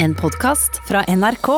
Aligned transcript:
En 0.00 0.14
podkast 0.14 0.80
fra 0.88 1.04
NRK. 1.04 1.48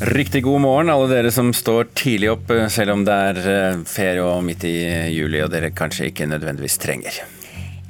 Riktig 0.00 0.42
god 0.42 0.60
morgen, 0.60 0.90
alle 0.90 1.08
dere 1.10 1.30
som 1.30 1.50
står 1.52 1.84
tidlig 1.94 2.30
opp, 2.30 2.50
eh, 2.50 2.68
selv 2.68 2.94
om 2.94 3.04
det 3.04 3.12
er 3.12 3.44
eh, 3.50 3.84
ferie 3.86 4.22
og 4.22 4.44
midt 4.46 4.62
i 4.70 4.76
juli 5.10 5.42
og 5.42 5.50
dere 5.50 5.74
kanskje 5.74 6.12
ikke 6.12 6.30
nødvendigvis 6.30 6.78
trenger. 6.78 7.24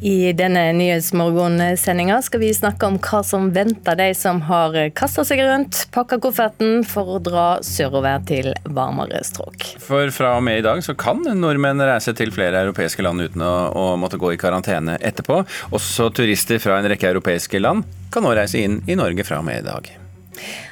I 0.02 0.32
denne 0.34 0.64
Nyhetsmorgensendinga 0.74 2.16
skal 2.26 2.40
vi 2.42 2.48
snakke 2.54 2.88
om 2.90 2.96
hva 2.98 3.20
som 3.22 3.52
venter 3.54 3.94
de 4.00 4.08
som 4.18 4.40
har 4.48 4.74
kasta 4.98 5.22
seg 5.22 5.44
rundt, 5.46 5.84
pakka 5.94 6.18
kofferten 6.24 6.82
for 6.82 7.14
å 7.14 7.20
dra 7.22 7.46
sørover 7.62 8.24
til 8.26 8.50
varmere 8.66 9.22
strøk. 9.22 9.68
For 9.78 10.10
fra 10.10 10.34
og 10.40 10.42
med 10.48 10.58
i 10.58 10.66
dag 10.66 10.82
så 10.82 10.96
kan 10.98 11.22
nordmenn 11.38 11.86
reise 11.86 12.16
til 12.18 12.34
flere 12.34 12.64
europeiske 12.66 13.06
land 13.06 13.28
uten 13.28 13.46
å, 13.46 13.54
å 13.70 13.88
måtte 13.94 14.18
gå 14.18 14.34
i 14.34 14.42
karantene 14.42 14.98
etterpå. 14.98 15.44
Også 15.70 16.10
turister 16.10 16.58
fra 16.58 16.82
en 16.82 16.90
rekke 16.90 17.14
europeiske 17.14 17.62
land 17.62 17.86
kan 18.10 18.26
nå 18.26 18.34
reise 18.34 18.58
inn 18.58 18.82
i 18.90 18.98
Norge 18.98 19.22
fra 19.22 19.38
og 19.38 19.46
med 19.46 19.62
i 19.62 19.68
dag. 19.70 20.01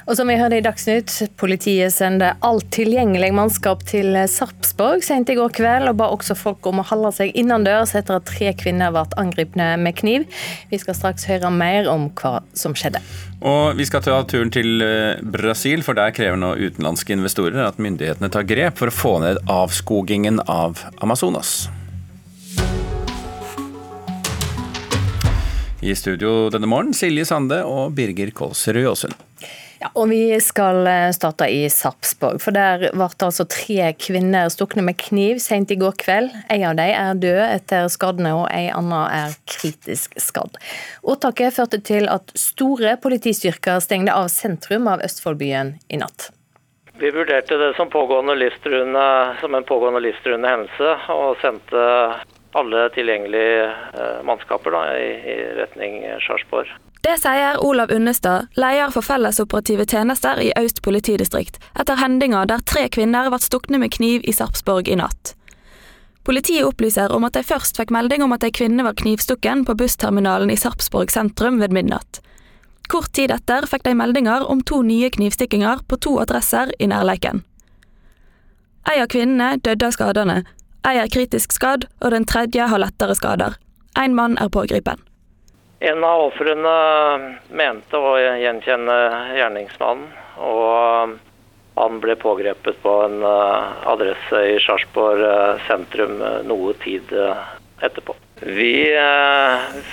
Og 0.09 0.17
som 0.19 0.31
vi 0.31 0.39
hørte 0.41 0.59
i 0.59 0.65
Dagsnytt, 0.65 1.13
politiet 1.41 1.93
sendte 1.95 2.33
alt 2.47 2.67
tilgjengelig 2.75 3.31
mannskap 3.37 3.85
til 3.89 4.17
Sarpsborg 4.31 5.05
sent 5.07 5.31
i 5.31 5.37
går 5.39 5.53
kveld, 5.57 5.91
og 5.91 5.99
ba 6.01 6.09
også 6.15 6.37
folk 6.39 6.67
om 6.71 6.83
å 6.83 6.87
holde 6.89 7.13
seg 7.17 7.35
innendørs 7.39 7.95
etter 7.99 8.19
at 8.19 8.29
tre 8.31 8.53
kvinner 8.59 8.95
ble 8.95 9.05
angrepne 9.21 9.73
med 9.81 9.99
kniv. 10.01 10.27
Vi 10.73 10.81
skal 10.81 10.97
straks 10.99 11.29
høre 11.31 11.53
mer 11.55 11.91
om 11.93 12.09
hva 12.21 12.41
som 12.57 12.77
skjedde. 12.77 13.03
Og 13.41 13.77
vi 13.79 13.87
skal 13.89 14.05
ta 14.05 14.19
turen 14.29 14.53
til 14.53 14.85
eh, 14.85 15.21
Brasil, 15.23 15.85
for 15.87 15.97
der 15.97 16.13
krever 16.17 16.41
nå 16.41 16.55
utenlandske 16.61 17.17
investorer 17.17 17.63
at 17.65 17.81
myndighetene 17.81 18.33
tar 18.33 18.49
grep 18.49 18.81
for 18.81 18.93
å 18.93 18.97
få 18.97 19.19
ned 19.25 19.41
avskogingen 19.49 20.43
av 20.49 20.83
Amazonas. 21.01 21.71
I 25.81 25.95
studio 25.95 26.51
denne 26.53 26.69
morgen 26.69 26.93
Silje 26.93 27.25
Sande 27.25 27.63
og 27.65 27.95
Birger 27.97 28.29
Kolsrud 28.37 28.85
Aasund. 28.85 29.15
Ja, 29.81 29.89
og 29.97 30.11
Vi 30.11 30.37
skal 30.45 30.85
eh, 30.85 31.07
starte 31.17 31.47
i 31.49 31.63
Sarpsborg, 31.73 32.37
for 32.45 32.53
der 32.53 32.91
ble 32.93 33.07
altså 33.09 33.47
tre 33.49 33.95
kvinner 33.97 34.51
stukne 34.53 34.85
med 34.85 34.99
kniv 35.01 35.39
sent 35.41 35.73
i 35.73 35.79
går 35.81 35.95
kveld. 36.03 36.35
En 36.53 36.65
av 36.69 36.75
dem 36.77 36.93
er 36.93 37.23
død 37.23 37.41
etter 37.47 37.89
skadene, 37.89 38.35
og 38.37 38.45
en 38.53 38.75
annen 38.77 39.07
er 39.09 39.39
kritisk 39.49 40.19
skadd. 40.21 40.59
Åtaket 41.01 41.57
førte 41.57 41.81
til 41.81 42.11
at 42.13 42.29
store 42.37 42.99
politistyrker 43.01 43.81
stengte 43.81 44.13
av 44.13 44.29
sentrum 44.29 44.91
av 44.93 45.01
Østfoldbyen 45.07 45.79
i 45.89 46.03
natt. 46.03 46.29
Vi 47.01 47.09
vurderte 47.09 47.57
det 47.57 47.71
som, 47.79 47.89
som 47.89 49.57
en 49.57 49.65
pågående 49.65 50.05
livstruende 50.05 50.53
hendelse, 50.53 50.93
og 51.17 51.41
sendte 51.41 51.87
alle 52.59 52.89
tilgjengelige 52.95 53.65
eh, 53.71 54.23
mannskaper 54.27 54.75
da, 54.75 54.85
i, 54.99 55.11
i 55.33 55.37
retning 55.59 56.03
Sarpsborg. 56.27 56.71
Det 57.01 57.17
sier 57.17 57.57
Olav 57.65 57.91
Unnestad, 57.95 58.51
leder 58.61 58.93
for 58.93 59.07
fellesoperative 59.07 59.87
tjenester 59.89 60.41
i 60.43 60.51
Øst 60.61 60.83
politidistrikt, 60.85 61.57
etter 61.73 61.97
hendinger 61.97 62.49
der 62.51 62.61
tre 62.69 62.89
kvinner 62.93 63.31
ble 63.33 63.41
stukne 63.41 63.81
med 63.81 63.95
kniv 63.97 64.27
i 64.29 64.35
Sarpsborg 64.37 64.91
i 64.91 64.99
natt. 65.01 65.35
Politiet 66.29 66.67
opplyser 66.69 67.13
om 67.17 67.25
at 67.25 67.39
de 67.39 67.45
først 67.47 67.81
fikk 67.81 67.93
melding 67.97 68.23
om 68.23 68.35
at 68.37 68.45
ei 68.45 68.53
kvinne 68.53 68.85
var 68.85 68.99
knivstukken 69.01 69.65
på 69.65 69.79
bussterminalen 69.81 70.53
i 70.53 70.59
Sarpsborg 70.61 71.09
sentrum 71.11 71.63
ved 71.63 71.73
midnatt. 71.73 72.21
Kort 72.93 73.15
tid 73.17 73.33
etter 73.33 73.65
fikk 73.71 73.87
de 73.87 73.95
meldinger 73.97 74.45
om 74.45 74.61
to 74.67 74.83
nye 74.85 75.09
knivstikkinger 75.15 75.87
på 75.89 75.97
to 76.05 76.19
adresser 76.21 76.75
i 76.79 76.91
nærleiken. 76.91 77.45
Ei 78.91 78.99
av 79.01 79.09
kvinnene 79.13 79.55
døde 79.65 79.89
av 79.89 79.97
skadene, 79.97 80.43
ei 80.89 81.01
er 81.01 81.13
kritisk 81.13 81.53
skadd, 81.53 81.87
og 82.01 82.15
den 82.15 82.27
tredje 82.29 82.69
har 82.73 82.81
lettere 82.81 83.17
skader. 83.19 83.57
En 83.99 84.15
mann 84.15 84.39
er 84.41 84.53
pågripen. 84.53 85.01
En 85.81 86.05
av 86.05 86.27
ofrene 86.29 86.77
mente 87.57 87.97
å 87.97 88.17
gjenkjenne 88.21 88.97
gjerningsmannen, 89.37 90.09
og 90.41 91.19
han 91.81 92.01
ble 92.03 92.17
pågrepet 92.21 92.83
på 92.83 92.93
en 93.07 93.23
eh, 93.25 93.87
adresse 93.89 94.41
i 94.53 94.59
Sarpsborg 94.61 95.23
eh, 95.25 95.63
sentrum 95.69 96.21
eh, 96.21 96.43
noe 96.45 96.75
tid 96.83 97.13
etterpå. 97.81 98.15
Vi 98.41 98.97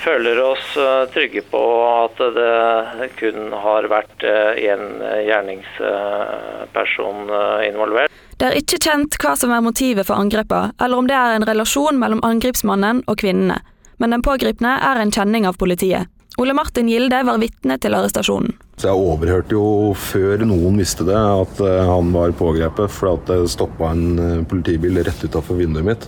føler 0.00 0.40
oss 0.40 0.76
trygge 1.12 1.42
på 1.50 1.60
at 1.84 2.16
det 2.36 3.08
kun 3.16 3.52
har 3.52 3.88
vært 3.92 4.24
én 4.24 5.02
gjerningsperson 5.24 7.28
involvert. 7.64 8.12
Det 8.38 8.46
er 8.46 8.60
ikke 8.60 8.78
kjent 8.78 9.16
hva 9.18 9.34
som 9.36 9.50
er 9.50 9.64
motivet 9.64 10.06
for 10.06 10.14
angrepet, 10.14 10.76
eller 10.78 11.00
om 11.00 11.08
det 11.10 11.16
er 11.18 11.34
en 11.34 11.46
relasjon 11.48 11.98
mellom 11.98 12.22
angripsmannen 12.26 13.02
og 13.10 13.18
kvinnene 13.18 13.58
men 13.98 14.14
den 14.14 14.22
pågripne 14.22 14.78
er 14.78 15.02
en 15.02 15.12
kjenning 15.12 15.46
av 15.48 15.58
politiet. 15.58 16.08
Ole 16.38 16.54
Martin 16.54 16.86
Gilde 16.86 17.18
var 17.26 17.40
vitne 17.42 17.80
til 17.82 17.96
arrestasjonen. 17.98 18.54
Så 18.78 18.92
Jeg 18.92 19.06
overhørte 19.10 19.56
jo 19.56 19.94
før 19.98 20.44
noen 20.46 20.78
visste 20.78 21.02
det, 21.06 21.18
at 21.18 21.62
eh, 21.66 21.86
han 21.88 22.12
var 22.14 22.34
pågrepet. 22.38 22.92
For 22.94 23.16
at 23.16 23.24
det 23.26 23.40
stoppa 23.50 23.90
en 23.90 24.20
eh, 24.22 24.44
politibil 24.46 25.00
rett 25.02 25.24
utafor 25.26 25.58
vinduet 25.58 25.88
mitt. 25.88 26.06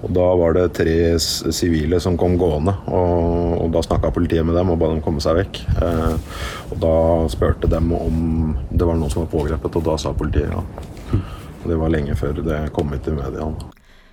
Og 0.00 0.14
Da 0.16 0.24
var 0.40 0.56
det 0.56 0.70
tre 0.78 0.96
sivile 1.20 2.00
som 2.00 2.16
kom 2.16 2.38
gående, 2.40 2.72
og, 2.88 3.60
og 3.66 3.70
da 3.74 3.82
snakka 3.84 4.14
politiet 4.16 4.44
med 4.48 4.56
dem 4.56 4.72
og 4.72 4.80
ba 4.80 4.88
dem 4.92 5.04
komme 5.04 5.20
seg 5.20 5.42
vekk. 5.42 5.60
Eh, 5.76 6.40
og 6.70 6.80
Da 6.80 6.96
spurte 7.32 7.68
dem 7.68 7.92
om 7.92 8.56
det 8.72 8.88
var 8.88 8.96
noen 8.96 9.12
som 9.12 9.26
var 9.26 9.34
pågrepet, 9.34 9.76
og 9.76 9.90
da 9.90 10.00
sa 10.00 10.16
politiet 10.16 10.56
ja. 10.56 10.64
Det 11.66 11.80
var 11.80 11.92
lenge 11.92 12.16
før 12.18 12.40
det 12.46 12.60
kom 12.76 12.92
ut 12.94 13.08
i 13.08 13.16
media. 13.16 13.50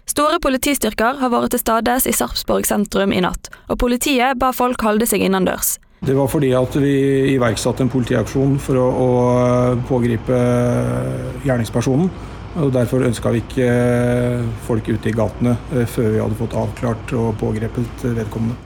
Store 0.09 0.39
politistyrker 0.43 1.21
har 1.21 1.31
vært 1.31 1.53
til 1.53 1.61
stades 1.61 2.07
i 2.09 2.13
Sarpsborg 2.15 2.67
sentrum 2.67 3.13
i 3.15 3.21
natt, 3.23 3.47
og 3.71 3.79
politiet 3.79 4.35
ba 4.39 4.51
folk 4.55 4.83
holde 4.83 5.07
seg 5.07 5.23
innendørs. 5.23 5.77
Det 6.03 6.15
var 6.17 6.27
fordi 6.27 6.49
at 6.51 6.75
vi 6.75 6.95
iverksatte 7.31 7.85
en 7.85 7.91
politiaksjon 7.91 8.57
for 8.59 8.75
å, 8.75 8.87
å 8.91 9.09
pågripe 9.87 10.39
gjerningspersonen. 11.47 12.09
og 12.59 12.73
Derfor 12.75 13.05
ønska 13.07 13.31
vi 13.31 13.39
ikke 13.45 13.69
folk 14.67 14.89
ute 14.91 15.09
i 15.09 15.15
gatene 15.15 15.55
eh, 15.71 15.87
før 15.87 16.11
vi 16.11 16.19
hadde 16.19 16.39
fått 16.41 16.57
avklart 16.59 17.15
og 17.15 17.37
pågrepet 17.39 18.03
vedkommende. 18.19 18.59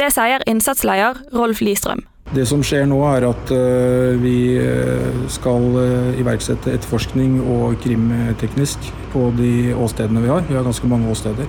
Det 0.00 0.08
sier 0.14 0.40
innsatsleder 0.48 1.20
Rolf 1.36 1.60
Listrøm. 1.60 2.06
Det 2.28 2.44
som 2.44 2.60
skjer 2.60 2.84
nå, 2.84 2.98
er 3.08 3.24
at 3.24 3.50
eh, 3.56 4.18
vi 4.20 4.52
eh, 4.60 5.20
skal 5.32 5.64
eh, 5.80 6.18
iverksette 6.20 6.74
etterforskning 6.76 7.38
og 7.40 7.78
krimteknisk 7.80 8.90
på 9.14 9.30
de 9.38 9.72
åstedene 9.72 10.20
vi 10.26 10.28
har. 10.28 10.44
Vi 10.44 10.58
har 10.58 10.66
ganske 10.66 10.90
mange 10.90 11.08
åsteder. 11.08 11.48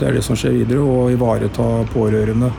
Det 0.00 0.08
er 0.08 0.18
det 0.18 0.24
som 0.26 0.38
skjer 0.38 0.56
videre, 0.56 0.82
å 0.82 1.06
ivareta 1.14 1.68
pårørende. 1.94 2.50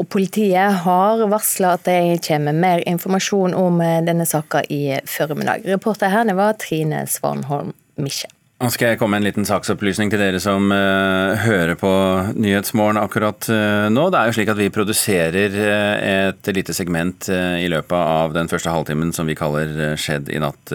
Og 0.00 0.08
Politiet 0.08 0.80
har 0.86 1.20
varsla 1.28 1.74
at 1.76 1.84
de 1.84 2.16
kommer 2.24 2.56
med 2.56 2.64
mer 2.64 2.84
informasjon 2.88 3.52
om 3.52 3.84
denne 4.08 4.24
saka 4.24 4.64
i 4.64 4.96
formiddag. 5.04 5.68
Reporter 5.68 6.08
her 6.08 6.32
var 6.40 6.56
Trine 6.56 7.04
Svanholm 7.04 7.74
Miche. 8.00 8.32
Nå 8.60 8.68
skal 8.68 8.90
jeg 8.90 8.98
komme 9.00 9.16
med 9.16 9.22
en 9.22 9.26
liten 9.30 9.46
saksopplysning 9.48 10.10
til 10.12 10.20
dere 10.20 10.36
som 10.36 10.66
uh, 10.68 11.32
hører 11.40 11.78
på 11.80 11.90
Nyhetsmorgen 12.36 12.98
akkurat 13.00 13.46
uh, 13.48 13.86
nå. 13.88 14.02
Det 14.12 14.18
er 14.18 14.28
jo 14.28 14.34
slik 14.36 14.50
at 14.52 14.58
vi 14.58 14.66
produserer 14.74 15.56
uh, 15.56 16.26
et 16.28 16.50
lite 16.52 16.74
segment 16.76 17.30
i 17.32 17.70
løpet 17.72 17.96
av 17.96 18.34
den 18.36 18.52
første 18.52 18.68
halvtimen 18.68 19.14
som 19.16 19.30
vi 19.30 19.38
kaller 19.38 19.96
Skjedd 19.96 20.28
i 20.28 20.42
natt 20.42 20.74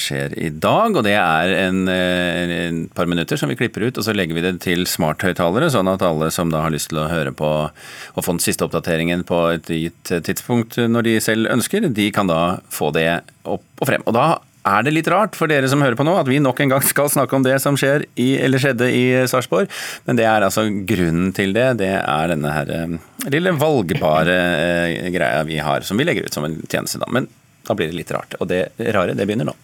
skjer 0.00 0.38
i 0.40 0.48
dag. 0.56 0.96
Og 0.96 1.04
det 1.04 1.18
er 1.20 1.52
en, 1.66 1.84
en, 1.92 2.80
par 2.96 3.10
minutter 3.10 3.36
som 3.36 3.52
vi 3.52 3.58
klipper 3.60 3.84
ut, 3.84 4.00
og 4.00 4.08
så 4.08 4.16
legger 4.16 4.38
vi 4.38 4.46
det 4.46 4.54
til 4.64 4.88
smarthøyttalere, 4.88 5.68
sånn 5.74 5.92
at 5.92 6.04
alle 6.08 6.32
som 6.32 6.48
da 6.52 6.64
har 6.64 6.72
lyst 6.72 6.94
til 6.94 7.02
å 7.02 7.10
høre 7.12 7.36
på 7.36 7.52
og 7.68 8.24
få 8.24 8.38
den 8.38 8.42
siste 8.42 8.64
oppdateringen 8.64 9.28
på 9.28 9.44
et 9.52 9.68
gitt 9.68 10.16
tidspunkt 10.24 10.80
når 10.80 11.10
de 11.10 11.18
selv 11.28 11.52
ønsker, 11.52 11.92
de 11.92 12.08
kan 12.14 12.32
da 12.32 12.62
få 12.72 12.88
det 12.96 13.10
opp 13.44 13.84
og 13.84 13.90
frem. 13.92 14.08
Og 14.08 14.16
da 14.16 14.30
er 14.68 14.84
det 14.84 14.94
litt 14.94 15.08
rart 15.12 15.36
for 15.38 15.50
dere 15.50 15.68
som 15.70 15.82
hører 15.84 15.96
på 15.98 16.06
nå, 16.06 16.14
at 16.20 16.28
vi 16.28 16.40
nok 16.42 16.60
en 16.62 16.74
gang 16.74 16.84
skal 16.84 17.10
snakke 17.12 17.36
om 17.36 17.46
det 17.46 17.56
som 17.62 17.78
skjer 17.78 18.04
i, 18.20 18.30
eller 18.42 18.62
skjedde 18.62 18.90
i 18.92 19.04
Sarpsborg. 19.30 19.70
Men 20.08 20.20
det 20.20 20.26
er 20.28 20.46
altså 20.46 20.66
grunnen 20.88 21.32
til 21.36 21.54
det. 21.56 21.68
Det 21.82 21.92
er 21.98 22.32
denne 22.32 22.52
her 22.54 22.72
eh, 22.74 22.96
lille 23.32 23.54
valgbare 23.58 24.38
eh, 24.38 25.10
greia 25.14 25.44
vi 25.48 25.60
har, 25.64 25.86
som 25.86 26.00
vi 26.00 26.08
legger 26.08 26.28
ut 26.28 26.36
som 26.36 26.46
en 26.48 26.60
tjeneste. 26.66 27.00
da. 27.02 27.10
Men 27.12 27.30
da 27.68 27.76
blir 27.78 27.90
det 27.90 28.00
litt 28.00 28.12
rart. 28.14 28.36
Og 28.40 28.48
det 28.50 28.68
rare, 28.94 29.16
det 29.16 29.28
begynner 29.28 29.50
nå. 29.50 29.56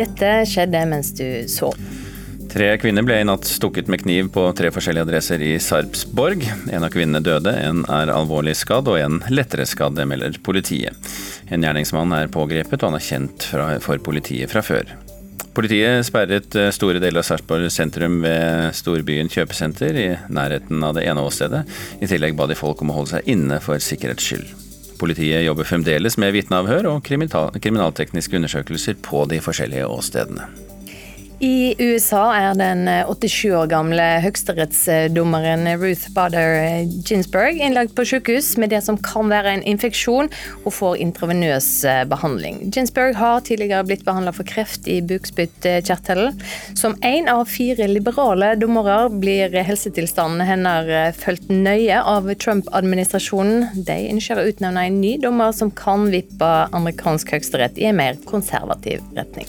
Dette 0.00 0.36
skjedde 0.46 0.84
mens 0.86 1.10
du 1.18 1.26
sov. 1.50 1.74
Tre 2.50 2.72
kvinner 2.82 3.04
ble 3.06 3.20
i 3.22 3.26
natt 3.26 3.46
stukket 3.46 3.86
med 3.86 4.00
kniv 4.02 4.32
på 4.34 4.42
tre 4.58 4.72
forskjellige 4.74 5.04
adresser 5.06 5.42
i 5.46 5.52
Sarpsborg. 5.62 6.42
En 6.74 6.82
av 6.82 6.90
kvinnene 6.90 7.20
døde, 7.22 7.52
en 7.54 7.84
er 7.86 8.10
alvorlig 8.10 8.56
skadd 8.58 8.88
og 8.90 8.98
en 8.98 9.20
lettere 9.30 9.62
skadd, 9.70 9.94
det 9.94 10.08
melder 10.10 10.34
politiet. 10.42 11.12
En 11.46 11.62
gjerningsmann 11.62 12.10
er 12.16 12.32
pågrepet 12.34 12.82
og 12.82 12.90
han 12.90 12.98
er 12.98 13.04
kjent 13.06 13.46
fra, 13.52 13.68
for 13.84 14.02
politiet 14.02 14.50
fra 14.50 14.64
før. 14.66 14.90
Politiet 15.54 16.02
sperret 16.06 16.56
eh, 16.58 16.72
store 16.74 16.98
deler 17.02 17.22
av 17.22 17.28
Sarpsborg 17.28 17.70
sentrum 17.70 18.18
ved 18.24 18.74
storbyen 18.78 19.30
kjøpesenter 19.30 20.00
i 20.02 20.08
nærheten 20.30 20.82
av 20.86 20.96
det 20.98 21.06
ene 21.06 21.22
åstedet. 21.26 21.62
I 22.02 22.10
tillegg 22.10 22.34
ba 22.38 22.48
de 22.50 22.58
folk 22.58 22.82
om 22.82 22.90
å 22.90 22.98
holde 22.98 23.14
seg 23.14 23.30
inne 23.30 23.60
for 23.62 23.78
sikkerhets 23.78 24.26
skyld. 24.26 24.50
Politiet 24.98 25.46
jobber 25.46 25.70
fremdeles 25.70 26.18
med 26.18 26.34
vitneavhør 26.34 26.90
og 26.96 27.06
kriminaltekniske 27.06 28.42
undersøkelser 28.42 28.98
på 29.06 29.22
de 29.30 29.38
forskjellige 29.42 29.86
åstedene. 29.86 30.50
I 31.40 31.72
USA 31.80 32.26
er 32.36 32.56
den 32.58 32.82
87 33.08 33.54
år 33.56 33.68
gamle 33.72 34.04
høyesterettsdommeren 34.20 35.64
Ruth 35.80 36.10
Bader 36.12 36.82
Ginsburg 37.08 37.56
innlagt 37.56 37.94
på 37.96 38.04
sykehus 38.10 38.50
med 38.60 38.74
det 38.74 38.82
som 38.84 38.98
kan 39.00 39.32
være 39.32 39.54
en 39.56 39.64
infeksjon. 39.64 40.28
og 40.64 40.74
får 40.76 40.98
intravenøs 41.00 41.68
eh, 41.88 42.02
behandling. 42.04 42.58
Ginsburg 42.74 43.16
har 43.16 43.40
tidligere 43.46 43.86
blitt 43.88 44.04
behandla 44.04 44.34
for 44.36 44.44
kreft 44.44 44.84
i 44.88 44.98
bukspyttkjertelen. 45.00 46.36
Som 46.76 46.98
én 47.00 47.30
av 47.32 47.46
fire 47.48 47.88
liberale 47.88 48.52
dommere 48.60 49.08
blir 49.08 49.56
helsetilstanden 49.64 50.44
hennes 50.44 50.92
eh, 50.92 51.08
fulgt 51.16 51.48
nøye 51.48 52.02
av 52.04 52.28
Trump-administrasjonen. 52.34 53.70
De 53.88 53.96
ønsker 54.12 54.36
å 54.36 54.44
utnevne 54.52 54.84
en 54.90 55.00
ny 55.00 55.16
dommer 55.24 55.56
som 55.56 55.72
kan 55.72 56.10
vippe 56.12 56.52
amerikansk 56.68 57.32
høyesterett 57.32 57.80
i 57.80 57.88
en 57.88 58.00
mer 58.02 58.20
konservativ 58.28 59.00
retning. 59.16 59.48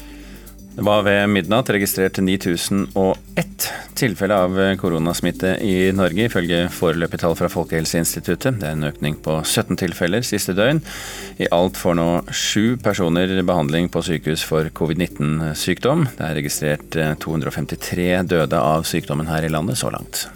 Det 0.76 0.82
var 0.88 1.02
ved 1.04 1.28
midnatt 1.30 1.70
registrert 1.70 2.16
9001 2.24 3.66
tilfelle 4.00 4.36
av 4.46 4.56
koronasmitte 4.80 5.58
i 5.68 5.92
Norge, 5.92 6.30
ifølge 6.30 6.62
foreløpige 6.72 7.20
tall 7.26 7.36
fra 7.36 7.50
Folkehelseinstituttet. 7.52 8.62
Det 8.62 8.70
er 8.70 8.78
en 8.78 8.88
økning 8.88 9.18
på 9.20 9.36
17 9.44 9.76
tilfeller 9.82 10.24
siste 10.24 10.56
døgn. 10.56 10.80
I 11.44 11.50
alt 11.52 11.76
får 11.78 11.98
nå 12.00 12.06
sju 12.32 12.78
personer 12.80 13.34
behandling 13.44 13.92
på 13.92 14.04
sykehus 14.08 14.46
for 14.48 14.72
covid-19-sykdom. 14.80 16.06
Det 16.16 16.30
er 16.30 16.38
registrert 16.40 17.00
253 17.26 18.08
døde 18.32 18.62
av 18.62 18.88
sykdommen 18.88 19.28
her 19.28 19.44
i 19.44 19.52
landet 19.52 19.82
så 19.82 19.92
langt. 19.92 20.30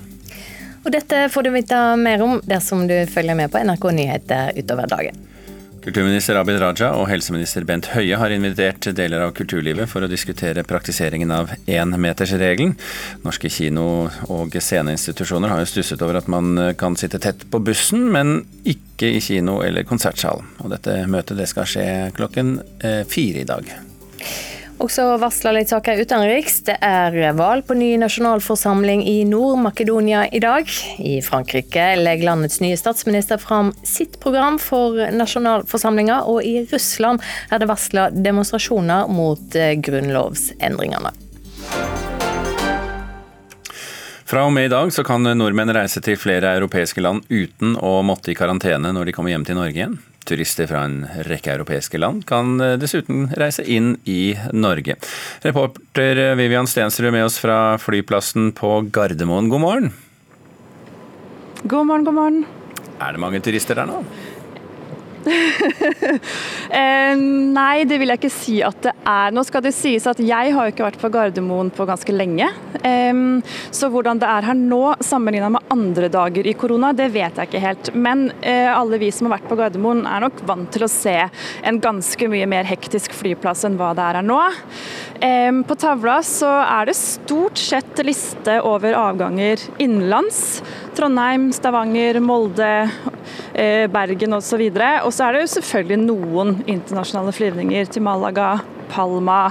Og 0.83 0.91
dette 0.93 1.29
får 1.31 1.47
du 1.47 1.53
vite 1.55 1.79
mer 1.97 2.21
om 2.27 2.41
dersom 2.43 2.83
du 2.91 2.97
følger 3.09 3.39
med 3.39 3.55
på 3.55 3.63
NRK 3.63 3.87
Nyheter 3.95 4.51
utover 4.59 4.91
dagen. 4.91 5.23
Kulturminister 5.85 6.39
Abid 6.39 6.57
Raja 6.57 6.87
og 6.97 7.05
helseminister 7.11 7.61
Bent 7.69 7.91
Høie 7.93 8.17
har 8.17 8.33
invitert 8.33 8.87
deler 8.97 9.21
av 9.21 9.35
kulturlivet 9.37 9.85
for 9.85 10.01
å 10.01 10.09
diskutere 10.09 10.63
praktiseringen 10.65 11.29
av 11.29 11.51
énmetersregelen. 11.69 12.73
Norske 13.21 13.51
kino- 13.53 14.09
og 14.33 14.57
sceneinstitusjoner 14.57 15.53
har 15.53 15.61
jo 15.61 15.69
stusset 15.69 16.01
over 16.01 16.17
at 16.17 16.31
man 16.31 16.73
kan 16.81 16.97
sitte 16.97 17.21
tett 17.21 17.45
på 17.53 17.61
bussen, 17.61 18.07
men 18.09 18.39
ikke 18.65 19.13
i 19.13 19.21
kino 19.21 19.59
eller 19.61 19.85
konsertsal. 19.85 20.41
Og 20.65 20.73
dette 20.73 21.03
møtet 21.05 21.37
det 21.37 21.51
skal 21.53 21.69
skje 21.69 21.87
klokken 22.17 22.55
eh, 22.81 23.03
fire 23.05 23.45
i 23.45 23.49
dag. 23.53 23.69
Også 24.83 25.05
varsla 25.21 25.53
litt 25.55 25.69
saker 25.71 26.01
utenriks. 26.03 26.57
Det 26.67 26.75
er 26.83 27.15
valg 27.37 27.63
på 27.67 27.77
ny 27.79 27.93
nasjonalforsamling 28.01 29.05
i 29.07 29.21
Nord-Makedonia 29.27 30.25
i 30.35 30.41
dag. 30.43 30.67
I 30.99 31.21
Frankrike 31.23 31.93
legger 32.01 32.27
landets 32.27 32.59
nye 32.59 32.75
statsminister 32.77 33.39
fram 33.39 33.71
sitt 33.87 34.19
program 34.19 34.59
for 34.59 34.99
nasjonalforsamlinga, 35.15 36.25
og 36.27 36.43
i 36.43 36.65
Russland 36.67 37.23
er 37.49 37.61
det 37.63 37.69
varsla 37.71 38.09
demonstrasjoner 38.11 39.07
mot 39.07 39.55
eh, 39.55 39.77
grunnlovsendringene. 39.79 41.13
Fra 44.25 44.43
og 44.43 44.51
med 44.51 44.67
i 44.67 44.73
dag 44.73 44.91
så 44.91 45.05
kan 45.07 45.23
nordmenn 45.37 45.71
reise 45.71 46.01
til 46.03 46.17
flere 46.19 46.55
europeiske 46.57 46.99
land 46.99 47.23
uten 47.29 47.77
å 47.79 48.01
måtte 48.03 48.33
i 48.33 48.35
karantene 48.35 48.91
når 48.91 49.07
de 49.07 49.15
kommer 49.15 49.31
hjem 49.31 49.47
til 49.47 49.59
Norge 49.61 49.79
igjen. 49.79 49.97
Turister 50.25 50.69
fra 50.69 50.83
en 50.87 51.03
rekke 51.27 51.53
europeiske 51.53 51.99
land 52.01 52.25
kan 52.29 52.57
eh, 52.61 52.75
dessuten 52.81 53.29
reise 53.37 53.63
inn 53.63 53.95
i 54.09 54.35
Norge. 54.53 54.97
Reporter 55.45 56.21
Vivian 56.39 56.69
Stensrud 56.69 57.13
med 57.13 57.27
oss 57.27 57.39
fra 57.41 57.77
flyplassen 57.81 58.51
på 58.57 58.79
Gardermoen, 58.93 59.49
god 59.53 59.63
morgen. 59.63 59.91
God 61.65 61.87
morgen, 61.89 62.05
god 62.05 62.17
morgen. 62.19 62.45
Er 63.01 63.15
det 63.15 63.21
mange 63.21 63.41
turister 63.43 63.77
der 63.77 63.89
nå? 63.89 64.03
eh, 66.79 67.13
nei, 67.15 67.85
det 67.87 67.97
vil 68.01 68.11
jeg 68.13 68.21
ikke 68.21 68.31
si 68.33 68.59
at 68.65 68.77
det 68.85 68.93
er. 69.01 69.33
Nå 69.35 69.43
skal 69.47 69.63
det 69.65 69.73
sies 69.75 70.05
at 70.09 70.21
jeg 70.21 70.53
har 70.55 70.71
ikke 70.71 70.85
vært 70.85 71.01
på 71.01 71.11
Gardermoen 71.13 71.71
på 71.73 71.87
ganske 71.87 72.15
lenge. 72.15 72.49
Så 73.73 73.89
hvordan 73.89 74.19
det 74.21 74.27
er 74.29 74.45
her 74.45 74.57
nå 74.57 74.95
sammenligna 75.03 75.49
med 75.55 75.71
andre 75.73 76.09
dager 76.13 76.45
i 76.45 76.53
korona, 76.57 76.91
det 76.93 77.07
vet 77.15 77.39
jeg 77.39 77.49
ikke 77.49 77.63
helt. 77.63 77.91
Men 77.97 78.27
eh, 78.45 78.69
alle 78.69 78.99
vi 79.01 79.09
som 79.13 79.29
har 79.29 79.37
vært 79.37 79.49
på 79.49 79.57
Gardermoen 79.59 80.03
er 80.09 80.25
nok 80.25 80.43
vant 80.47 80.69
til 80.73 80.85
å 80.85 80.91
se 80.91 81.15
en 81.65 81.81
ganske 81.81 82.29
mye 82.31 82.47
mer 82.49 82.67
hektisk 82.69 83.15
flyplass 83.17 83.65
enn 83.67 83.79
hva 83.79 83.93
det 83.97 84.05
er 84.05 84.21
her 84.21 84.25
nå. 84.25 84.41
På 85.65 85.77
tavla 85.79 86.19
så 86.25 86.49
er 86.61 86.89
det 86.89 86.97
stort 86.99 87.57
sett 87.59 88.01
liste 88.05 88.59
over 88.67 88.93
avganger 88.99 89.61
innenlands. 89.81 90.61
Trondheim, 90.95 91.49
Stavanger, 91.53 92.19
Molde, 92.23 92.89
eh, 93.53 93.87
Bergen 93.91 94.37
osv. 94.37 94.61
Og 95.03 95.11
så 95.11 95.25
er 95.25 95.35
det 95.35 95.41
jo 95.43 95.51
selvfølgelig 95.57 95.99
noen 96.05 96.55
internasjonale 96.63 97.33
flyvninger 97.35 97.91
til 97.91 98.05
Malaga, 98.05 98.61
Palma, 98.85 99.49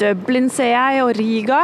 Dublin 0.00 0.48
ser 0.50 0.72
jeg, 0.72 1.02
og 1.04 1.12
Riga. 1.18 1.60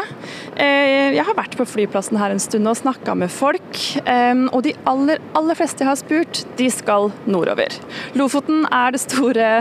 Eh, 0.54 1.16
jeg 1.16 1.24
har 1.26 1.34
vært 1.34 1.56
på 1.58 1.66
flyplassen 1.66 2.20
her 2.20 2.30
en 2.30 2.42
stund 2.42 2.68
og 2.70 2.78
snakka 2.78 3.16
med 3.18 3.32
folk, 3.34 3.82
eh, 4.04 4.44
og 4.52 4.62
de 4.68 4.76
aller, 4.86 5.18
aller 5.34 5.58
fleste 5.58 5.82
jeg 5.82 5.90
har 5.90 5.98
spurt, 5.98 6.44
de 6.60 6.70
skal 6.70 7.10
nordover. 7.26 7.74
Lofoten 8.14 8.66
er 8.70 9.00
store, 9.00 9.52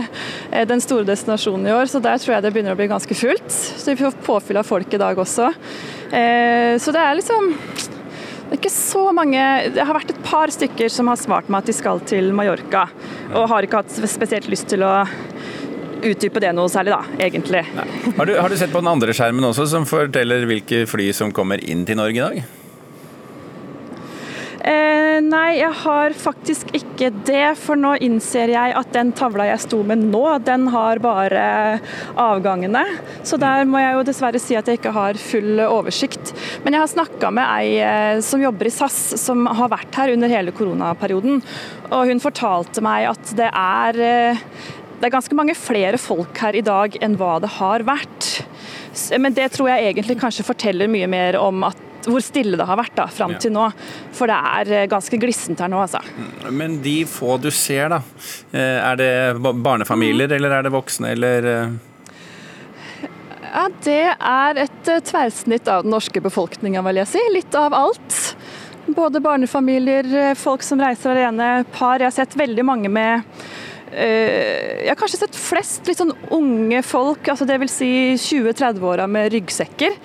den 0.69 0.83
store 0.83 1.07
destinasjonen 1.09 1.71
i 1.71 1.73
år, 1.73 1.89
så 1.89 2.03
der 2.03 2.21
tror 2.21 2.37
jeg 2.37 2.45
det 2.45 2.53
begynner 2.53 2.77
å 2.77 2.81
bli 2.81 2.91
ganske 2.91 3.17
fullt. 3.17 3.49
Så 3.49 3.95
vi 3.95 4.03
får 4.03 4.19
påfyll 4.27 4.61
av 4.61 4.69
folk 4.69 4.93
i 4.93 5.01
dag 5.01 5.17
også. 5.17 5.53
Så 6.09 6.91
det 6.93 7.01
er 7.01 7.17
liksom 7.17 7.53
det 8.49 8.55
er 8.55 8.61
ikke 8.63 8.73
så 8.73 9.01
mange 9.13 9.41
Det 9.75 9.83
har 9.85 9.93
vært 9.93 10.09
et 10.09 10.21
par 10.25 10.49
stykker 10.49 10.89
som 10.89 11.11
har 11.11 11.19
svart 11.21 11.51
meg 11.53 11.61
at 11.61 11.69
de 11.69 11.75
skal 11.77 12.01
til 12.09 12.31
Mallorca, 12.33 12.87
og 13.29 13.45
har 13.51 13.65
ikke 13.65 13.83
hatt 13.83 13.93
spesielt 14.09 14.49
lyst 14.49 14.71
til 14.71 14.81
å 14.81 14.93
utdype 15.99 16.41
det 16.41 16.53
noe 16.55 16.71
særlig, 16.71 16.95
da, 16.95 17.19
egentlig. 17.21 17.61
Har 18.17 18.25
du, 18.25 18.33
har 18.39 18.49
du, 18.49 18.57
sett 18.57 18.73
på 18.73 18.81
den 18.81 18.89
andre 18.89 19.13
skjermen 19.13 19.51
også, 19.51 19.67
som 19.69 19.85
forteller 19.89 20.47
hvilke 20.49 20.85
fly 20.89 21.11
som 21.13 21.33
kommer 21.35 21.61
inn 21.61 21.85
til 21.85 21.99
Norge 21.99 22.17
i 22.17 22.23
dag? 22.23 22.58
Eh, 24.69 25.17
nei, 25.25 25.57
jeg 25.57 25.71
har 25.81 26.13
faktisk 26.13 26.69
ikke 26.77 27.09
det. 27.25 27.55
For 27.57 27.79
nå 27.79 27.95
innser 28.05 28.51
jeg 28.53 28.75
at 28.77 28.91
den 28.93 29.13
tavla 29.17 29.47
jeg 29.49 29.63
sto 29.63 29.81
med 29.87 30.03
nå, 30.11 30.23
den 30.45 30.67
har 30.73 31.01
bare 31.01 31.43
avgangene. 32.19 32.83
Så 33.25 33.39
der 33.41 33.65
må 33.69 33.81
jeg 33.81 33.97
jo 33.97 34.05
dessverre 34.11 34.41
si 34.41 34.57
at 34.59 34.69
jeg 34.69 34.81
ikke 34.81 34.93
har 34.93 35.19
full 35.21 35.63
oversikt. 35.65 36.33
Men 36.65 36.77
jeg 36.77 36.85
har 36.85 36.93
snakka 36.93 37.33
med 37.33 37.45
ei 37.47 37.79
eh, 37.81 38.21
som 38.25 38.43
jobber 38.43 38.69
i 38.69 38.73
SAS, 38.73 38.99
som 39.21 39.47
har 39.47 39.73
vært 39.73 40.01
her 40.01 40.13
under 40.13 40.31
hele 40.31 40.53
koronaperioden. 40.55 41.41
Og 41.89 42.11
hun 42.11 42.21
fortalte 42.21 42.83
meg 42.85 43.09
at 43.15 43.33
det 43.39 43.49
er 43.49 44.03
eh, 44.05 44.45
det 44.99 45.07
er 45.07 45.13
ganske 45.15 45.35
mange 45.37 45.53
flere 45.55 45.95
folk 45.95 46.41
her 46.43 46.57
i 46.59 46.63
dag 46.65 46.97
enn 46.99 47.13
hva 47.15 47.37
det 47.39 47.53
har 47.55 47.85
vært. 47.87 48.41
Men 49.15 49.31
det 49.31 49.53
tror 49.55 49.69
jeg 49.71 49.93
egentlig 49.93 50.17
kanskje 50.19 50.43
forteller 50.43 50.91
mye 50.91 51.07
mer 51.07 51.37
om 51.39 51.63
at 51.69 51.85
hvor 52.07 52.23
stille 52.23 52.57
det 52.59 52.67
har 52.67 52.79
vært 52.79 52.95
da, 52.97 53.07
fram 53.11 53.35
til 53.41 53.53
nå. 53.55 53.65
For 54.15 54.29
det 54.29 54.37
er 54.53 54.71
eh, 54.75 54.87
ganske 54.91 55.19
glissent 55.21 55.59
her 55.61 55.71
nå, 55.71 55.81
altså. 55.83 56.01
Men 56.51 56.79
de 56.83 57.01
få 57.09 57.37
du 57.41 57.49
ser, 57.51 57.89
da. 57.91 58.01
Eh, 58.51 58.79
er 58.79 58.99
det 58.99 59.11
barnefamilier, 59.39 60.29
mm. 60.29 60.35
eller 60.37 60.57
er 60.57 60.67
det 60.67 60.73
voksne, 60.75 61.13
eller 61.17 61.51
eh? 61.53 61.77
Ja, 63.49 63.65
Det 63.83 64.01
er 64.13 64.59
et 64.61 64.89
tverrsnitt 65.09 65.67
av 65.71 65.81
den 65.83 65.95
norske 65.95 66.21
befolkninga, 66.21 66.83
vil 66.85 67.01
jeg 67.01 67.09
si. 67.15 67.23
Litt 67.33 67.55
av 67.57 67.73
alt. 67.73 68.17
Både 68.85 69.21
barnefamilier, 69.21 70.35
folk 70.37 70.61
som 70.65 70.81
reiser 70.81 71.15
alene, 71.15 71.65
par. 71.73 71.97
Jeg 71.97 72.11
har 72.11 72.17
sett 72.21 72.37
veldig 72.37 72.65
mange 72.65 72.91
med 72.93 73.25
jeg 73.89 74.85
har 74.85 74.97
kanskje 74.99 75.17
sett 75.23 75.33
flest 75.33 75.87
litt 75.89 75.97
sånn 75.97 76.11
unge 76.37 76.83
folk, 76.85 77.25
altså 77.31 77.47
dvs. 77.49 77.73
Si 77.73 77.87
20-30-åra 78.21 79.07
med 79.09 79.31
ryggsekker. 79.33 79.95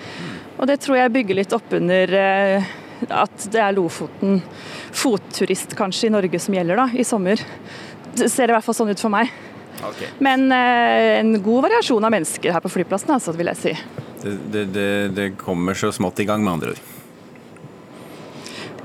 Og 0.58 0.68
det 0.70 0.78
tror 0.84 0.98
jeg 0.98 1.14
bygger 1.14 1.40
litt 1.40 1.54
opp 1.56 1.72
under 1.76 2.14
eh, 2.18 2.68
at 3.08 3.48
det 3.52 3.60
er 3.60 3.74
Lofoten 3.76 4.38
fotturist 4.94 5.74
kanskje 5.78 6.08
i 6.08 6.14
Norge 6.14 6.40
som 6.40 6.54
gjelder 6.54 6.78
da, 6.78 6.86
i 6.94 7.04
sommer. 7.06 7.42
Det 8.14 8.30
ser 8.30 8.50
i 8.50 8.56
hvert 8.56 8.66
fall 8.66 8.78
sånn 8.78 8.94
ut 8.94 9.02
for 9.02 9.12
meg. 9.12 9.32
Okay. 9.84 10.08
Men 10.22 10.46
eh, 10.54 11.18
en 11.18 11.34
god 11.42 11.66
variasjon 11.66 12.06
av 12.06 12.14
mennesker 12.14 12.54
her 12.54 12.62
på 12.64 12.72
flyplassen, 12.72 13.16
altså, 13.16 13.34
vil 13.36 13.50
jeg 13.52 13.60
si. 13.60 13.76
Det, 14.24 14.64
det, 14.72 14.90
det 15.16 15.30
kommer 15.40 15.76
så 15.76 15.90
smått 15.92 16.22
i 16.22 16.28
gang, 16.28 16.44
med 16.44 16.56
andre 16.56 16.76
ord? 16.76 16.93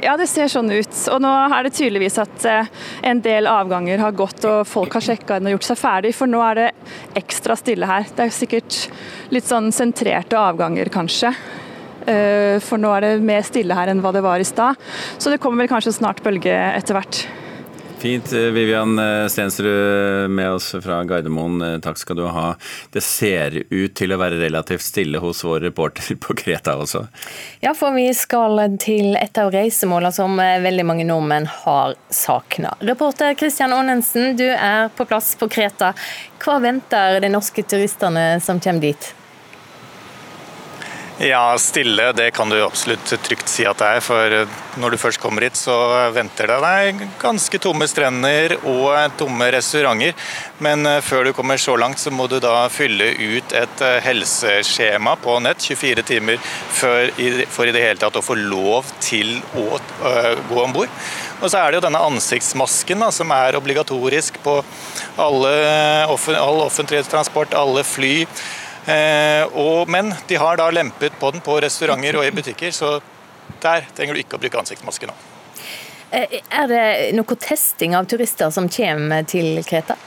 Ja, 0.04 0.16
det 0.20 0.30
ser 0.32 0.48
sånn 0.52 0.70
ut. 0.72 0.94
Og 1.12 1.20
nå 1.24 1.30
er 1.50 1.66
det 1.66 1.74
tydeligvis 1.76 2.20
at 2.22 2.46
eh, 2.48 2.70
en 3.10 3.20
del 3.24 3.50
avganger 3.52 4.00
har 4.00 4.16
gått 4.16 4.46
og 4.48 4.62
folk 4.70 4.96
har 4.96 5.04
sjekka 5.04 5.40
inn 5.40 5.50
og 5.50 5.58
gjort 5.58 5.68
seg 5.68 5.80
ferdig, 5.82 6.14
for 6.16 6.32
nå 6.32 6.40
er 6.46 6.60
det 6.60 6.68
ekstra 7.20 7.58
stille 7.60 7.90
her. 7.90 8.08
Det 8.16 8.28
er 8.28 8.36
sikkert 8.36 8.80
litt 9.34 9.50
sånn 9.50 9.74
sentrerte 9.76 10.40
avganger, 10.40 10.92
kanskje. 10.94 11.34
Eh, 12.08 12.56
for 12.64 12.80
nå 12.80 12.94
er 12.96 13.06
det 13.06 13.28
mer 13.28 13.44
stille 13.48 13.76
her 13.76 13.92
enn 13.92 14.04
hva 14.04 14.14
det 14.16 14.24
var 14.24 14.40
i 14.40 14.48
stad. 14.48 14.80
Så 15.18 15.34
det 15.34 15.42
kommer 15.44 15.66
vel 15.66 15.74
kanskje 15.74 15.98
snart 16.00 16.24
bølge 16.24 16.56
etter 16.56 16.96
hvert. 16.96 17.26
Fint. 18.00 18.32
Vivian 18.32 19.00
Stensrud 19.30 20.30
med 20.32 20.52
oss 20.52 20.76
fra 20.84 21.02
Gardermoen, 21.04 21.82
takk 21.84 21.98
skal 22.00 22.16
du 22.16 22.24
ha. 22.32 22.54
Det 22.94 23.02
ser 23.04 23.58
ut 23.70 23.96
til 23.96 24.14
å 24.16 24.20
være 24.22 24.40
relativt 24.40 24.86
stille 24.86 25.20
hos 25.20 25.44
vår 25.44 25.66
reporter 25.68 26.16
på 26.16 26.36
Kreta 26.40 26.78
også? 26.80 27.04
Ja, 27.60 27.74
for 27.76 27.92
vi 27.98 28.08
skal 28.16 28.64
til 28.80 29.20
et 29.20 29.38
av 29.42 29.52
reisemålene 29.52 30.16
som 30.16 30.40
veldig 30.40 30.88
mange 30.88 31.08
nordmenn 31.10 31.50
har 31.66 31.98
savna. 32.08 32.78
Reporter 32.80 33.36
Christian 33.36 33.76
Aanensen, 33.76 34.32
du 34.40 34.48
er 34.48 34.88
på 34.96 35.04
plass 35.10 35.36
på 35.36 35.52
Kreta. 35.52 35.92
Hva 36.40 36.60
venter 36.64 37.20
de 37.20 37.36
norske 37.36 37.68
turistene 37.68 38.40
som 38.40 38.64
kommer 38.64 38.90
dit? 38.90 39.16
Ja, 41.20 41.58
stille 41.58 42.14
det 42.16 42.32
kan 42.32 42.48
du 42.50 42.62
absolutt 42.64 43.10
trygt 43.26 43.50
si 43.52 43.66
at 43.68 43.82
det 43.82 43.88
er. 43.98 44.00
For 44.00 44.36
når 44.80 44.94
du 44.94 44.98
først 45.02 45.20
kommer 45.20 45.44
hit, 45.44 45.58
så 45.60 45.74
venter 46.16 46.48
det 46.48 46.60
deg 46.64 47.02
ganske 47.20 47.60
tomme 47.60 47.90
strender 47.92 48.56
og 48.62 49.18
tomme 49.20 49.50
restauranter. 49.52 50.16
Men 50.64 50.88
eh, 50.88 51.02
før 51.04 51.28
du 51.28 51.34
kommer 51.36 51.60
så 51.60 51.76
langt, 51.76 52.00
så 52.00 52.14
må 52.16 52.30
du 52.32 52.38
da 52.40 52.70
fylle 52.72 53.10
ut 53.20 53.52
et 53.52 53.84
eh, 53.84 53.98
helseskjema 54.06 55.18
på 55.20 55.36
nett 55.44 55.68
24 55.68 56.08
timer 56.08 56.40
for 56.80 57.12
i 57.20 57.76
det 57.76 57.84
hele 57.84 58.00
tatt 58.00 58.16
å 58.16 58.24
få 58.24 58.40
lov 58.40 58.88
til 59.04 59.42
å 59.60 59.76
gå 60.00 60.62
om 60.64 60.78
bord. 60.78 60.96
Og 61.42 61.52
så 61.52 61.60
er 61.60 61.68
det 61.68 61.82
jo 61.82 61.84
denne 61.90 62.06
ansiktsmasken 62.14 63.04
da, 63.04 63.12
som 63.12 63.36
er 63.36 63.60
obligatorisk 63.60 64.40
på 64.44 64.56
alle, 65.20 65.54
all 66.08 66.64
offentlig 66.64 67.04
transport, 67.12 67.60
alle 67.60 67.84
fly. 67.84 68.24
Eh, 68.90 69.44
og, 69.54 69.90
men 69.92 70.14
de 70.28 70.38
har 70.42 70.58
da 70.58 70.70
lempet 70.74 71.18
på 71.20 71.32
den 71.36 71.44
på 71.46 71.60
restauranter 71.62 72.18
og 72.18 72.26
i 72.26 72.34
butikker, 72.34 72.74
så 72.74 72.98
der 73.62 73.86
trenger 73.96 74.16
du 74.16 74.24
ikke 74.24 74.40
å 74.40 74.42
bruke 74.42 74.62
ansiktsmaske 74.62 75.10
nå. 75.10 75.18
Eh, 76.16 76.40
er 76.42 76.70
det 76.72 76.86
noe 77.18 77.38
testing 77.38 77.94
av 77.98 78.10
turister 78.10 78.50
som 78.54 78.70
kommer 78.72 79.28
til 79.30 79.62
Kreta? 79.68 79.98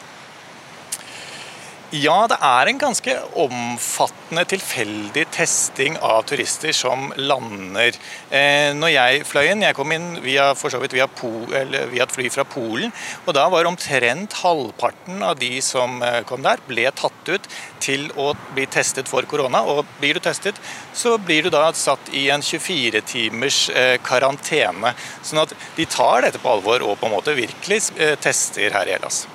Ja, 1.92 2.22
det 2.25 2.38
er 2.40 2.70
en 2.70 2.78
ganske 2.80 3.14
omfattende 3.37 4.46
tilfeldig 4.49 5.26
testing 5.34 5.99
av 6.00 6.22
turister 6.25 6.72
som 6.72 7.11
lander. 7.20 7.99
Eh, 8.32 8.70
når 8.72 8.92
jeg 8.94 9.26
fløy 9.28 9.50
inn, 9.50 9.64
jeg 9.66 9.76
kom 9.76 9.92
inn 9.92 10.06
via, 10.25 10.46
for 10.56 10.72
så 10.72 10.80
vidt 10.80 10.94
via, 10.96 11.04
via, 11.12 12.06
et 12.06 12.14
fly 12.14 12.30
fra 12.32 12.46
Polen, 12.49 12.94
og 13.26 13.37
da 13.37 13.44
var 13.52 13.68
omtrent 13.68 14.38
halvparten 14.40 15.20
av 15.20 15.37
de 15.42 15.50
som 15.61 16.00
eh, 16.00 16.22
kom 16.25 16.40
der, 16.46 16.62
ble 16.64 16.87
tatt 16.96 17.28
ut 17.28 17.50
til 17.84 18.08
å 18.16 18.30
bli 18.56 18.64
testet 18.72 19.12
for 19.12 19.28
korona. 19.28 19.61
Og 19.61 19.84
blir 20.00 20.16
du 20.16 20.25
testet, 20.25 20.56
så 20.96 21.18
blir 21.20 21.44
du 21.44 21.52
da 21.52 21.66
satt 21.76 22.08
i 22.16 22.30
en 22.32 22.40
24 22.40 23.04
timers 23.12 23.66
eh, 23.68 23.99
karantene. 24.00 24.94
Sånn 25.20 25.44
at 25.44 25.52
de 25.76 25.84
tar 25.92 26.25
dette 26.25 26.40
på 26.40 26.56
alvor 26.56 26.88
og 26.88 26.96
på 26.96 27.12
en 27.12 27.18
måte 27.18 27.37
virkelig 27.37 27.82
eh, 28.00 28.16
tester 28.16 28.72
her 28.72 28.88
i 28.88 28.96
Hellas. 28.96 29.26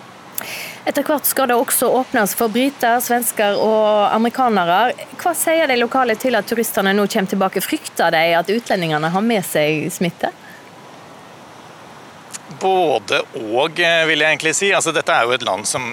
Etter 0.88 1.03
hvert 1.03 1.27
skal 1.27 1.50
det 1.51 1.56
også 1.60 1.89
åpnes 1.91 2.32
for 2.39 2.48
briter, 2.48 3.01
svensker 3.03 3.60
og 3.60 4.08
amerikanere. 4.08 4.94
Hva 5.20 5.34
sier 5.36 5.67
de 5.67 5.75
lokale 5.82 6.15
til 6.15 6.39
at 6.39 6.48
turistene 6.48 6.94
nå 6.96 7.10
kommer 7.12 7.34
tilbake? 7.34 7.63
Frykter 7.65 8.13
de 8.15 8.22
at 8.39 8.51
utlendingene 8.53 9.12
har 9.12 9.25
med 9.25 9.44
seg 9.44 9.89
smitte? 9.91 10.32
Både 12.62 13.20
og, 13.36 13.75
vil 13.75 14.22
jeg 14.24 14.32
egentlig 14.32 14.53
si. 14.56 14.70
Altså, 14.74 14.94
dette 14.96 15.12
er 15.12 15.27
jo 15.27 15.34
et 15.36 15.44
land 15.46 15.67
som 15.67 15.84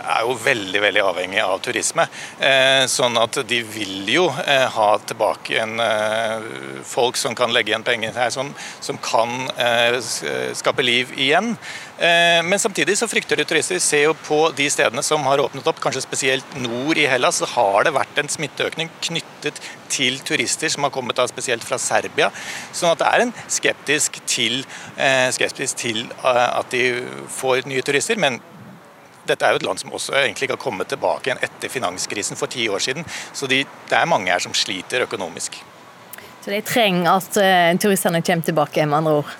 er 0.00 0.24
jo 0.24 0.34
veldig 0.42 0.80
veldig 0.82 1.02
avhengig 1.04 1.42
av 1.44 1.60
turisme. 1.62 2.06
Eh, 2.40 2.86
sånn 2.90 3.18
at 3.20 3.42
de 3.46 3.60
vil 3.62 4.08
jo 4.10 4.24
eh, 4.46 4.64
ha 4.72 4.88
tilbake 5.04 5.60
en 5.60 5.76
eh, 5.84 6.48
folk 6.88 7.20
som 7.20 7.36
kan 7.38 7.52
legge 7.54 7.74
igjen 7.74 7.86
penger 7.86 8.16
her, 8.16 8.32
som, 8.32 8.54
som 8.80 8.98
kan 9.04 9.52
skape 10.56 10.82
liv 10.84 11.12
igjen. 11.20 11.52
Men 12.00 12.56
samtidig 12.56 12.94
så 12.96 13.04
frykter 13.10 13.36
de 13.36 13.44
turister. 13.44 13.76
Vi 13.76 13.82
ser 13.84 14.06
jo 14.06 14.14
på 14.16 14.38
de 14.56 14.64
stedene 14.72 15.02
som 15.04 15.24
har 15.28 15.42
åpnet 15.42 15.66
opp, 15.68 15.82
kanskje 15.84 16.00
spesielt 16.00 16.54
nord 16.56 16.96
i 16.96 17.04
Hellas, 17.10 17.42
så 17.42 17.48
har 17.52 17.84
det 17.84 17.92
vært 17.92 18.22
en 18.22 18.30
smitteøkning 18.32 18.88
knyttet 19.04 19.60
til 19.92 20.16
turister 20.24 20.72
som 20.72 20.86
har 20.86 20.94
kommet 20.94 21.18
da 21.20 21.26
spesielt 21.28 21.66
fra 21.66 21.76
Serbia. 21.82 22.30
Sånn 22.72 22.94
at 22.94 23.02
det 23.02 23.10
er 23.10 23.24
en 23.26 23.34
skeptisk 23.52 24.16
til, 24.24 24.62
skeptisk 25.36 25.82
til 25.82 26.06
Eh, 26.24 26.58
at 26.58 26.70
de 26.70 27.06
får 27.28 27.66
nye 27.68 27.82
turister. 27.82 28.16
men 28.16 28.40
dette 29.26 29.46
er 29.46 29.52
jo 29.52 29.60
et 29.60 29.66
land 29.66 29.78
som 29.78 29.92
også 29.92 30.14
egentlig 30.16 30.48
ikke 30.48 30.56
har 30.56 30.64
kommet 30.64 30.88
tilbake 30.88 31.28
igjen 31.28 31.42
etter 31.44 31.70
finanskrisen 31.70 32.36
for 32.36 32.50
ti 32.50 32.68
år 32.68 32.80
siden. 32.82 33.04
Så 33.32 33.46
de, 33.46 33.62
det 33.88 33.96
er 33.96 34.08
mange 34.08 34.32
her 34.32 34.40
som 34.42 34.54
sliter 34.56 35.04
økonomisk. 35.04 35.60
Så 36.40 36.50
de 36.50 36.60
trenger 36.64 37.12
at 37.12 37.38
turistene 37.78 38.22
kommer 38.26 38.44
tilbake, 38.44 38.86
med 38.86 38.96
andre 38.96 39.12
ord? 39.20 39.36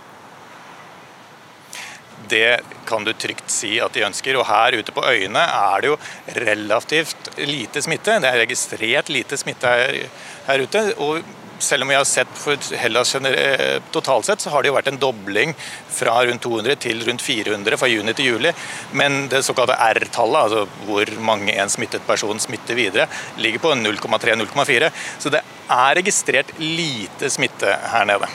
Det 2.30 2.60
kan 2.88 3.04
du 3.04 3.12
trygt 3.12 3.50
si 3.50 3.76
at 3.82 3.94
de 3.94 4.06
ønsker. 4.06 4.38
Og 4.38 4.48
her 4.48 4.78
ute 4.78 4.94
på 4.94 5.04
øyene 5.06 5.42
er 5.42 5.82
det 5.82 5.92
jo 5.92 5.98
relativt 6.40 7.30
lite 7.42 7.82
smitte. 7.82 8.18
Det 8.22 8.30
er 8.30 8.42
registrert 8.44 9.12
lite 9.12 9.38
smitte 9.40 9.76
her, 9.76 10.02
her 10.48 10.66
ute. 10.66 10.86
og 10.98 11.36
selv 11.62 11.82
om 11.82 11.88
vi 11.88 11.94
har 11.94 12.04
sett 12.04 12.28
for 12.34 12.56
Hellas 12.76 13.14
eh, 13.14 13.82
totalt 13.92 14.24
sett, 14.24 14.40
så 14.40 14.50
har 14.50 14.62
det 14.62 14.70
jo 14.70 14.76
vært 14.76 14.90
en 14.92 15.00
dobling 15.00 15.54
fra 15.92 16.16
rundt 16.24 16.42
200 16.42 16.76
til 16.80 17.02
rundt 17.06 17.22
400 17.22 17.80
fra 17.80 17.90
juni 17.90 18.14
til 18.16 18.32
juli. 18.32 18.52
Men 18.96 19.26
det 19.32 19.42
såkalte 19.46 19.76
R-tallet, 19.76 20.40
altså 20.40 20.86
hvor 20.88 21.14
mange 21.24 21.54
en 21.54 21.72
smittet 21.72 22.06
person 22.08 22.40
smitter 22.40 22.78
videre, 22.78 23.08
ligger 23.38 23.62
på 23.66 23.74
0,3-0,4. 23.76 24.92
Så 25.18 25.32
det 25.32 25.44
er 25.70 25.98
registrert 26.00 26.54
lite 26.60 27.30
smitte 27.32 27.76
her 27.92 28.08
nede. 28.08 28.30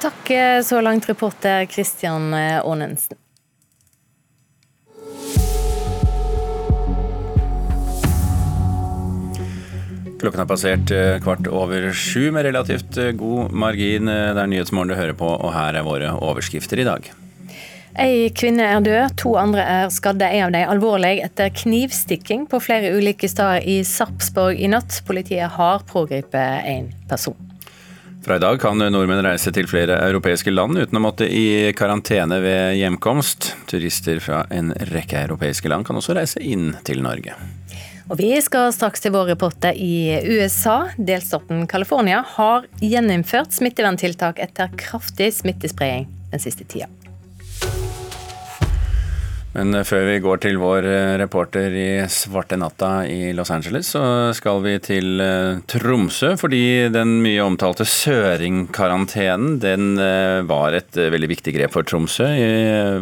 Takk 0.00 0.30
eh, 0.30 0.62
så 0.62 0.80
langt, 0.80 1.08
reporter 1.08 1.66
Christian 1.66 2.34
eh, 2.34 2.66
Aanensen. 2.66 3.18
Klokken 10.20 10.40
har 10.40 10.48
passert 10.48 10.90
eh, 10.90 11.18
kvart 11.22 11.46
over 11.46 11.92
sju 11.92 12.30
med 12.32 12.44
relativt 12.44 12.96
god 13.18 13.52
margin. 13.52 14.08
Det 14.08 14.40
er 14.40 14.48
Nyhetsmorgen 14.48 14.94
du 14.94 14.96
hører 14.98 15.16
på, 15.18 15.28
og 15.28 15.52
her 15.54 15.76
er 15.76 15.86
våre 15.86 16.14
overskrifter 16.16 16.80
i 16.80 16.88
dag. 16.88 17.10
Ei 17.94 18.30
kvinne 18.34 18.64
er 18.66 18.80
død, 18.82 19.12
to 19.20 19.36
andre 19.38 19.62
er 19.62 19.90
skadde. 19.94 20.26
En 20.26 20.48
av 20.48 20.54
dem 20.56 20.70
alvorlig 20.72 21.20
etter 21.22 21.52
knivstikking 21.54 22.48
på 22.50 22.58
flere 22.64 22.90
ulike 22.96 23.30
steder 23.30 23.62
i 23.70 23.82
Sarpsborg 23.86 24.58
i 24.58 24.70
natt. 24.72 24.98
Politiet 25.06 25.54
har 25.54 25.86
pågrepet 25.86 26.72
en 26.74 26.90
person. 27.10 27.53
Fra 28.24 28.36
i 28.36 28.40
dag 28.40 28.56
kan 28.60 28.80
nordmenn 28.80 29.20
reise 29.20 29.50
til 29.52 29.66
flere 29.68 29.98
europeiske 30.06 30.48
land 30.48 30.78
uten 30.80 30.96
å 30.96 31.02
måtte 31.04 31.26
i 31.28 31.74
karantene 31.76 32.38
ved 32.40 32.78
hjemkomst. 32.78 33.50
Turister 33.68 34.16
fra 34.24 34.46
en 34.48 34.70
rekke 34.94 35.26
europeiske 35.26 35.68
land 35.68 35.84
kan 35.84 36.00
også 36.00 36.16
reise 36.16 36.40
inn 36.40 36.70
til 36.88 37.04
Norge. 37.04 37.36
Og 38.08 38.16
vi 38.16 38.30
skal 38.40 38.72
straks 38.72 39.04
til 39.04 39.12
vår 39.12 39.34
reporter 39.34 39.76
i 39.76 40.16
USA. 40.24 40.86
Delstaten 40.96 41.66
California 41.68 42.24
har 42.38 42.64
gjeninnført 42.80 43.52
smitteverntiltak 43.60 44.40
etter 44.40 44.72
kraftig 44.80 45.28
smittespredning 45.42 46.08
den 46.32 46.40
siste 46.40 46.64
tida. 46.64 46.88
Men 49.54 49.74
eh, 49.74 49.84
før 49.86 50.08
vi 50.08 50.18
går 50.22 50.40
til 50.42 50.58
vår 50.60 50.86
eh, 50.88 51.14
reporter 51.20 51.74
i 51.78 51.88
svarte 52.10 52.58
natta 52.58 53.06
i 53.06 53.32
Los 53.36 53.52
Angeles, 53.54 53.92
så 53.94 54.02
skal 54.34 54.60
vi 54.64 54.74
til 54.82 55.22
eh, 55.22 55.62
Tromsø. 55.70 56.34
Fordi 56.40 56.90
den 56.94 57.16
mye 57.24 57.44
omtalte 57.44 57.86
søringkarantenen, 57.88 59.58
den 59.62 59.94
var 60.48 60.74
et 60.76 60.96
veldig 60.96 61.28
viktig 61.30 61.54
grep 61.54 61.74
for 61.74 61.86
Tromsø, 61.86 62.26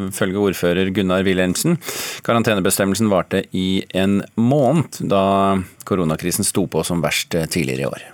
ifølge 0.08 0.42
ordfører 0.50 0.92
Gunnar 0.94 1.24
Wilhelmsen. 1.26 1.78
Karantenebestemmelsen 2.26 3.10
varte 3.12 3.44
i 3.56 3.82
en 3.96 4.20
måned, 4.36 5.00
da 5.08 5.24
koronakrisen 5.88 6.46
sto 6.46 6.66
på 6.70 6.84
som 6.86 7.02
verst 7.04 7.34
tidligere 7.34 7.86
i 7.86 7.90
år. 7.90 8.06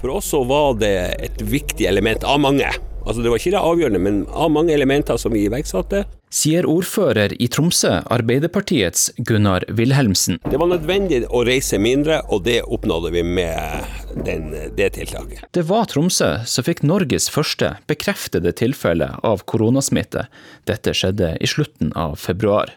For 0.00 0.18
oss 0.18 0.30
så 0.34 0.42
var 0.46 0.76
det 0.80 0.96
et 1.26 1.46
viktig 1.48 1.88
element 1.90 2.26
av 2.28 2.42
mange. 2.44 2.70
Altså 3.04 3.22
Det 3.22 3.30
var 3.30 3.40
ikke 3.40 3.52
det 3.52 3.60
avgjørende, 3.60 4.00
men 4.00 4.20
av 4.32 4.52
mange 4.52 4.72
elementer 4.72 5.18
som 5.20 5.34
vi 5.34 5.44
iverksatte. 5.44 6.04
Sier 6.34 6.66
ordfører 6.66 7.36
i 7.38 7.46
Tromsø, 7.52 8.00
Arbeiderpartiets 8.10 9.12
Gunnar 9.22 9.62
Wilhelmsen. 9.68 10.40
Det 10.50 10.58
var 10.58 10.72
nødvendig 10.72 11.20
å 11.28 11.44
reise 11.46 11.78
mindre, 11.78 12.22
og 12.32 12.42
det 12.48 12.62
oppnådde 12.64 13.12
vi 13.14 13.22
med 13.22 14.24
den, 14.26 14.48
det 14.74 14.88
tiltaket. 14.96 15.44
Det 15.54 15.62
var 15.68 15.86
Tromsø 15.92 16.32
som 16.48 16.66
fikk 16.66 16.82
Norges 16.82 17.28
første 17.30 17.76
bekreftede 17.90 18.50
tilfelle 18.56 19.12
av 19.22 19.44
koronasmitte. 19.46 20.26
Dette 20.66 20.96
skjedde 20.96 21.36
i 21.38 21.50
slutten 21.50 21.92
av 21.94 22.16
februar. 22.18 22.72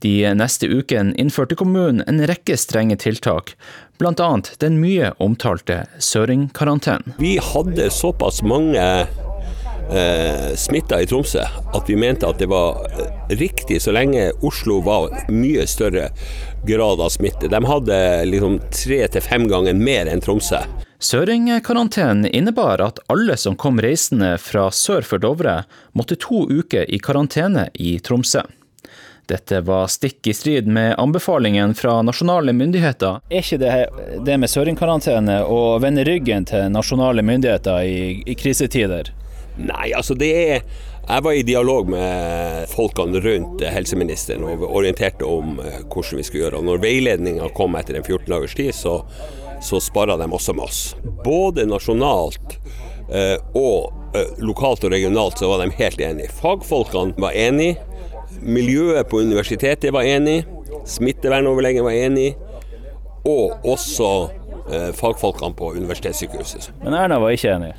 De 0.00 0.12
neste 0.32 0.68
ukene 0.70 1.12
innførte 1.20 1.58
kommunen 1.60 2.04
en 2.08 2.22
rekke 2.28 2.54
strenge 2.56 2.96
tiltak, 3.02 3.52
bl.a. 4.00 4.30
den 4.62 4.78
mye 4.80 5.10
omtalte 5.20 5.82
søringkarantenen. 6.00 7.18
Vi 7.20 7.34
hadde 7.50 7.90
såpass 7.92 8.40
mange 8.46 8.86
eh, 9.92 10.56
smitta 10.56 11.00
i 11.02 11.06
Tromsø 11.06 11.42
at 11.74 11.88
vi 11.90 11.96
mente 11.96 12.28
at 12.28 12.38
det 12.38 12.48
var 12.50 12.84
eh, 12.90 13.34
riktig 13.36 13.80
så 13.82 13.94
lenge 13.94 14.30
Oslo 14.46 14.80
var 14.86 15.10
mye 15.32 15.66
større 15.66 16.10
grad 16.66 17.00
av 17.00 17.08
smitte. 17.08 17.48
De 17.48 17.60
hadde 17.66 17.98
liksom 18.28 18.60
tre 18.74 19.02
til 19.08 19.24
fem 19.24 19.48
ganger 19.50 19.74
mer 19.74 20.10
enn 20.10 20.22
Tromsø. 20.24 20.62
Søringkarantenen 21.00 22.26
innebar 22.28 22.82
at 22.84 23.00
alle 23.08 23.36
som 23.40 23.56
kom 23.56 23.80
reisende 23.80 24.34
fra 24.38 24.68
sør 24.70 25.06
for 25.06 25.22
Dovre, 25.22 25.62
måtte 25.96 26.18
to 26.20 26.44
uker 26.50 26.84
i 26.84 26.98
karantene 27.00 27.70
i 27.74 27.94
Tromsø. 28.04 28.42
Dette 29.30 29.60
var 29.62 29.86
stikk 29.86 30.26
i 30.26 30.34
strid 30.34 30.66
med 30.66 30.96
anbefalingen 30.98 31.72
fra 31.78 32.00
nasjonale 32.02 32.52
myndigheter. 32.52 33.22
Er 33.30 33.44
ikke 33.44 33.60
det, 33.62 33.72
det 34.26 34.36
med 34.42 34.50
søringkarantene 34.50 35.38
å 35.46 35.78
vende 35.80 36.04
ryggen 36.04 36.48
til 36.50 36.66
nasjonale 36.74 37.22
myndigheter 37.22 37.86
i, 37.86 38.00
i 38.26 38.34
krisetider? 38.34 39.12
Nei, 39.60 39.90
altså 39.96 40.14
det 40.18 40.30
er 40.30 40.62
Jeg 41.10 41.24
var 41.24 41.34
i 41.34 41.42
dialog 41.42 41.88
med 41.90 42.68
folkene 42.70 43.18
rundt 43.24 43.62
helseministeren 43.66 44.44
og 44.46 44.62
orienterte 44.68 45.26
om 45.26 45.56
eh, 45.58 45.80
hvordan 45.90 46.20
vi 46.20 46.26
skulle 46.26 46.44
gjøre. 46.44 46.60
Og 46.60 46.68
når 46.68 46.82
veiledninga 46.84 47.48
kom 47.56 47.74
etter 47.80 47.98
en 47.98 48.04
14 48.04 48.28
dagers 48.30 48.54
tid, 48.54 48.70
så, 48.76 49.00
så 49.64 49.80
sparra 49.82 50.14
de 50.20 50.28
også 50.30 50.54
med 50.54 50.68
oss. 50.68 50.82
Både 51.24 51.66
nasjonalt 51.66 52.54
eh, 53.10 53.36
og 53.58 54.14
eh, 54.14 54.38
lokalt 54.44 54.86
og 54.86 54.94
regionalt 54.94 55.40
så 55.40 55.50
var 55.50 55.64
de 55.64 55.74
helt 55.80 56.00
enige. 56.04 56.30
Fagfolkene 56.38 57.18
var 57.18 57.34
enige. 57.34 57.80
Miljøet 58.40 59.10
på 59.10 59.24
universitetet 59.24 59.90
var 59.96 60.06
enig. 60.06 60.44
Smittevernoverlegen 60.86 61.84
var 61.84 61.98
enig. 62.06 62.34
Og 63.26 63.66
også 63.66 64.12
eh, 64.70 64.90
fagfolkene 64.96 65.56
på 65.58 65.74
universitetssykehuset. 65.74 66.70
Men 66.84 66.94
Erna 67.02 67.18
var 67.18 67.34
ikke 67.34 67.56
enig? 67.58 67.74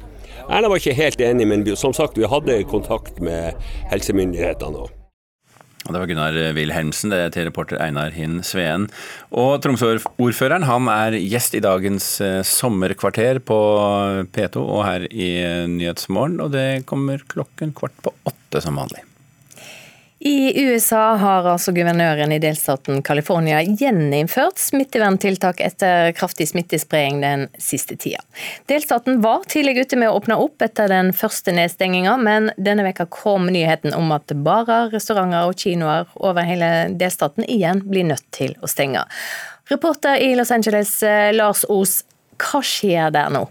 Erna 0.47 0.71
var 0.71 0.81
ikke 0.81 0.97
helt 0.97 1.21
enig, 1.21 1.47
men 1.47 1.67
som 1.75 1.93
sagt, 1.93 2.17
vi 2.17 2.29
hadde 2.29 2.63
kontakt 2.69 3.21
med 3.23 3.53
helsemyndighetene. 3.91 4.85
også. 4.85 4.97
Og 5.87 5.93
Det 5.93 5.99
var 5.99 6.09
Gunnar 6.11 6.35
Wilhelmsen, 6.53 7.09
det 7.09 7.17
er 7.19 7.31
til 7.33 7.47
reporter 7.49 7.79
Einar 7.81 8.13
Hinn 8.13 8.43
Sveen. 8.45 8.85
Og 9.33 9.55
Tromsø-ordføreren 9.63 10.67
han 10.69 10.89
er 10.93 11.17
gjest 11.17 11.57
i 11.57 11.63
dagens 11.63 12.13
eh, 12.21 12.41
sommerkvarter 12.45 13.41
på 13.41 13.57
P2 14.29 14.61
og 14.61 14.83
her 14.85 15.07
i 15.09 15.31
Nyhetsmorgen. 15.73 16.37
Og 16.45 16.53
det 16.53 16.85
kommer 16.89 17.25
klokken 17.33 17.73
kvart 17.73 17.97
på 18.05 18.13
åtte 18.29 18.61
som 18.61 18.77
vanlig. 18.77 19.01
I 20.23 20.65
USA 20.69 21.15
har 21.17 21.47
altså 21.49 21.71
guvernøren 21.73 22.29
i 22.29 22.37
delstaten 22.37 22.99
California 23.01 23.57
gjeninnført 23.65 24.59
smitteverntiltak 24.61 25.63
etter 25.65 26.11
kraftig 26.13 26.45
smittespredning 26.51 27.23
den 27.23 27.45
siste 27.57 27.97
tida. 27.97 28.21
Delstaten 28.69 29.17
var 29.23 29.47
tidlig 29.49 29.79
ute 29.79 29.97
med 29.97 30.11
å 30.11 30.19
åpne 30.19 30.37
opp 30.43 30.61
etter 30.61 30.93
den 30.93 31.09
første 31.17 31.55
nedstenginga, 31.57 32.13
men 32.21 32.51
denne 32.61 32.85
veka 32.85 33.07
kom 33.09 33.49
nyheten 33.49 33.95
om 33.97 34.13
at 34.13 34.29
barer, 34.45 34.91
restauranter 34.93 35.49
og 35.49 35.57
kinoer 35.57 36.13
over 36.21 36.45
hele 36.45 36.69
delstaten 37.01 37.47
igjen 37.49 37.81
blir 37.89 38.05
nødt 38.11 38.27
til 38.37 38.53
å 38.61 38.69
stenge. 38.69 39.01
Reporter 39.73 40.21
i 40.21 40.35
Los 40.37 40.53
Angeles, 40.53 40.99
eh, 41.01 41.31
Lars 41.33 41.65
Os, 41.65 42.03
hva 42.37 42.61
skjer 42.61 43.09
der 43.17 43.33
nå? 43.33 43.47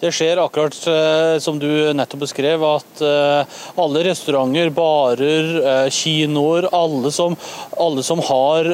Det 0.00 0.08
skjer 0.16 0.38
akkurat 0.40 0.76
eh, 0.88 1.38
som 1.44 1.58
du 1.60 1.68
nettopp 1.92 2.22
beskrev, 2.22 2.62
at 2.64 3.02
eh, 3.04 3.58
alle 3.82 4.04
restauranter, 4.06 4.70
barer, 4.72 5.50
eh, 5.60 5.88
kinoer, 5.92 6.70
alle 6.72 7.12
som, 7.12 7.36
alle 7.76 8.04
som 8.06 8.22
har 8.24 8.70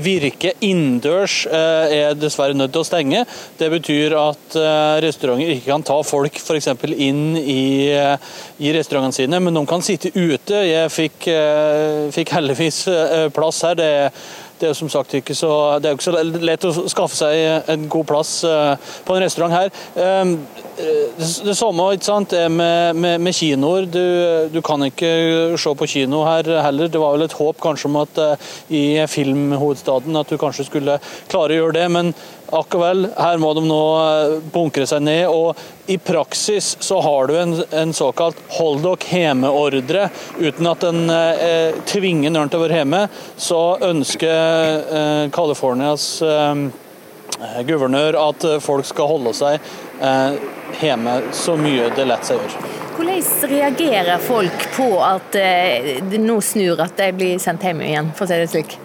virke 0.00 0.54
innendørs, 0.64 1.42
er 1.50 2.16
dessverre 2.16 2.56
nødt 2.56 2.72
til 2.72 2.82
å 2.82 2.86
stenge. 2.86 3.22
Det 3.58 3.68
betyr 3.72 4.14
at 4.18 4.56
restauranter 5.04 5.54
ikke 5.54 5.72
kan 5.72 5.84
ta 5.86 5.98
folk 6.06 6.40
f.eks. 6.40 6.70
inn 6.96 7.36
i, 7.40 7.90
i 7.90 8.74
restaurantene 8.76 9.16
sine, 9.16 9.40
men 9.42 9.56
de 9.56 9.64
kan 9.68 9.84
sitte 9.84 10.12
ute. 10.14 10.62
Jeg 10.64 10.92
fikk, 10.94 11.28
fikk 12.16 12.34
heldigvis 12.36 12.84
plass 13.36 13.64
her. 13.66 13.78
det 13.80 13.90
er 14.04 14.22
det 14.60 14.68
er 14.68 14.74
jo 14.74 14.80
som 14.82 14.90
sagt 14.92 15.14
ikke 15.16 15.34
så, 15.36 15.50
det 15.80 15.88
er 15.88 15.96
ikke 15.96 16.08
så 16.10 16.24
lett 16.44 16.66
å 16.68 16.72
skaffe 16.92 17.16
seg 17.16 17.70
en 17.72 17.86
god 17.90 18.06
plass 18.10 18.32
eh, 18.44 18.90
på 19.06 19.16
en 19.16 19.24
restaurant 19.24 19.54
her. 19.56 19.70
Ehm, 19.96 20.34
eh, 20.76 21.22
det 21.46 21.56
samme 21.56 21.86
ikke 21.96 22.08
sant, 22.10 22.34
med, 22.52 22.98
med, 23.00 23.20
med 23.24 23.36
kinoer. 23.36 23.88
Du, 23.88 24.02
du, 24.52 24.60
kan 24.64 24.84
ikke 24.84 25.10
se 25.60 25.72
på 25.76 25.88
kino 25.88 26.24
her 26.28 26.50
heller. 26.66 26.92
Det 26.92 27.00
var 27.00 27.16
vel 27.16 27.24
et 27.24 27.38
håp 27.38 27.60
kanskje 27.62 27.88
om 27.88 28.00
at 28.02 28.20
eh, 28.20 28.50
i 28.76 28.84
filmhovedstaden 29.08 30.20
at 30.20 30.28
du 30.28 30.36
kanskje 30.40 30.68
skulle 30.68 31.00
klare 31.30 31.56
å 31.56 31.62
gjøre 31.62 31.78
det. 31.80 31.88
men 31.96 32.12
Akkurat 32.50 33.18
her 33.18 33.38
må 33.38 33.52
de 33.54 33.62
nå 33.66 33.82
bunkre 34.52 34.86
seg 34.88 35.04
ned. 35.06 35.28
og 35.28 35.56
I 35.86 35.98
praksis 36.02 36.76
så 36.80 37.00
har 37.04 37.30
du 37.30 37.36
en, 37.38 37.54
en 37.70 37.94
såkalt 37.94 38.38
hold 38.58 38.82
dere 38.84 39.10
hjemme-ordre. 39.10 40.08
Uten 40.40 40.70
at 40.70 40.86
en 40.88 41.02
eh, 41.14 41.78
tvinger 41.86 42.34
noen 42.34 42.50
til 42.50 42.60
å 42.60 42.64
være 42.66 42.82
hjemme, 42.82 43.04
så 43.36 43.62
ønsker 43.90 44.96
eh, 45.00 45.24
Californias 45.34 46.08
eh, 46.26 46.64
guvernør 47.66 48.18
at 48.20 48.48
folk 48.64 48.88
skal 48.88 49.14
holde 49.14 49.32
seg 49.36 49.58
eh, 50.02 50.40
hjemme 50.82 51.20
så 51.32 51.56
mye 51.60 51.90
det 51.96 52.06
lar 52.08 52.26
seg 52.26 52.40
gjøre. 52.42 52.76
Hvordan 53.00 53.48
reagerer 53.48 54.18
folk 54.20 54.66
på 54.74 54.90
at 55.00 55.36
eh, 55.40 55.96
det 56.04 56.20
nå 56.20 56.40
snur, 56.44 56.82
at 56.84 56.98
de 57.00 57.10
blir 57.16 57.40
sendt 57.40 57.64
hjem 57.64 57.80
igjen, 57.86 58.14
for 58.16 58.26
å 58.26 58.30
si 58.30 58.40
det 58.42 58.50
slik? 58.52 58.78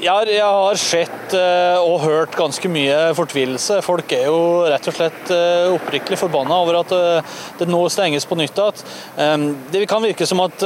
Jeg 0.00 0.40
har, 0.40 0.78
sett 0.80 1.34
eh, 1.36 1.76
og 1.76 2.00
hørt 2.06 2.32
ganske 2.38 2.68
mye 2.72 3.10
fortvilelse. 3.16 3.82
Folk 3.84 4.12
er 4.16 4.30
jo 4.30 4.62
rett 4.64 4.86
og 4.88 4.96
slett 4.96 5.32
eh, 5.34 5.68
oppriktig 5.74 6.16
forbanna 6.16 6.56
over 6.62 6.78
at 6.78 6.94
eh, 6.96 7.34
det 7.60 7.68
nå 7.68 7.82
stenges 7.92 8.24
på 8.24 8.38
nytt 8.40 8.56
igjen. 8.56 8.80
Ehm, 9.20 9.44
det 9.68 9.84
kan 9.90 10.00
virke 10.00 10.24
som 10.28 10.40
at 10.46 10.64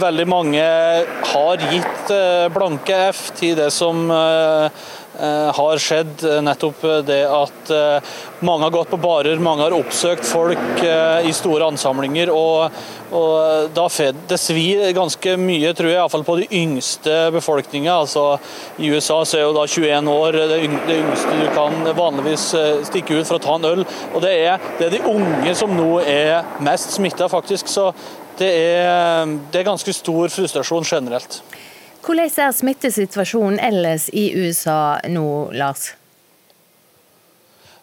veldig 0.00 0.26
mange 0.26 0.64
har 1.30 1.62
gitt 1.70 2.12
blanke 2.54 2.98
F 3.12 3.28
til 3.38 3.54
det 3.58 3.70
som 3.74 4.10
har 5.56 5.80
skjedd 5.80 6.24
eh, 6.28 6.42
nettopp 6.44 6.82
det 7.08 7.22
at 7.24 7.70
eh, 7.72 8.14
mange 8.46 8.66
har 8.66 8.74
gått 8.74 8.90
på 8.92 8.98
barer, 9.00 9.40
mange 9.40 9.64
har 9.64 9.76
oppsøkt 9.76 10.26
folk 10.28 10.82
i 10.84 11.32
store 11.34 11.70
ansamlinger. 11.70 12.30
og, 12.30 12.74
og 13.16 13.70
da 13.74 13.86
Det 14.28 14.38
svir 14.40 14.92
ganske 14.96 15.36
mye, 15.40 15.72
tror 15.74 15.88
jeg, 15.88 15.96
iallfall 15.96 16.24
på 16.26 16.36
de 16.40 16.48
yngste 16.60 17.14
befolkninga. 17.32 17.94
Altså, 18.02 18.38
I 18.78 18.90
USA 18.92 19.22
så 19.24 19.38
er 19.38 19.46
jo 19.46 19.54
da 19.56 19.66
21 19.66 20.12
år 20.12 20.40
det 20.52 20.60
yngste 20.66 21.40
du 21.40 21.48
kan 21.56 21.90
vanligvis 21.96 22.50
stikke 22.90 23.20
ut 23.20 23.26
for 23.28 23.38
å 23.38 23.44
ta 23.46 23.56
en 23.56 23.70
øl. 23.72 23.86
Og 24.12 24.22
det 24.24 24.34
er, 24.44 24.70
det 24.78 24.88
er 24.88 24.98
de 24.98 25.14
unge 25.14 25.56
som 25.56 25.72
nå 25.72 26.00
er 26.04 26.44
mest 26.60 26.98
smitta, 26.98 27.30
faktisk. 27.32 27.72
Så 27.72 27.92
det 28.36 28.52
er, 28.52 29.38
det 29.52 29.62
er 29.62 29.70
ganske 29.70 29.96
stor 29.96 30.28
frustrasjon 30.32 30.84
generelt. 30.84 31.40
Hvordan 32.06 32.30
er 32.38 32.52
smittesituasjonen 32.54 33.58
ellers 33.58 34.04
i 34.14 34.28
USA 34.38 35.00
nå, 35.10 35.50
Lars? 35.58 35.88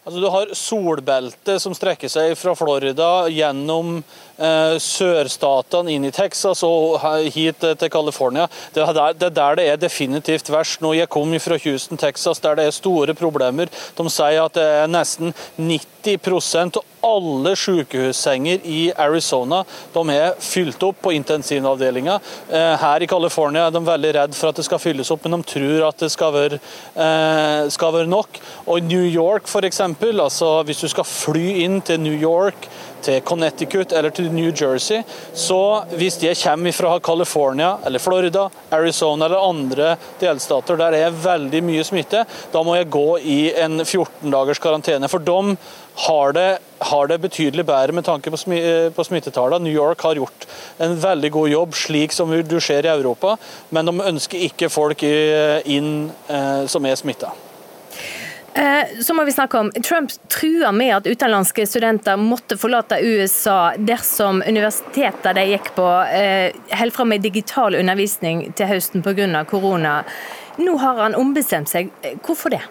Altså, 0.04 0.20
du 0.20 0.28
har 0.32 0.50
solbeltet 0.56 1.60
som 1.60 1.72
strekker 1.76 2.08
seg 2.12 2.32
fra 2.36 2.52
Florida 2.56 3.26
gjennom 3.32 3.98
eh, 4.00 4.74
sørstatene 4.80 5.92
inn 5.92 6.04
i 6.08 6.12
Texas 6.12 6.60
og 6.64 7.04
hit 7.32 7.64
til 7.64 7.92
California. 7.92 8.44
Det 8.72 8.84
er, 8.84 8.92
der, 8.96 9.16
det 9.16 9.30
er, 9.30 9.36
der, 9.38 9.56
det 9.60 9.66
er 9.70 9.80
definitivt 9.80 10.52
verst. 10.52 10.80
Nå 10.84 10.92
Jeg 10.96 11.12
kom 11.12 11.32
fra 11.40 11.60
Houston, 11.64 12.00
Texas, 12.00 12.40
der 12.44 12.60
det 12.60 12.68
er 12.68 12.76
store 12.76 13.16
problemer. 13.16 13.72
De 13.96 14.08
sier 14.12 14.44
at 14.44 14.56
det 14.56 14.68
er 14.82 14.92
nesten 14.92 15.36
90 15.56 15.93
av 16.04 16.84
alle 17.04 17.52
sykehussenger 17.56 18.60
i 18.64 18.92
Arizona 18.96 19.62
de 19.92 20.04
er 20.14 20.38
fylt 20.40 20.82
opp 20.86 21.02
på 21.04 21.12
intensivavdelinga. 21.18 22.18
Eh, 22.48 22.72
her 22.80 23.04
i 23.04 23.08
California 23.10 23.66
er 23.66 23.74
de 23.74 23.82
veldig 23.84 24.14
redd 24.16 24.36
for 24.36 24.50
at 24.50 24.60
det 24.60 24.64
skal 24.64 24.80
fylles 24.80 25.10
opp, 25.12 25.24
men 25.24 25.36
de 25.42 25.50
tror 25.54 25.88
at 25.88 26.00
det 26.00 26.10
skal 26.14 26.32
være, 26.32 26.60
eh, 26.96 27.68
skal 27.68 27.92
være 27.92 28.10
nok. 28.10 28.40
Og 28.66 28.78
i 28.78 28.86
New 28.88 29.04
York 29.04 29.48
f.eks., 29.48 29.80
altså 29.80 30.64
hvis 30.64 30.80
du 30.80 30.88
skal 30.88 31.04
fly 31.04 31.64
inn 31.64 31.80
til 31.84 32.00
New 32.00 32.16
York 32.16 32.68
til 33.04 33.20
Connecticut 33.26 33.92
eller 33.92 34.14
til 34.14 34.30
New 34.32 34.50
Jersey. 34.50 35.02
Så 35.34 35.84
hvis 35.98 36.18
de 36.22 36.32
kommer 36.40 36.72
fra 36.72 36.96
California 37.04 37.76
eller 37.86 38.02
Florida, 38.02 38.48
Arizona 38.72 39.28
eller 39.28 39.48
andre 39.48 39.94
delstater 40.20 40.78
der 40.80 40.98
er 40.98 41.22
veldig 41.24 41.62
mye 41.64 41.84
smitte, 41.86 42.24
da 42.52 42.62
må 42.64 42.76
jeg 42.78 42.92
gå 42.92 43.08
i 43.20 43.40
en 43.60 43.80
14 43.84 44.30
dagers 44.32 44.62
karantene. 44.62 45.10
For 45.10 45.22
de 45.22 45.56
har 46.04 46.34
det, 46.34 46.48
har 46.90 47.06
det 47.06 47.20
betydelig 47.22 47.66
bedre 47.66 47.94
med 47.94 48.06
tanke 48.06 48.32
på, 48.32 48.40
på 48.96 49.06
smittetallene. 49.06 49.64
New 49.64 49.74
York 49.74 50.02
har 50.02 50.18
gjort 50.18 50.46
en 50.82 50.96
veldig 51.00 51.30
god 51.36 51.48
jobb, 51.52 51.74
slik 51.78 52.12
som 52.12 52.34
du 52.34 52.60
ser 52.60 52.86
i 52.86 52.94
Europa, 52.94 53.36
men 53.70 53.90
de 53.90 54.08
ønsker 54.10 54.46
ikke 54.48 54.72
folk 54.72 55.04
inn 55.06 56.10
eh, 56.28 56.64
som 56.70 56.86
er 56.86 56.98
smitta. 56.98 57.34
Eh, 58.54 59.00
så 59.02 59.14
må 59.14 59.24
vi 59.26 59.32
snakke 59.34 59.58
om, 59.58 59.72
Trump 59.82 60.12
trua 60.30 60.70
med 60.72 60.92
at 60.96 61.08
utenlandske 61.10 61.66
studenter 61.66 62.20
måtte 62.20 62.58
forlate 62.60 63.00
USA 63.02 63.74
dersom 63.76 64.44
universitetet 64.46 65.34
de 65.34 65.48
gikk 65.50 65.72
på, 65.74 65.88
holder 65.88 66.78
holdt 66.78 66.94
fram 66.94 67.10
med 67.10 67.26
digital 67.26 67.74
undervisning 67.74 68.46
til 68.54 68.70
høsten 68.70 69.02
pga. 69.02 69.44
korona. 69.50 70.04
Nå 70.62 70.76
har 70.78 71.02
han 71.02 71.18
ombestemt 71.18 71.68
seg. 71.68 71.90
Hvorfor 72.22 72.54
det? 72.54 72.62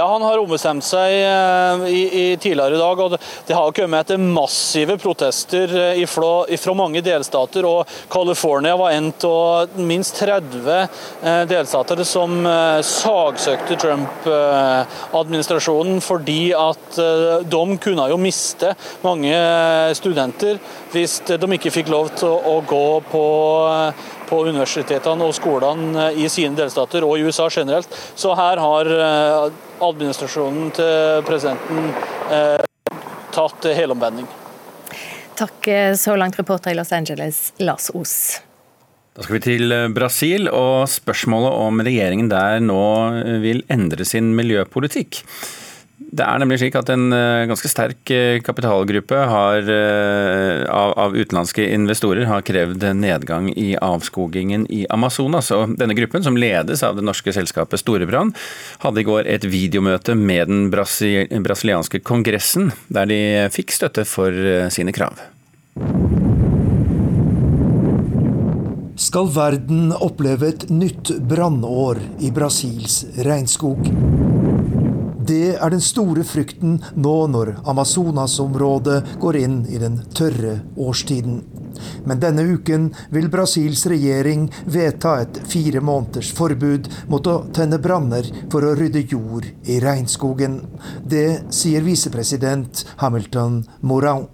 Ja, 0.00 0.12
Han 0.12 0.22
har 0.24 0.38
ombestemt 0.40 0.84
seg 0.86 1.12
eh, 1.12 1.82
i, 1.92 2.30
i 2.32 2.36
tidligere 2.40 2.72
i 2.72 2.78
dag. 2.80 3.00
og 3.04 3.12
Det, 3.44 3.52
har 3.52 3.68
kommet 3.76 4.00
etter 4.00 4.16
massive 4.16 4.96
protester 4.96 5.68
eh, 5.76 6.00
fra 6.08 6.72
mange 6.78 7.02
delstater. 7.04 7.68
og 7.68 7.84
California 8.08 8.72
var 8.80 8.96
en 8.96 9.12
av 9.28 9.68
minst 9.76 10.16
30 10.22 10.72
eh, 10.72 11.44
delstater 11.50 12.00
som 12.08 12.32
sagsøkte 12.86 13.76
Trump-administrasjonen 13.82 16.00
fordi 16.00 16.54
at 16.56 16.96
de 17.52 17.76
kunne 17.84 18.08
jo 18.08 18.16
miste 18.20 18.74
mange 19.04 19.36
studenter 19.98 20.58
hvis 20.94 21.20
de 21.28 21.52
ikke 21.58 21.70
fikk 21.74 21.88
lov 21.92 22.08
til 22.16 22.32
å 22.32 22.60
gå 22.64 23.00
på 23.10 23.24
på 24.30 24.40
universitetene 24.46 25.26
og 25.26 25.34
skolene 25.36 26.10
i 26.14 26.28
sine 26.30 26.56
delstater 26.58 27.04
og 27.06 27.18
i 27.18 27.26
USA 27.26 27.48
generelt. 27.50 27.90
Så 28.14 28.34
her 28.38 28.60
har 28.62 28.90
eh, 28.94 29.56
administrasjonen 29.82 30.70
til 30.76 31.24
presidenten 31.26 31.90
eh, 32.30 32.60
tatt 33.34 33.70
helomvending. 33.76 34.28
Takk 35.40 35.70
eh, 35.72 35.94
så 35.98 36.14
langt, 36.20 36.38
reporter 36.38 36.74
i 36.74 36.78
Los 36.78 36.92
Angeles, 36.94 37.50
Lars 37.58 37.90
Os. 37.94 38.16
Da 39.16 39.24
skal 39.26 39.40
vi 39.40 39.42
til 39.42 39.74
Brasil 39.92 40.46
og 40.48 40.86
spørsmålet 40.88 41.56
om 41.66 41.82
regjeringen 41.84 42.30
der 42.30 42.60
nå 42.62 42.84
vil 43.42 43.64
endre 43.72 44.06
sin 44.06 44.30
miljøpolitikk. 44.38 45.24
Det 46.10 46.24
er 46.26 46.40
nemlig 46.42 46.58
slik 46.58 46.74
at 46.74 46.88
en 46.90 47.12
eh, 47.14 47.46
ganske 47.46 47.68
sterk 47.70 48.10
eh, 48.10 48.40
kapitalgruppe 48.42 49.18
har, 49.30 49.68
eh, 49.70 50.64
av, 50.66 50.94
av, 50.98 51.14
utenlandske 51.14 51.68
investorer 51.70 52.26
har 52.26 52.42
krevd 52.46 52.82
nedgang 52.98 53.46
i 53.54 53.76
avskogingen 53.78 54.66
i 54.74 54.82
Amazonas. 54.90 55.52
Og 55.54 55.76
denne 55.78 55.94
gruppen, 55.94 56.24
som 56.26 56.38
ledes 56.38 56.82
av 56.86 56.98
det 56.98 57.06
norske 57.06 57.34
selskapet 57.36 57.82
Storebrand, 57.82 58.34
hadde 58.82 59.04
i 59.04 59.06
går 59.06 59.30
et 59.30 59.46
videomøte 59.46 60.18
med 60.18 60.50
den 60.50 60.66
brasil 60.74 61.30
brasilianske 61.44 62.02
kongressen, 62.02 62.72
der 62.90 63.06
de 63.06 63.20
fikk 63.54 63.70
støtte 63.76 64.02
for 64.08 64.34
sine 64.74 64.94
krav. 64.96 65.20
Skal 69.00 69.30
verden 69.32 69.94
oppleve 69.94 70.50
et 70.50 70.66
nytt 70.74 71.14
brannår 71.30 72.02
i 72.20 72.34
Brasils 72.34 73.04
regnskog? 73.24 73.86
Det 75.30 75.52
er 75.62 75.70
den 75.70 75.82
store 75.84 76.24
frykten 76.26 76.80
nå 76.98 77.14
når 77.30 77.52
Amazonas-området 77.70 78.96
går 79.22 79.36
inn 79.38 79.60
i 79.70 79.78
den 79.78 80.00
tørre 80.16 80.56
årstiden. 80.74 81.36
Men 82.08 82.18
denne 82.22 82.42
uken 82.50 82.88
vil 83.14 83.28
Brasils 83.30 83.84
regjering 83.92 84.48
vedta 84.66 85.12
et 85.22 85.38
fire 85.52 85.82
måneders 85.86 86.32
forbud 86.34 86.88
mot 87.12 87.30
å 87.30 87.36
tenne 87.54 87.78
branner 87.78 88.26
for 88.50 88.66
å 88.66 88.74
rydde 88.74 89.04
jord 89.12 89.46
i 89.70 89.78
regnskogen. 89.84 90.64
Det 91.06 91.54
sier 91.54 91.86
visepresident 91.86 92.82
Hamilton 93.04 93.62
Mourão. 93.86 94.26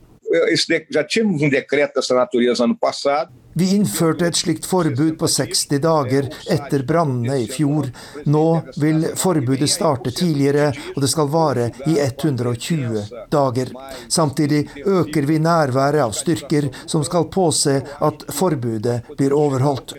Vi 3.58 3.70
innførte 3.72 4.26
et 4.28 4.36
slikt 4.36 4.66
forbud 4.68 5.14
på 5.16 5.28
60 5.32 5.78
dager 5.80 6.26
etter 6.52 6.82
brannene 6.84 7.38
i 7.40 7.46
fjor. 7.48 7.86
Nå 8.28 8.44
vil 8.76 9.06
forbudet 9.16 9.70
starte 9.72 10.12
tidligere, 10.12 10.74
og 10.92 11.00
det 11.00 11.08
skal 11.08 11.30
vare 11.32 11.70
i 11.88 11.94
120 12.04 13.06
dager. 13.32 13.72
Samtidig 14.12 14.60
øker 14.84 15.28
vi 15.30 15.38
nærværet 15.40 16.04
av 16.04 16.12
styrker 16.12 16.68
som 16.84 17.04
skal 17.08 17.30
påse 17.32 17.78
at 17.80 18.26
forbudet 18.28 18.98
blir 19.16 19.32
overholdt. 19.32 19.96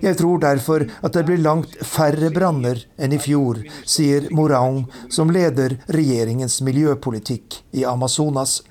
Jeg 0.00 0.16
tror 0.16 0.40
derfor 0.40 0.86
at 0.88 1.12
det 1.12 1.26
blir 1.28 1.44
langt 1.44 1.76
færre 1.84 2.32
branner 2.32 2.80
enn 2.96 3.12
i 3.12 3.20
fjor, 3.20 3.60
sier 3.84 4.30
Morang, 4.32 4.86
som 5.12 5.28
leder 5.36 5.76
regjeringens 5.92 6.62
miljøpolitikk 6.64 7.60
i 7.76 7.84
Amazonas. 7.84 8.62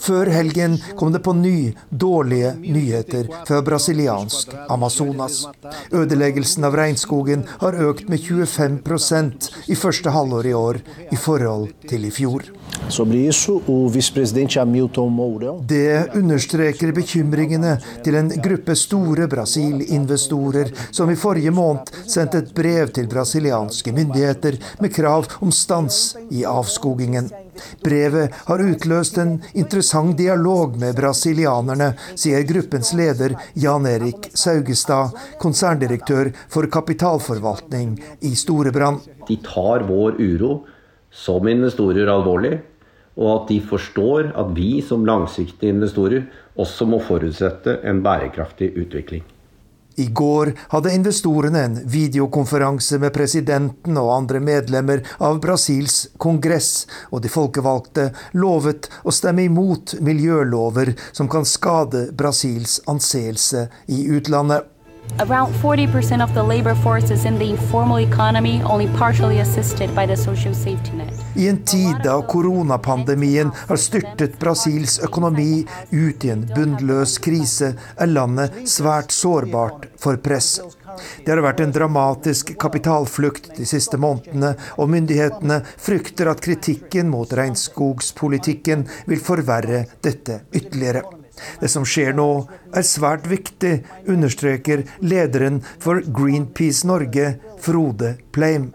Før 0.00 0.30
helgen 0.32 0.76
kom 0.96 1.10
det 1.12 1.20
på 1.26 1.34
ny 1.36 1.74
dårlige 1.90 2.54
nyheter 2.62 3.28
fra 3.44 3.58
brasiliansk 3.66 4.54
Amazonas. 4.72 5.42
Ødeleggelsen 5.92 6.64
av 6.64 6.78
regnskogen 6.80 7.44
har 7.60 7.76
økt 7.90 8.08
med 8.08 8.24
25% 8.24 9.50
i 9.68 9.76
første 9.76 10.14
halvår 10.16 10.48
i 10.48 10.56
år 10.56 10.80
i 11.12 11.20
forhold 11.20 11.68
til 11.92 12.08
i 12.08 12.14
fjor. 12.14 12.48
Det 15.68 16.14
understreker 16.14 16.92
bekymringene 16.94 17.74
til 18.04 18.18
en 18.18 18.30
gruppe 18.42 18.76
store 18.78 19.28
Brasil-investorer 19.30 20.72
som 20.90 21.10
i 21.10 21.18
forrige 21.18 21.52
måned 21.54 21.92
sendte 22.04 22.42
et 22.42 22.54
brev 22.54 22.90
til 22.96 23.08
brasilianske 23.10 23.94
myndigheter 23.94 24.58
med 24.82 24.94
krav 24.94 25.28
om 25.40 25.52
stans 25.54 26.16
i 26.30 26.44
avskogingen. 26.48 27.30
Brevet 27.84 28.34
har 28.46 28.64
utløst 28.64 29.18
en 29.20 29.36
interessant 29.52 30.16
dialog 30.18 30.78
med 30.80 30.96
brasilianerne, 30.96 31.92
sier 32.14 32.46
gruppens 32.48 32.94
leder 32.96 33.36
Jan 33.54 33.86
Erik 33.90 34.30
Saugestad, 34.34 35.16
konserndirektør 35.42 36.32
for 36.48 36.70
kapitalforvaltning 36.72 37.98
i 38.26 38.34
Storebrand. 38.38 39.00
De 39.28 39.36
tar 39.44 39.84
vår 39.88 40.20
uro 40.20 40.60
som 41.10 41.48
investorer 41.48 42.10
alvorlig, 42.10 42.60
og 43.20 43.32
at 43.34 43.50
de 43.50 43.58
forstår 43.60 44.30
at 44.38 44.54
vi 44.56 44.78
som 44.86 45.04
langsiktige 45.06 45.74
investorer 45.74 46.24
også 46.60 46.86
må 46.88 47.02
forutsette 47.04 47.80
en 47.86 48.02
bærekraftig 48.04 48.72
utvikling. 48.78 49.26
I 50.00 50.06
går 50.16 50.52
hadde 50.70 50.92
investorene 50.94 51.60
en 51.66 51.76
videokonferanse 51.90 53.00
med 53.02 53.12
presidenten 53.12 53.98
og 54.00 54.12
andre 54.14 54.40
medlemmer 54.40 55.02
av 55.20 55.40
Brasils 55.42 56.06
kongress, 56.22 56.86
og 57.10 57.24
de 57.24 57.32
folkevalgte 57.32 58.06
lovet 58.38 58.88
å 59.02 59.12
stemme 59.12 59.44
imot 59.50 59.98
miljølover 60.00 60.94
som 61.10 61.28
kan 61.28 61.44
skade 61.44 62.06
Brasils 62.16 62.78
anseelse 62.88 63.66
i 63.92 64.06
utlandet. 64.14 64.64
Around 65.18 65.52
40% 65.54 66.22
of 66.22 66.34
the 66.34 66.42
labor 66.42 66.74
force 66.74 67.10
is 67.10 67.24
in 67.24 67.38
the 67.38 67.50
informal 67.50 68.00
economy, 68.00 68.62
only 68.62 68.88
partially 68.98 69.40
assisted 69.40 69.94
by 69.94 70.06
the 70.06 70.16
social 70.16 70.54
safety 70.54 70.92
net. 70.96 71.12
I 71.36 71.48
en 71.48 71.64
tid 71.64 71.96
da 72.04 72.22
koronapandemien 72.22 73.50
har 73.68 73.76
styrtet 73.76 74.38
Brasils 74.38 74.98
økonomi 74.98 75.66
ut 75.90 76.24
i 76.24 76.30
en 76.30 76.46
bunnløs 76.54 77.18
krise, 77.22 77.74
er 77.96 78.10
landet 78.10 78.62
svært 78.68 79.12
sårbart 79.12 79.86
for 80.00 80.16
press. 80.16 80.60
Det 81.24 81.30
har 81.30 81.42
vært 81.44 81.60
en 81.64 81.72
dramatisk 81.72 82.56
kapitalflukt 82.60 83.52
de 83.56 83.68
siste 83.68 84.00
månedene, 84.00 84.54
og 84.78 84.90
myndighetene 84.90 85.60
frykter 85.76 86.32
at 86.32 86.42
kritikken 86.44 87.12
mot 87.12 87.32
regnskogspolitikken 87.32 88.88
vil 89.06 89.24
forverre 89.24 89.86
dette 90.02 90.42
ytterligere. 90.52 91.19
Det 91.60 91.70
som 91.72 91.86
skjer 91.86 92.14
nå, 92.16 92.28
er 92.76 92.86
svært 92.86 93.28
viktig, 93.30 93.80
understreker 94.10 94.84
lederen 95.04 95.60
for 95.82 96.02
Greenpeace 96.04 96.88
Norge, 96.88 97.34
Frode 97.60 98.16
Pleim. 98.34 98.70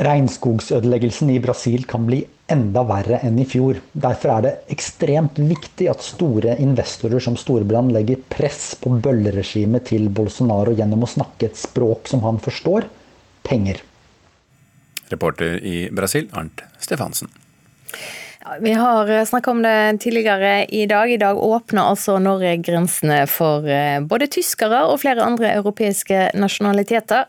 Regnskogsødeleggelsen 0.00 1.32
i 1.34 1.40
Brasil 1.44 1.84
kan 1.88 2.06
bli 2.08 2.22
enda 2.50 2.82
verre 2.88 3.20
enn 3.26 3.38
i 3.40 3.46
fjor. 3.48 3.78
Derfor 3.92 4.32
er 4.34 4.46
det 4.46 4.54
ekstremt 4.74 5.38
viktig 5.38 5.90
at 5.92 6.02
store 6.04 6.56
investorer 6.62 7.22
som 7.22 7.36
Storbrann 7.38 7.92
legger 7.94 8.22
press 8.32 8.72
på 8.80 8.94
bølleregimet 9.04 9.86
til 9.92 10.08
Bolsonaro 10.14 10.74
gjennom 10.76 11.04
å 11.04 11.10
snakke 11.10 11.50
et 11.50 11.60
språk 11.60 12.10
som 12.10 12.24
han 12.26 12.40
forstår 12.42 12.88
penger. 13.46 13.84
Reporter 15.10 15.58
i 15.66 15.76
Brasil, 15.94 16.28
Arnt 16.32 16.62
Stefansen. 16.82 17.30
Vi 18.60 18.72
har 18.72 19.24
snakka 19.24 19.50
om 19.50 19.62
det 19.62 19.98
tidligere 20.00 20.64
i 20.64 20.86
dag. 20.86 21.12
I 21.12 21.16
dag 21.16 21.38
åpner 21.38 21.82
altså 21.82 22.18
Norge 22.18 22.56
grensene 22.56 23.26
for 23.28 23.68
eh, 23.68 24.00
både 24.00 24.30
tyskere 24.32 24.78
og 24.88 25.02
flere 25.02 25.20
andre 25.20 25.50
europeiske 25.58 26.30
nasjonaliteter. 26.40 27.26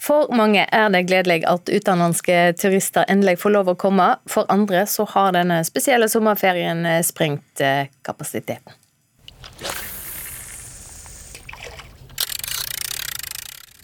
For 0.00 0.32
mange 0.32 0.64
er 0.64 0.88
det 0.94 1.02
gledelig 1.10 1.42
at 1.44 1.68
utenlandske 1.68 2.38
turister 2.56 3.04
endelig 3.04 3.36
får 3.42 3.52
lov 3.52 3.68
å 3.68 3.76
komme. 3.76 4.08
For 4.32 4.48
andre 4.48 4.86
så 4.88 5.04
har 5.12 5.36
denne 5.36 5.60
spesielle 5.68 6.08
sommerferien 6.08 6.80
eh, 6.88 7.02
sprengt 7.04 7.60
eh, 7.60 7.92
kapasiteten. 8.02 8.72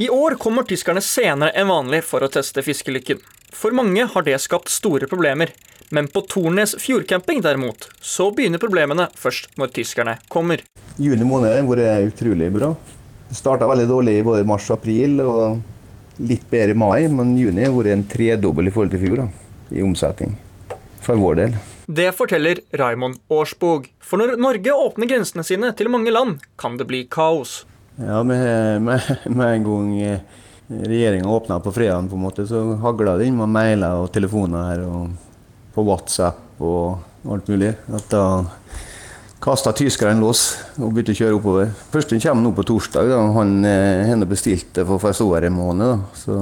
I 0.00 0.08
år 0.08 0.40
kommer 0.40 0.64
tyskerne 0.64 1.04
senere 1.04 1.52
enn 1.52 1.68
vanlig 1.68 2.00
for 2.08 2.24
å 2.24 2.32
teste 2.32 2.64
fiskelykken. 2.64 3.20
For 3.52 3.74
mange 3.76 4.06
har 4.08 4.24
det 4.26 4.38
skapt 4.42 4.72
store 4.72 5.06
problemer. 5.10 5.52
Men 5.92 6.08
på 6.08 6.22
Tornes 6.24 6.72
fjordcamping 6.80 7.42
derimot, 7.44 7.90
så 8.00 8.30
begynner 8.32 8.60
problemene 8.62 9.10
først 9.12 9.50
når 9.60 9.74
tyskerne 9.76 10.14
kommer. 10.32 10.62
Juni 10.96 11.26
måned 11.28 11.52
har 11.52 11.66
vært 11.68 12.14
utrolig 12.14 12.48
bra. 12.54 12.70
Det 13.28 13.36
starta 13.36 13.68
veldig 13.68 13.84
dårlig 13.90 14.14
i 14.18 14.24
både 14.24 14.46
mars 14.48 14.70
og 14.70 14.78
april, 14.78 15.20
og 15.20 16.22
litt 16.24 16.46
bedre 16.48 16.72
i 16.72 16.80
mai. 16.80 17.10
Men 17.12 17.34
juni 17.36 17.66
har 17.66 17.76
vært 17.76 17.92
en 17.92 18.06
tredobbel 18.08 18.70
i 18.70 18.72
forhold 18.72 18.94
til 18.94 19.04
fjor, 19.04 19.20
da, 19.20 19.28
i 19.76 19.84
omsetning. 19.84 20.38
For 21.04 21.20
vår 21.20 21.40
del. 21.42 21.60
Det 21.92 22.08
forteller 22.16 22.62
Raymond 22.80 23.20
Årsbog. 23.28 23.90
For 24.00 24.20
når 24.20 24.38
Norge 24.40 24.72
åpner 24.72 25.10
grensene 25.10 25.44
sine 25.44 25.74
til 25.76 25.92
mange 25.92 26.14
land, 26.14 26.38
kan 26.56 26.80
det 26.80 26.88
bli 26.88 27.04
kaos. 27.04 27.66
Ja, 28.00 28.22
med, 28.24 28.80
med, 28.86 29.12
med 29.28 29.58
en 29.58 29.68
gang 29.68 29.92
regjeringa 30.80 31.28
åpna 31.28 31.60
på 31.60 31.72
fredagen, 31.74 32.08
på 32.08 32.18
en 32.18 32.24
måte, 32.24 32.46
så 32.48 32.62
hagla 32.82 33.16
det 33.20 33.28
inn 33.28 33.38
med 33.38 33.52
mailer 33.52 34.02
og 34.02 34.10
telefoner 34.14 34.68
her, 34.70 34.84
og 34.88 35.74
på 35.74 35.84
WhatsApp 35.86 36.60
og 36.62 37.28
alt 37.32 37.48
mulig. 37.52 37.72
At 37.92 38.08
da 38.12 38.24
kasta 39.42 39.72
tyskerne 39.74 40.22
lås 40.22 40.44
og 40.78 40.92
begynte 40.92 41.14
å 41.16 41.18
kjøre 41.18 41.38
oppover. 41.38 41.72
Første 41.92 42.18
kommer 42.22 42.46
nå 42.46 42.54
på 42.56 42.66
torsdag. 42.68 43.10
da, 43.10 43.20
Han 43.34 43.64
eh, 43.66 44.06
har 44.06 44.24
bestilt 44.30 44.70
det 44.76 44.86
for 44.86 45.22
over 45.26 45.48
en 45.48 45.58
måned. 45.58 46.04
så, 46.14 46.38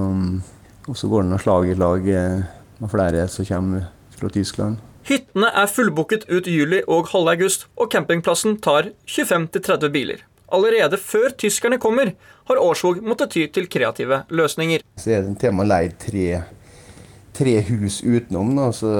Og 0.87 0.97
så 0.97 1.09
går 1.09 1.25
det 1.25 1.39
og 1.39 1.41
slag 1.41 1.71
i 1.71 1.75
lag 1.75 2.09
eh, 2.09 2.43
med 2.79 2.91
flere 2.91 3.29
som 3.29 3.45
kommer 3.45 3.89
fra 4.17 4.29
Tyskland. 4.29 4.79
Hyttene 5.09 5.49
er 5.57 5.67
fullbooket 5.67 6.27
ut 6.29 6.47
juli 6.47 6.83
og 6.87 7.09
halve 7.11 7.33
august, 7.33 7.67
og 7.77 7.91
campingplassen 7.91 8.59
tar 8.61 8.93
25-30 9.09 9.89
biler. 9.89 10.21
Allerede 10.51 10.99
før 10.99 11.35
tyskerne 11.39 11.79
kommer, 11.83 12.15
har 12.51 12.59
Årskog 12.59 13.03
måttet 13.07 13.31
ty 13.35 13.45
til 13.55 13.69
kreative 13.71 14.25
løsninger. 14.35 14.83
Så 14.99 15.15
er 15.15 15.23
det 15.27 15.37
til 15.39 15.53
og 15.53 15.61
med 15.61 15.95
tre, 16.03 16.27
tre 17.37 17.55
hus 17.69 18.01
utenom. 18.03 18.53
Da, 18.59 18.69
så 18.75 18.91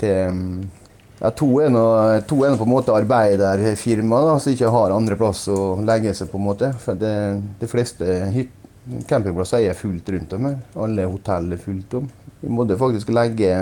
til, 0.00 0.64
ja, 1.20 1.30
to, 1.30 1.50
er 1.60 1.72
nå, 1.74 1.84
to 2.30 2.40
er 2.44 2.56
på 2.56 2.66
en 2.66 2.72
måte 2.72 2.96
arbeiderfirma 2.96 4.22
da, 4.24 4.36
som 4.40 4.54
ikke 4.54 4.72
har 4.72 4.96
andre 4.96 5.18
plass 5.20 5.46
å 5.52 5.60
legge 5.84 6.14
seg. 6.16 6.32
på 6.32 6.40
en 6.40 6.48
måte. 6.48 6.72
For 6.80 6.96
det, 6.98 7.14
De 7.60 7.70
fleste 7.70 8.20
campingplasser 9.08 9.68
er 9.68 9.78
fullt 9.78 10.08
rundt 10.16 10.32
om 10.36 10.50
her. 10.50 10.60
Alle 10.86 11.08
hotell 11.08 11.52
er 11.56 11.60
fullt 11.60 12.00
om. 12.00 12.08
Vi 12.40 12.52
måtte 12.52 12.80
faktisk 12.80 13.12
legge 13.14 13.54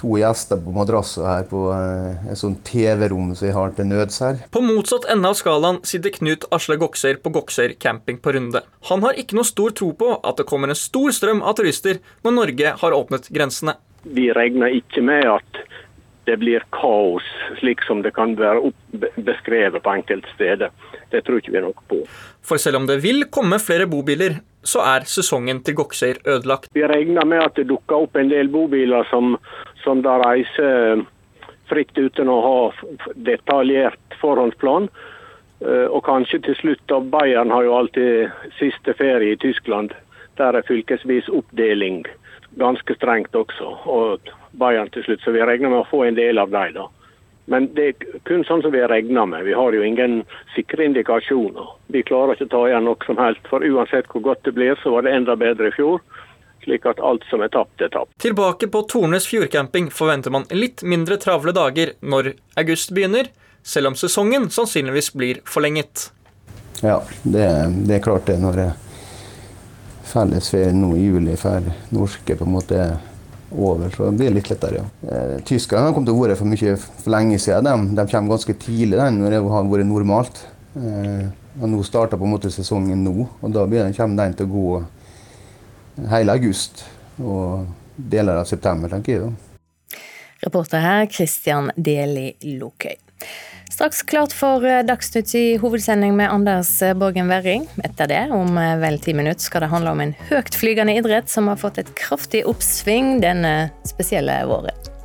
to 0.00 0.16
gjester 0.20 0.60
på 0.64 0.72
madrassen 0.74 1.26
her 1.28 1.44
på 1.50 1.66
eh, 1.74 2.30
et 2.32 2.40
sånt 2.40 2.62
TV-rom 2.66 3.34
som 3.36 3.48
vi 3.48 3.54
har 3.56 3.74
til 3.76 3.88
nøds 3.90 4.20
her. 4.24 4.40
På 4.54 4.62
motsatt 4.64 5.08
ende 5.12 5.30
av 5.30 5.36
skalaen 5.38 5.82
sitter 5.86 6.14
Knut 6.16 6.46
Asle 6.54 6.78
Goksøyr 6.80 7.20
på 7.20 7.32
Goksøyr 7.36 7.76
camping 7.82 8.20
på 8.22 8.34
Runde. 8.36 8.64
Han 8.90 9.04
har 9.04 9.20
ikke 9.20 9.38
noe 9.38 9.48
stor 9.48 9.76
tro 9.76 9.92
på 9.96 10.14
at 10.16 10.40
det 10.40 10.48
kommer 10.48 10.72
en 10.72 10.78
stor 10.78 11.12
strøm 11.14 11.44
av 11.44 11.58
turister 11.60 12.00
når 12.24 12.36
Norge 12.38 12.74
har 12.82 12.96
åpnet 12.96 13.28
grensene. 13.34 13.76
Vi 14.02 14.30
regner 14.32 14.72
ikke 14.80 15.04
med 15.04 15.28
at 15.28 15.64
det 16.28 16.36
blir 16.40 16.62
kaos, 16.72 17.26
slik 17.58 17.82
som 17.86 18.02
det 18.04 18.12
kan 18.14 18.36
være 18.38 18.70
beskrevet 19.16 19.82
på 19.82 19.92
enkelte 19.92 20.30
steder. 20.36 20.70
Det 21.10 21.24
tror 21.26 21.40
ikke 21.40 21.54
vi 21.56 21.62
nok 21.64 21.80
på. 21.90 22.04
For 22.46 22.60
selv 22.60 22.78
om 22.78 22.86
det 22.86 23.00
vil 23.02 23.24
komme 23.34 23.58
flere 23.58 23.88
bobiler, 23.90 24.38
så 24.62 24.84
er 24.84 25.08
sesongen 25.08 25.62
til 25.64 25.78
Goksøyr 25.80 26.20
ødelagt. 26.28 26.68
Vi 26.76 26.84
regner 26.86 27.26
med 27.26 27.42
at 27.42 27.56
det 27.58 27.66
dukker 27.70 28.04
opp 28.04 28.18
en 28.20 28.30
del 28.30 28.50
bobiler 28.52 29.08
som 29.10 29.34
som 29.84 30.02
da 30.02 30.18
reiser 30.22 31.04
fritt 31.70 31.98
uten 31.98 32.28
å 32.28 32.38
ha 32.44 32.58
detaljert 33.14 34.18
forhåndsplan. 34.20 34.88
Eh, 35.60 35.86
og 35.86 36.04
kanskje 36.04 36.42
til 36.46 36.58
slutt, 36.58 36.82
da 36.90 37.00
Bayern 37.00 37.52
har 37.54 37.66
jo 37.66 37.76
alltid 37.78 38.30
siste 38.58 38.94
ferie 38.98 39.34
i 39.34 39.40
Tyskland. 39.40 39.94
Der 40.40 40.56
er 40.56 40.66
fylkesvis 40.66 41.28
oppdeling 41.28 42.04
ganske 42.58 42.96
strengt 42.96 43.36
også. 43.36 43.74
Og 43.86 44.32
Bayern 44.58 44.90
til 44.90 45.04
slutt, 45.06 45.22
så 45.22 45.34
vi 45.36 45.44
regner 45.44 45.70
med 45.70 45.84
å 45.84 45.90
få 45.90 46.04
en 46.06 46.18
del 46.18 46.42
av 46.42 46.50
dem, 46.50 46.74
da. 46.80 46.88
Men 47.50 47.66
det 47.74 47.84
er 47.88 48.18
kun 48.28 48.44
sånn 48.46 48.62
som 48.62 48.70
vi 48.70 48.82
regner 48.86 49.26
med. 49.26 49.42
Vi 49.42 49.56
har 49.58 49.74
jo 49.74 49.82
ingen 49.82 50.20
sikre 50.54 50.84
indikasjoner. 50.86 51.72
Vi 51.90 52.04
klarer 52.06 52.36
ikke 52.36 52.46
å 52.46 52.52
ta 52.52 52.60
igjen 52.68 52.86
noe 52.86 53.06
som 53.06 53.18
helst. 53.18 53.42
For 53.50 53.64
uansett 53.66 54.06
hvor 54.12 54.22
godt 54.22 54.44
det 54.46 54.54
blir, 54.54 54.76
så 54.78 54.92
var 54.94 55.02
det 55.02 55.16
enda 55.16 55.34
bedre 55.38 55.72
i 55.72 55.74
fjor 55.74 55.98
slik 56.64 56.86
at 56.86 57.00
alt 57.00 57.24
som 57.30 57.42
er 57.44 57.52
tapt, 57.52 57.80
er 57.80 57.92
tapt. 57.92 58.12
Tilbake 58.22 58.68
på 58.72 58.82
Tornes 58.90 59.26
fjordcamping 59.30 59.90
forventer 59.94 60.34
man 60.34 60.46
litt 60.54 60.82
mindre 60.82 61.18
travle 61.20 61.54
dager 61.56 61.94
når 62.00 62.34
august 62.60 62.94
begynner, 62.96 63.30
selv 63.62 63.92
om 63.92 63.98
sesongen 63.98 64.48
sannsynligvis 64.52 65.12
blir 65.16 65.42
forlenget. 65.44 66.10
Ja, 66.80 67.02
det, 67.22 67.46
det 67.88 67.98
er 67.98 68.04
klart 68.04 68.28
det. 68.30 68.38
Når 68.40 68.62
fellesferien 70.10 70.80
nå 70.80 70.94
i 70.96 71.06
juli 71.06 71.36
for 71.38 71.64
norske 71.94 72.36
på 72.36 72.46
en 72.46 72.54
måte 72.56 72.78
er 72.80 72.96
over, 73.50 73.90
så 73.90 74.10
blir 74.14 74.30
det 74.30 74.38
litt 74.38 74.50
lettere. 74.52 74.84
ja. 75.02 75.40
Tyskerne 75.46 75.88
har 75.88 75.94
kommet 75.94 76.10
til 76.10 76.16
å 76.16 76.22
være 76.22 76.38
for 76.38 76.50
mye 76.50 76.76
for 76.78 77.10
lenge 77.12 77.38
siden. 77.42 77.66
De, 77.66 77.98
de 77.98 78.06
kommer 78.12 78.36
ganske 78.36 78.56
tidlig 78.62 78.98
den, 78.98 79.20
når 79.20 79.34
det 79.34 79.42
har 79.42 79.68
vært 79.72 79.88
normalt. 79.90 80.42
Eh, 80.78 81.26
og 81.58 81.66
Nå 81.72 81.82
starter 81.82 82.18
på 82.20 82.28
en 82.28 82.34
måte 82.36 82.52
sesongen 82.54 83.02
nå, 83.04 83.26
og 83.26 83.54
da 83.54 83.66
kommer 83.66 84.22
den 84.22 84.36
til 84.38 84.46
å 84.46 84.52
gå 84.54 84.82
hele 86.08 86.34
august 86.38 86.84
og 87.20 87.68
deler 87.96 88.40
av 88.40 88.48
september, 88.48 88.92
tenker 88.92 89.12
jeg. 89.12 89.28
da. 89.28 90.00
Reporter 90.40 90.80
her 90.80 91.06
Christian 91.12 91.68
Deli 91.76 92.32
Lokøy. 92.56 92.96
Straks 93.70 94.02
klart 94.02 94.32
for 94.34 94.64
eh, 94.66 94.82
Dagsnytt 94.84 95.34
i 95.38 95.44
hovedsending 95.60 96.16
med 96.16 96.32
Anders 96.32 96.72
eh, 96.82 96.94
Borgen 96.96 97.28
Werring. 97.30 97.68
Etter 97.84 98.08
det, 98.10 98.22
om 98.34 98.58
eh, 98.58 98.76
vel 98.80 98.98
ti 99.00 99.14
minutter, 99.16 99.44
skal 99.44 99.64
det 99.64 99.70
handle 99.72 99.94
om 99.94 100.02
en 100.04 100.14
høytflygende 100.28 100.96
idrett 100.98 101.30
som 101.32 101.48
har 101.48 101.60
fått 101.60 101.78
et 101.80 101.92
kraftig 101.96 102.42
oppsving 102.50 103.20
denne 103.22 103.70
spesielle 103.88 104.40
våren. 104.50 104.99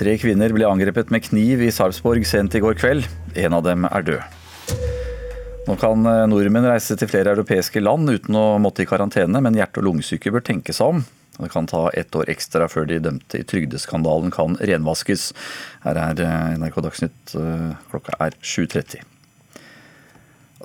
Tre 0.00 0.14
kvinner 0.16 0.48
ble 0.56 0.64
angrepet 0.64 1.10
med 1.12 1.26
kniv 1.26 1.60
i 1.60 1.66
Sarpsborg 1.68 2.24
sent 2.24 2.54
i 2.56 2.60
går 2.64 2.78
kveld. 2.80 3.04
En 3.36 3.52
av 3.52 3.66
dem 3.66 3.84
er 3.84 4.06
død. 4.06 4.38
Nå 5.66 5.74
kan 5.76 6.08
eh, 6.08 6.22
nordmenn 6.30 6.64
reise 6.70 6.96
til 6.96 7.10
flere 7.10 7.34
europeiske 7.34 7.82
land 7.82 8.08
uten 8.08 8.38
å 8.40 8.44
måtte 8.64 8.80
i 8.80 8.88
karantene, 8.88 9.42
men 9.44 9.58
hjerte- 9.58 9.82
og 9.82 9.90
lungesyke 9.90 10.32
bør 10.32 10.46
tenke 10.46 10.72
seg 10.72 10.94
om. 10.94 11.04
Det 11.36 11.50
kan 11.52 11.68
ta 11.68 11.82
ett 11.92 12.16
år 12.16 12.32
ekstra 12.32 12.70
før 12.72 12.88
de 12.88 12.96
dømte 13.04 13.42
i 13.42 13.44
trygdeskandalen 13.44 14.32
kan 14.32 14.56
renvaskes. 14.72 15.34
Her 15.84 16.00
er 16.00 16.24
eh, 16.24 16.56
NRK 16.56 16.80
Dagsnytt, 16.88 17.36
eh, 17.36 17.70
klokka 17.92 18.16
er 18.24 18.40
7.30. 18.40 19.04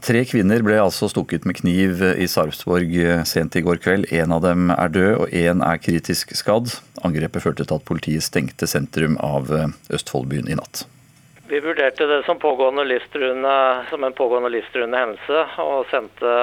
Tre 0.03 0.25
kvinner 0.27 0.59
ble 0.65 0.75
altså 0.81 1.07
stukket 1.07 1.45
med 1.47 1.55
kniv 1.61 2.01
i 2.19 2.27
Sarpsborg 2.27 2.97
sent 3.29 3.55
i 3.55 3.63
går 3.63 3.79
kveld. 3.83 4.09
En 4.11 4.33
av 4.35 4.41
dem 4.43 4.67
er 4.73 4.91
død, 4.91 5.13
og 5.23 5.31
én 5.31 5.63
er 5.63 5.79
kritisk 5.79 6.33
skadd. 6.35 6.73
Angrepet 7.07 7.45
førte 7.45 7.63
til 7.63 7.79
at 7.79 7.87
politiet 7.87 8.25
stengte 8.25 8.67
sentrum 8.67 9.15
av 9.23 9.53
Østfoldbyen 9.95 10.51
i 10.51 10.59
natt. 10.59 10.83
Vi 11.47 11.59
vurderte 11.63 12.07
det 12.09 12.23
som, 12.25 12.41
som 12.41 14.03
en 14.03 14.17
pågående 14.17 14.49
livstruende 14.49 14.97
hendelse, 14.97 15.45
og 15.61 15.85
sendte 15.91 16.33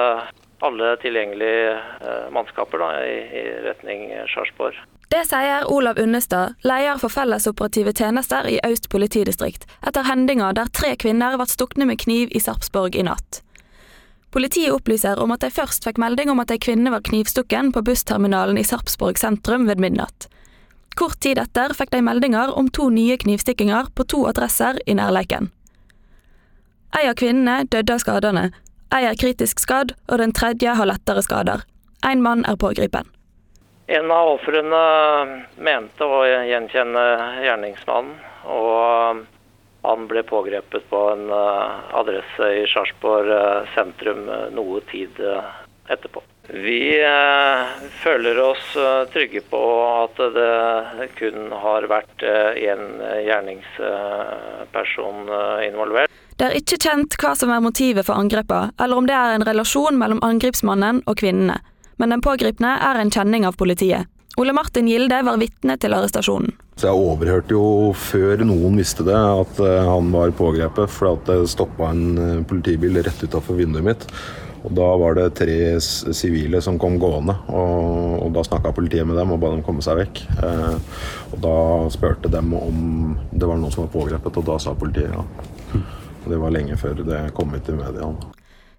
alle 0.63 0.95
tilgjengelige 1.03 1.73
eh, 1.75 2.27
mannskaper 2.31 2.79
da, 2.79 2.89
i, 3.03 3.17
i 3.35 3.43
retning 3.67 4.07
Sarpsborg. 4.31 4.79
Det 5.11 5.25
sier 5.29 5.65
Olav 5.71 5.99
Unnestad, 5.99 6.55
leder 6.63 6.97
for 6.97 7.09
fellesoperative 7.09 7.93
tjenester 7.93 8.47
i 8.49 8.59
Øst 8.65 8.89
politidistrikt, 8.89 9.67
etter 9.87 10.07
hendinger 10.07 10.55
der 10.57 10.71
tre 10.73 10.95
kvinner 10.95 11.37
ble 11.37 11.47
stukne 11.49 11.85
med 11.89 11.99
kniv 12.01 12.31
i 12.31 12.41
Sarpsborg 12.41 12.95
i 12.95 13.05
natt. 13.05 13.41
Politiet 14.33 14.73
opplyser 14.73 15.19
om 15.21 15.31
at 15.35 15.43
de 15.45 15.51
først 15.53 15.85
fikk 15.85 15.99
melding 16.01 16.31
om 16.33 16.41
at 16.41 16.51
ei 16.51 16.57
kvinne 16.57 16.89
var 16.89 17.03
knivstukken 17.05 17.69
på 17.75 17.83
bussterminalen 17.85 18.57
i 18.57 18.65
Sarpsborg 18.65 19.19
sentrum 19.21 19.67
ved 19.69 19.83
midnatt. 19.83 20.25
Kort 20.97 21.19
tid 21.21 21.37
etter 21.41 21.73
fikk 21.77 21.91
de 21.93 22.01
meldinger 22.05 22.53
om 22.57 22.69
to 22.69 22.87
nye 22.93 23.17
knivstikkinger 23.21 23.91
på 23.93 24.05
to 24.09 24.23
adresser 24.29 24.79
i 24.89 24.97
nærleiken. 24.97 25.51
Ei 26.97 27.05
av 27.09 27.17
kvinnene 27.21 27.67
døde 27.69 27.93
av 27.93 28.01
skadene, 28.01 28.49
ei 28.93 29.05
er 29.09 29.17
kritisk 29.17 29.61
skadd, 29.61 29.93
og 30.09 30.21
den 30.21 30.33
tredje 30.33 30.73
har 30.77 30.89
lettere 30.89 31.21
skader. 31.25 31.61
En 32.05 32.21
mann 32.21 32.45
er 32.49 32.57
pågripen. 32.57 33.05
En 33.87 34.11
av 34.11 34.29
ofrene 34.37 34.83
mente 35.59 36.05
å 36.07 36.21
gjenkjenne 36.23 37.01
gjerningsmannen, 37.43 38.13
og 38.47 39.25
han 39.83 40.05
ble 40.07 40.23
pågrepet 40.23 40.85
på 40.89 40.99
en 41.11 41.27
eh, 41.27 41.97
adresse 41.99 42.47
i 42.61 42.63
Sarpsborg 42.71 43.27
eh, 43.35 43.67
sentrum 43.75 44.29
eh, 44.31 44.47
noe 44.55 44.79
tid 44.87 45.19
etterpå. 45.91 46.23
Vi 46.43 46.99
føler 48.03 48.35
oss 48.43 48.75
trygge 49.13 49.39
på 49.47 49.59
at 50.03 50.17
det 50.35 51.07
kun 51.15 51.55
har 51.55 51.87
vært 51.87 52.23
én 52.27 52.99
gjerningsperson 52.99 55.31
involvert. 55.63 56.11
Det 56.35 56.45
er 56.49 56.57
ikke 56.59 56.83
kjent 56.83 57.15
hva 57.23 57.31
som 57.39 57.47
er 57.55 57.63
motivet 57.63 58.03
for 58.07 58.15
angrepene, 58.19 58.75
eller 58.75 58.95
om 58.99 59.07
det 59.07 59.15
er 59.15 59.37
en 59.37 59.47
relasjon 59.47 59.95
mellom 59.99 60.19
angrepsmannen 60.23 60.99
og 61.07 61.15
kvinnene 61.23 61.57
men 61.97 62.13
den 62.13 62.23
pågripne 62.23 62.75
er 62.81 62.99
en 63.01 63.11
kjenning 63.13 63.47
av 63.49 63.57
politiet. 63.59 64.09
Ole 64.41 64.53
Martin 64.53 64.87
Gilde 64.89 65.19
var 65.21 65.37
vitne 65.37 65.75
til 65.77 65.93
arrestasjonen. 65.93 66.55
Så 66.73 66.87
Jeg 66.89 66.97
overhørte 66.97 67.53
jo 67.53 67.91
før 67.93 68.41
noen 68.41 68.79
visste 68.81 69.05
det, 69.05 69.13
at 69.13 69.59
eh, 69.61 69.83
han 69.85 70.09
var 70.13 70.33
pågrepet. 70.33 70.89
For 70.89 71.11
at 71.11 71.27
det 71.29 71.51
stoppa 71.51 71.91
en 71.93 72.17
eh, 72.17 72.39
politibil 72.49 72.97
rett 73.05 73.21
utafor 73.21 73.59
vinduet 73.61 73.85
mitt. 73.85 74.07
Og 74.63 74.73
Da 74.73 74.87
var 74.97 75.17
det 75.19 75.27
tre 75.37 75.77
sivile 75.83 76.61
som 76.63 76.79
kom 76.79 76.95
gående, 76.97 77.35
og, 77.51 78.23
og 78.23 78.29
da 78.33 78.45
snakka 78.47 78.71
politiet 78.73 79.05
med 79.05 79.19
dem 79.19 79.33
og 79.35 79.41
ba 79.41 79.51
dem 79.51 79.61
komme 79.65 79.83
seg 79.85 79.99
vekk. 80.01 80.23
Eh, 80.39 81.01
og 81.35 81.41
Da 81.43 81.55
spurte 81.93 82.31
dem 82.31 82.55
om 82.57 83.17
det 83.29 83.45
var 83.45 83.59
noen 83.59 83.75
som 83.75 83.85
var 83.85 83.93
pågrepet, 83.93 84.39
og 84.39 84.47
da 84.49 84.57
sa 84.57 84.73
politiet 84.73 85.13
ja. 85.13 85.25
Og 86.23 86.31
Det 86.31 86.39
var 86.39 86.55
lenge 86.55 86.79
før 86.79 87.03
det 87.05 87.27
kom 87.37 87.53
ut 87.53 87.69
i 87.69 87.75
media. 87.77 88.09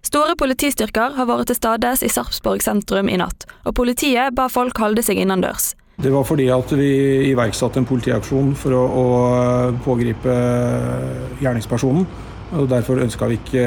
Store 0.05 0.35
politistyrker 0.37 1.15
har 1.17 1.25
vært 1.25 1.49
til 1.49 1.57
stades 1.57 2.03
i 2.05 2.11
Sarpsborg 2.13 2.61
sentrum 2.61 3.09
i 3.09 3.17
natt, 3.17 3.47
og 3.65 3.73
politiet 3.79 4.35
ba 4.37 4.45
folk 4.53 4.77
holde 4.77 5.01
seg 5.05 5.17
innendørs. 5.23 5.71
Det 5.97 6.11
var 6.11 6.27
fordi 6.27 6.45
at 6.51 6.73
vi 6.75 6.89
iverksatte 7.31 7.79
en 7.81 7.87
politiaksjon 7.89 8.51
for 8.59 8.75
å, 8.75 8.83
å 8.85 9.05
pågripe 9.85 10.35
gjerningspersonen. 11.41 12.05
og 12.59 12.69
Derfor 12.69 13.01
ønska 13.01 13.31
vi 13.31 13.39
ikke 13.39 13.65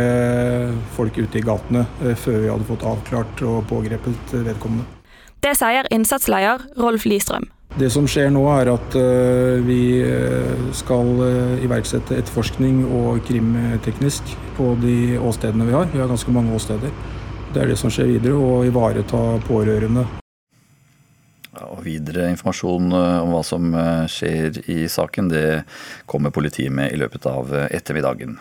folk 0.95 1.19
ute 1.19 1.41
i 1.41 1.45
gatene 1.45 1.87
eh, 2.05 2.15
før 2.15 2.43
vi 2.45 2.53
hadde 2.53 2.69
fått 2.69 2.87
avklart 2.87 3.43
og 3.49 3.65
pågrepet 3.73 4.37
vedkommende. 4.37 4.87
Det 5.43 5.57
sier 5.59 5.89
innsatsleder 5.95 6.69
Rolf 6.79 7.09
Listrøm. 7.09 7.49
Det 7.79 7.93
som 7.95 8.09
skjer 8.11 8.33
nå, 8.35 8.41
er 8.59 8.73
at 8.73 8.95
uh, 8.99 9.61
vi 9.63 10.01
eh, 10.03 10.63
skal 10.75 11.13
uh, 11.21 11.61
iverksette 11.63 12.17
etterforskning 12.19 12.81
og 12.83 13.21
krimteknisk 13.29 14.33
på 14.57 14.73
de 14.83 15.15
åstedene 15.23 15.69
vi 15.69 15.77
har. 15.77 15.87
Vi 15.93 16.01
har 16.03 16.11
ganske 16.11 16.35
mange 16.35 16.57
åsteder. 16.59 16.91
Det 17.55 17.63
er 17.63 17.71
det 17.71 17.77
som 17.79 17.93
skjer 17.93 18.11
videre, 18.11 18.35
å 18.35 18.65
ivareta 18.67 19.21
pårørende. 19.47 20.09
Og 21.69 21.85
videre 21.87 22.27
informasjon 22.33 22.91
om 22.91 23.31
hva 23.35 23.45
som 23.47 23.71
skjer 24.11 24.59
i 24.71 24.81
saken, 24.91 25.31
det 25.31 25.47
kommer 26.11 26.35
politiet 26.35 26.75
med 26.75 26.93
i 26.95 26.99
løpet 26.99 27.31
av 27.31 27.55
ettermiddagen. 27.69 28.37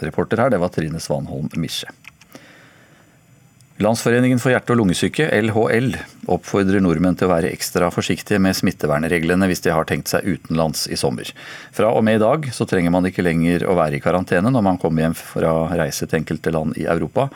Reporter 0.00 0.40
her, 0.40 0.52
det 0.52 0.60
var 0.60 0.72
Trine 0.72 1.00
Svanholm 1.00 1.52
Misje. 1.60 1.92
Landsforeningen 3.80 4.36
for 4.36 4.52
hjerte- 4.52 4.74
og 4.74 4.76
lungesyke, 4.82 5.24
LHL, 5.40 5.94
oppfordrer 6.28 6.82
nordmenn 6.84 7.14
til 7.16 7.24
å 7.24 7.30
være 7.30 7.48
ekstra 7.48 7.86
forsiktige 7.88 8.36
med 8.36 8.52
smittevernreglene 8.58 9.46
hvis 9.48 9.64
de 9.64 9.72
har 9.72 9.86
tenkt 9.88 10.10
seg 10.12 10.26
utenlands 10.28 10.82
i 10.92 10.98
sommer. 11.00 11.30
Fra 11.72 11.88
og 11.88 12.04
med 12.04 12.18
i 12.18 12.20
dag 12.20 12.44
så 12.52 12.66
trenger 12.68 12.92
man 12.92 13.08
ikke 13.08 13.24
lenger 13.24 13.64
å 13.64 13.78
være 13.78 13.96
i 13.96 14.02
karantene 14.04 14.52
når 14.52 14.66
man 14.66 14.80
kommer 14.82 15.06
hjem 15.06 15.16
fra 15.16 15.54
reise 15.80 16.04
til 16.04 16.20
enkelte 16.20 16.52
land 16.52 16.76
i 16.76 16.84
Europa. 16.92 17.30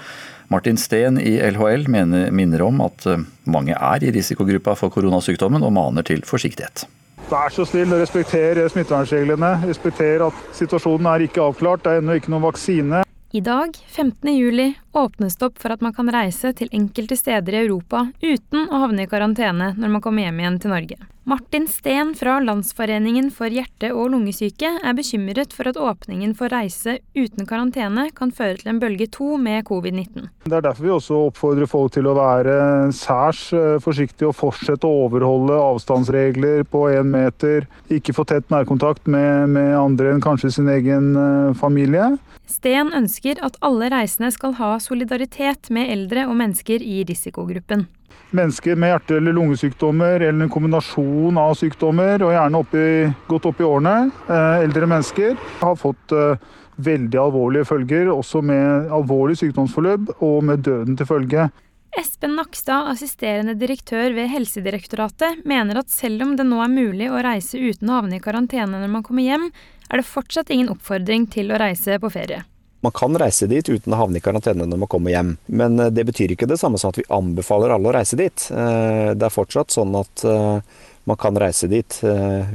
Martin 0.52 0.76
Steen 0.76 1.16
i 1.16 1.38
LHL 1.40 1.88
mener, 1.88 2.28
minner 2.28 2.66
om 2.66 2.85
at 2.85 3.09
eh, 3.09 3.24
mange 3.48 3.72
er 3.72 4.04
i 4.04 4.12
risikogruppa 4.12 4.76
for 4.76 4.92
koronasykdommen, 4.92 5.64
og 5.64 5.72
maner 5.72 6.04
til 6.04 6.20
forsiktighet. 6.28 6.85
Vær 7.30 7.57
så 7.57 7.64
snill, 7.64 7.96
respekter 7.96 8.61
smittevernreglene. 8.68 9.54
Respekter 9.64 10.28
at 10.28 10.44
situasjonen 10.61 11.09
er 11.09 11.24
ikke 11.24 11.48
avklart. 11.48 11.87
Det 11.87 11.94
er 11.94 12.04
ennå 12.04 12.20
ikke 12.20 12.37
noen 12.37 12.44
vaksine. 12.50 13.00
I 13.35 13.40
dag, 13.40 13.70
15.07, 13.88 14.75
åpnes 14.92 15.37
det 15.37 15.47
opp 15.47 15.57
for 15.59 15.75
at 15.75 15.81
man 15.83 15.90
kan 15.94 16.07
reise 16.14 16.53
til 16.55 16.68
enkelte 16.70 17.16
steder 17.18 17.57
i 17.57 17.62
Europa 17.64 18.05
uten 18.23 18.68
å 18.70 18.79
havne 18.85 19.09
i 19.09 19.11
karantene 19.11 19.73
når 19.75 19.90
man 19.97 20.03
kommer 20.05 20.23
hjem 20.23 20.38
igjen 20.38 20.59
til 20.62 20.70
Norge. 20.70 20.99
Martin 21.26 21.68
Steen 21.68 22.14
fra 22.14 22.40
Landsforeningen 22.40 23.30
for 23.32 23.48
hjerte- 23.48 23.94
og 23.96 24.10
lungesyke 24.12 24.68
er 24.84 24.96
bekymret 24.96 25.54
for 25.56 25.70
at 25.70 25.78
åpningen 25.80 26.34
for 26.37 26.52
reise 26.52 26.98
uten 27.16 27.48
karantene 27.48 28.10
kan 28.12 28.28
føre 28.28 28.58
til 28.60 28.68
en 28.74 28.80
bølge 28.82 29.06
to 29.08 29.38
med 29.40 29.64
covid-19. 29.64 30.28
Det 30.44 30.58
er 30.58 30.66
derfor 30.66 30.84
vi 30.84 30.92
også 30.92 31.22
oppfordrer 31.30 31.70
folk 31.70 31.94
til 31.96 32.10
å 32.10 32.14
være 32.18 32.58
særs 32.92 33.40
eh, 33.56 33.78
forsiktige 33.80 34.28
og 34.28 34.37
fortsette 34.37 34.84
å 34.84 35.06
overholde 35.06 35.56
avstandsregler 35.56 36.68
på 36.68 36.90
én 36.92 37.08
meter. 37.16 37.70
Ikke 37.88 38.12
få 38.12 38.28
tett 38.28 38.52
nærkontakt 38.52 39.08
med, 39.08 39.48
med 39.56 39.72
andre 39.80 40.12
enn 40.12 40.24
kanskje 40.24 40.52
sin 40.58 40.68
egen 40.68 41.14
eh, 41.16 41.56
familie. 41.56 42.18
Steen 42.44 42.92
ønsker 42.92 43.40
at 43.40 43.56
alle 43.64 43.88
reisende 43.88 44.28
skal 44.34 44.58
ha 44.60 44.74
solidaritet 44.76 45.72
med 45.72 45.88
eldre 45.88 46.28
og 46.28 46.37
mennesker 46.37 46.84
i 46.84 47.00
risikogruppen. 47.08 47.88
Mennesker 48.35 48.75
med 48.77 48.90
hjerte- 48.90 49.16
eller 49.20 49.33
lungesykdommer 49.37 50.20
eller 50.20 50.44
en 50.44 50.51
kombinasjon 50.51 51.38
av 51.38 51.55
sykdommer, 51.55 52.23
og 52.27 52.33
gjerne 52.35 52.61
oppi, 52.64 52.87
godt 53.31 53.47
opp 53.51 53.61
i 53.62 53.66
årene, 53.68 54.11
eh, 54.27 54.64
eldre 54.64 54.88
mennesker, 54.90 55.37
har 55.61 55.77
fått 55.79 56.14
eh, 56.14 56.49
veldig 56.83 57.20
alvorlige 57.20 57.68
følger, 57.68 58.11
også 58.11 58.42
med 58.42 58.90
alvorlig 58.90 59.38
sykdomsforløp 59.38 60.16
og 60.18 60.40
med 60.51 60.64
døden 60.66 60.99
til 60.99 61.07
følge. 61.07 61.47
Espen 61.94 62.35
Nakstad, 62.35 62.88
assisterende 62.90 63.55
direktør 63.55 64.16
ved 64.16 64.27
Helsedirektoratet, 64.33 65.44
mener 65.47 65.79
at 65.79 65.94
selv 65.94 66.25
om 66.27 66.33
det 66.35 66.49
nå 66.49 66.59
er 66.64 66.73
mulig 66.73 67.07
å 67.07 67.23
reise 67.23 67.61
uten 67.61 67.92
å 67.92 68.01
havne 68.01 68.18
i 68.18 68.25
karantene 68.25 68.81
når 68.83 68.90
man 68.97 69.07
kommer 69.07 69.23
hjem, 69.23 69.47
er 69.90 70.03
det 70.03 70.09
fortsatt 70.09 70.51
ingen 70.51 70.73
oppfordring 70.75 71.29
til 71.31 71.55
å 71.55 71.61
reise 71.62 72.01
på 72.03 72.11
ferie. 72.11 72.42
Man 72.85 72.92
kan 72.92 73.16
reise 73.16 73.47
dit 73.49 73.64
uten 73.64 73.94
å 73.94 73.99
havne 74.03 74.20
i 74.20 74.25
karantene 74.25 74.66
når 74.68 74.83
man 74.83 74.90
kommer 74.92 75.14
hjem, 75.14 75.37
men 75.49 75.79
eh, 75.81 75.92
det 75.94 76.05
betyr 76.05 76.35
ikke 76.35 76.49
det 76.51 76.59
samme 76.61 76.81
som 76.81 76.92
at 76.92 76.99
vi 77.01 77.07
anbefaler 77.09 77.73
alle 77.73 77.88
å 77.88 77.94
reise 77.97 78.18
dit. 78.20 78.49
Eh, 78.53 79.14
det 79.16 79.25
er 79.25 79.33
fortsatt 79.33 79.73
sånn 79.73 79.97
at 79.97 80.25
eh, 80.29 80.83
man 81.09 81.20
kan 81.20 81.37
reise 81.37 81.68
dit 81.68 81.97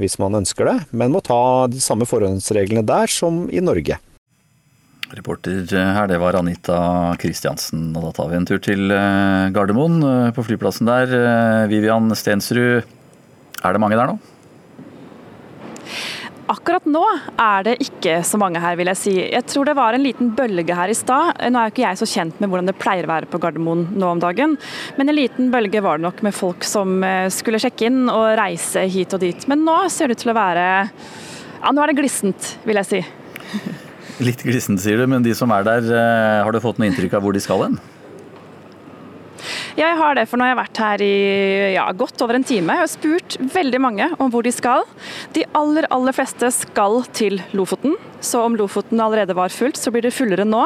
hvis 0.02 0.16
man 0.18 0.40
ønsker 0.40 0.66
det, 0.66 0.78
men 0.98 1.12
må 1.14 1.20
ta 1.22 1.68
de 1.70 1.78
samme 1.84 2.08
forhåndsreglene 2.10 2.82
der 2.82 3.12
som 3.14 3.44
i 3.54 3.62
Norge. 3.62 4.00
Reporter 5.14 5.70
her, 5.70 6.10
det 6.10 6.18
var 6.22 6.38
Anita 6.40 6.80
Kristiansen. 7.22 7.92
Og 7.94 8.08
da 8.08 8.12
tar 8.18 8.32
vi 8.32 8.40
en 8.40 8.50
tur 8.50 8.58
til 8.66 8.90
Gardermoen, 9.54 10.02
på 10.34 10.48
flyplassen 10.50 10.90
der. 10.90 11.14
Vivian 11.70 12.10
Stensrud, 12.18 12.90
er 13.62 13.78
det 13.78 13.84
mange 13.86 14.02
der 14.02 14.10
nå? 14.10 14.18
Akkurat 16.50 16.86
nå 16.90 17.04
er 17.38 17.66
det 17.68 17.76
ikke 17.84 18.20
så 18.26 18.40
mange 18.42 18.58
her, 18.64 18.74
vil 18.80 18.90
jeg 18.90 18.98
si. 18.98 19.12
Jeg 19.22 19.46
tror 19.52 19.70
det 19.70 19.76
var 19.78 19.94
en 19.94 20.02
liten 20.02 20.32
bølge 20.34 20.74
her 20.74 20.90
i 20.90 20.96
stad. 20.98 21.38
Nå 21.46 21.60
er 21.60 21.68
jo 21.68 21.74
ikke 21.76 21.84
jeg 21.84 22.00
så 22.00 22.08
kjent 22.10 22.40
med 22.42 22.50
hvordan 22.50 22.72
det 22.72 22.78
pleier 22.80 23.06
å 23.06 23.12
være 23.12 23.30
på 23.30 23.38
Gardermoen 23.44 23.84
nå 23.94 24.10
om 24.16 24.24
dagen, 24.24 24.56
men 24.98 25.12
en 25.12 25.18
liten 25.18 25.52
bølge 25.54 25.84
var 25.86 26.00
det 26.00 26.08
nok 26.08 26.24
med 26.26 26.34
folk 26.34 26.66
som 26.66 27.04
eh, 27.06 27.28
skulle 27.34 27.62
sjekke 27.62 27.92
inn 27.92 28.10
og 28.10 28.32
reise 28.40 28.88
hit 28.90 29.14
og 29.14 29.22
dit. 29.22 29.46
Men 29.52 29.62
nå 29.68 29.78
ser 29.94 30.10
det 30.10 30.18
ut 30.18 30.26
til 30.26 30.34
å 30.34 30.40
være 30.40 30.66
Ja, 31.60 31.74
nå 31.76 31.84
er 31.84 31.92
det 31.92 32.00
glissent, 32.00 32.56
vil 32.66 32.82
jeg 32.82 32.90
si. 32.90 33.04
Litt 34.32 34.42
glissent, 34.42 34.82
sier 34.82 34.98
du, 34.98 35.06
men 35.12 35.24
de 35.24 35.38
som 35.38 35.54
er 35.54 35.70
der, 35.70 35.94
eh, 35.94 36.42
har 36.48 36.50
du 36.50 36.64
fått 36.64 36.82
noe 36.82 36.90
inntrykk 36.90 37.20
av 37.20 37.28
hvor 37.28 37.38
de 37.38 37.46
skal 37.46 37.68
hen? 37.68 37.78
Jeg 39.80 39.96
har 39.96 40.18
det, 40.18 40.26
for 40.28 40.36
nå 40.36 40.44
har 40.44 40.50
jeg 40.52 40.60
vært 40.60 40.80
her 40.84 41.02
i 41.06 41.14
ja, 41.72 41.86
godt 41.96 42.20
over 42.26 42.36
en 42.36 42.44
time. 42.44 42.76
Har 42.82 42.90
spurt 42.92 43.38
veldig 43.54 43.80
mange 43.80 44.10
om 44.20 44.28
hvor 44.34 44.44
de 44.44 44.52
skal. 44.52 44.84
De 45.32 45.46
aller, 45.56 45.88
aller 45.96 46.16
fleste 46.18 46.50
skal 46.52 47.00
til 47.16 47.40
Lofoten. 47.56 47.96
Så 48.20 48.42
om 48.44 48.58
Lofoten 48.60 49.00
allerede 49.00 49.38
var 49.38 49.56
fullt, 49.56 49.80
så 49.80 49.94
blir 49.96 50.04
det 50.04 50.12
fullere 50.12 50.44
nå. 50.44 50.66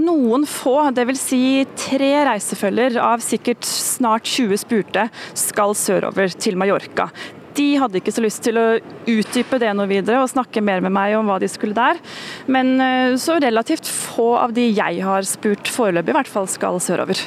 Noen 0.00 0.48
få, 0.48 0.78
dvs. 0.96 1.26
Si 1.26 1.42
tre 1.76 2.10
reisefølger 2.30 2.96
av 3.02 3.20
sikkert 3.24 3.68
snart 3.68 4.24
20 4.24 4.64
spurte, 4.64 5.08
skal 5.36 5.76
sørover 5.76 6.32
til 6.32 6.56
Mallorca. 6.56 7.10
De 7.56 7.70
hadde 7.80 8.00
ikke 8.00 8.12
så 8.12 8.24
lyst 8.24 8.40
til 8.44 8.56
å 8.60 8.66
utdype 9.04 9.60
det 9.60 9.72
noe 9.76 9.90
videre 9.90 10.22
og 10.22 10.32
snakke 10.32 10.64
mer 10.64 10.80
med 10.84 10.96
meg 10.96 11.16
om 11.18 11.28
hva 11.28 11.36
de 11.40 11.48
skulle 11.52 11.76
der. 11.76 12.00
Men 12.48 12.78
eh, 12.80 13.16
så 13.20 13.36
relativt 13.36 13.88
få 13.88 14.32
av 14.40 14.56
de 14.56 14.70
jeg 14.70 15.04
har 15.04 15.28
spurt 15.28 15.68
foreløpig, 15.68 16.16
i 16.16 16.22
hvert 16.22 16.38
fall 16.38 16.48
skal 16.48 16.80
sørover. 16.80 17.20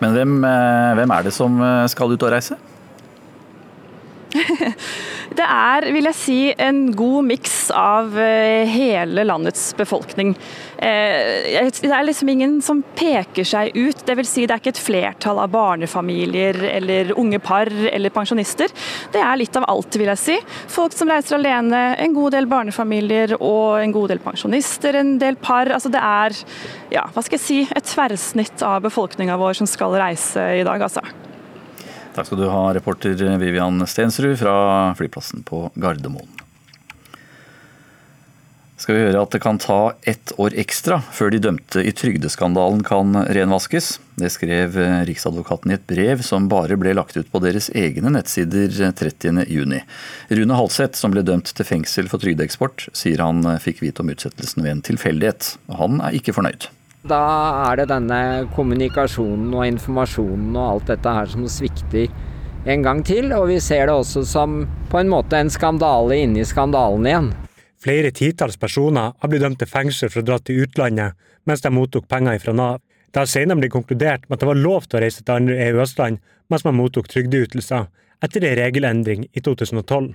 Men 0.00 0.12
hvem, 0.12 0.32
eh, 0.44 0.94
hvem 0.98 1.10
er 1.10 1.22
det 1.22 1.32
som 1.32 1.60
eh, 1.62 1.86
skal 1.88 2.12
ut 2.12 2.22
og 2.26 2.32
reise? 2.32 2.58
Det 5.36 5.44
er, 5.44 5.86
vil 5.92 6.06
jeg 6.08 6.16
si, 6.16 6.38
en 6.62 6.86
god 6.96 7.26
miks 7.26 7.56
av 7.74 8.14
eh, 8.20 8.68
hele 8.70 9.24
landets 9.26 9.68
befolkning. 9.76 10.34
Det 10.76 11.88
er 11.88 12.04
liksom 12.04 12.28
ingen 12.28 12.58
som 12.64 12.82
peker 12.96 13.46
seg 13.48 13.74
ut. 13.76 14.02
Det 14.06 14.16
vil 14.18 14.28
si, 14.28 14.44
det 14.46 14.54
er 14.54 14.62
ikke 14.62 14.74
et 14.74 14.80
flertall 14.80 15.40
av 15.42 15.50
barnefamilier 15.52 16.58
eller 16.68 17.14
unge 17.18 17.40
par 17.42 17.68
eller 17.68 18.12
pensjonister. 18.14 18.72
Det 19.12 19.22
er 19.22 19.40
litt 19.40 19.56
av 19.56 19.66
alt, 19.72 19.96
vil 19.96 20.12
jeg 20.12 20.22
si. 20.22 20.38
Folk 20.72 20.96
som 20.96 21.10
reiser 21.12 21.38
alene, 21.38 21.82
en 22.00 22.16
god 22.16 22.36
del 22.36 22.48
barnefamilier 22.50 23.36
og 23.40 23.80
en 23.80 23.94
god 23.96 24.14
del 24.14 24.22
pensjonister, 24.24 25.00
en 25.00 25.16
del 25.22 25.40
par. 25.40 25.72
Altså 25.72 25.92
det 25.92 26.02
er, 26.02 26.40
ja, 26.94 27.06
hva 27.12 27.24
skal 27.24 27.40
jeg 27.40 27.46
si, 27.46 27.60
et 27.66 27.92
tverrsnitt 27.92 28.66
av 28.66 28.84
befolkninga 28.86 29.38
vår 29.40 29.60
som 29.60 29.70
skal 29.70 29.96
reise 30.00 30.50
i 30.60 30.66
dag, 30.66 30.88
altså. 30.88 31.04
Takk 32.16 32.30
skal 32.30 32.40
du 32.40 32.48
ha, 32.48 32.62
reporter 32.72 33.12
Vivian 33.36 33.82
Stensrud 33.84 34.38
fra 34.40 34.56
flyplassen 34.96 35.42
på 35.44 35.66
Gardermoen. 35.76 36.30
Skal 38.80 38.96
vi 38.96 39.02
høre 39.06 39.20
at 39.24 39.32
det 39.32 39.40
kan 39.44 39.58
ta 39.60 39.96
ett 40.08 40.32
år 40.40 40.54
ekstra 40.60 40.98
før 41.12 41.32
de 41.32 41.40
dømte 41.44 41.80
i 41.84 41.92
trygdeskandalen 41.96 42.80
kan 42.84 43.12
renvaskes. 43.36 43.98
Det 44.20 44.28
skrev 44.32 44.76
Riksadvokaten 45.08 45.72
i 45.72 45.76
et 45.76 45.84
brev 45.88 46.24
som 46.24 46.48
bare 46.48 46.76
ble 46.80 46.92
lagt 46.96 47.16
ut 47.16 47.28
på 47.32 47.40
deres 47.44 47.68
egne 47.76 48.12
nettsider 48.12 48.72
30.6. 48.96 49.76
Rune 50.40 50.60
Halseth, 50.60 50.96
som 50.96 51.12
ble 51.12 51.24
dømt 51.24 51.52
til 51.56 51.68
fengsel 51.68 52.08
for 52.12 52.20
trygdeeksport, 52.20 52.88
sier 52.96 53.24
han 53.24 53.44
fikk 53.64 53.84
vite 53.84 54.04
om 54.04 54.12
utsettelsen 54.12 54.64
ved 54.64 54.76
en 54.76 54.84
tilfeldighet. 54.88 55.54
Han 55.80 56.00
er 56.04 56.16
ikke 56.16 56.36
fornøyd. 56.36 56.68
Da 57.06 57.22
er 57.68 57.78
det 57.78 57.90
denne 57.92 58.46
kommunikasjonen 58.56 59.52
og 59.54 59.66
informasjonen 59.68 60.56
og 60.56 60.64
alt 60.64 60.88
dette 60.90 61.12
her 61.18 61.28
som 61.30 61.44
svikter 61.50 62.08
en 62.66 62.82
gang 62.82 63.02
til. 63.06 63.30
Og 63.36 63.46
vi 63.52 63.60
ser 63.62 63.86
det 63.86 63.94
også 63.94 64.24
som 64.26 64.64
på 64.90 64.98
en 64.98 65.12
måte 65.12 65.38
en 65.38 65.52
skandale 65.52 66.18
inni 66.24 66.44
skandalen 66.46 67.06
igjen. 67.06 67.30
Flere 67.82 68.10
titalls 68.10 68.58
personer 68.58 69.14
har 69.14 69.30
blitt 69.30 69.44
dømt 69.44 69.60
til 69.62 69.70
fengsel 69.70 70.10
for 70.10 70.24
å 70.24 70.26
dra 70.26 70.40
til 70.42 70.64
utlandet 70.64 71.14
mens 71.46 71.62
de 71.62 71.70
mottok 71.70 72.08
penger 72.10 72.40
fra 72.42 72.54
Nav. 72.56 72.80
Det 73.14 73.22
har 73.22 73.30
senere 73.30 73.60
blitt 73.60 73.74
konkludert 73.76 74.24
med 74.26 74.36
at 74.36 74.42
det 74.42 74.48
var 74.50 74.58
lov 74.58 74.88
til 74.88 74.98
å 74.98 75.02
reise 75.04 75.22
til 75.22 75.36
andre 75.36 75.58
EØS-land 75.68 76.18
mens 76.50 76.64
man 76.66 76.76
mottok 76.78 77.06
trygdeytelser, 77.10 77.86
etter 78.22 78.44
en 78.44 78.58
regelendring 78.58 79.28
i 79.30 79.42
2012. 79.42 80.10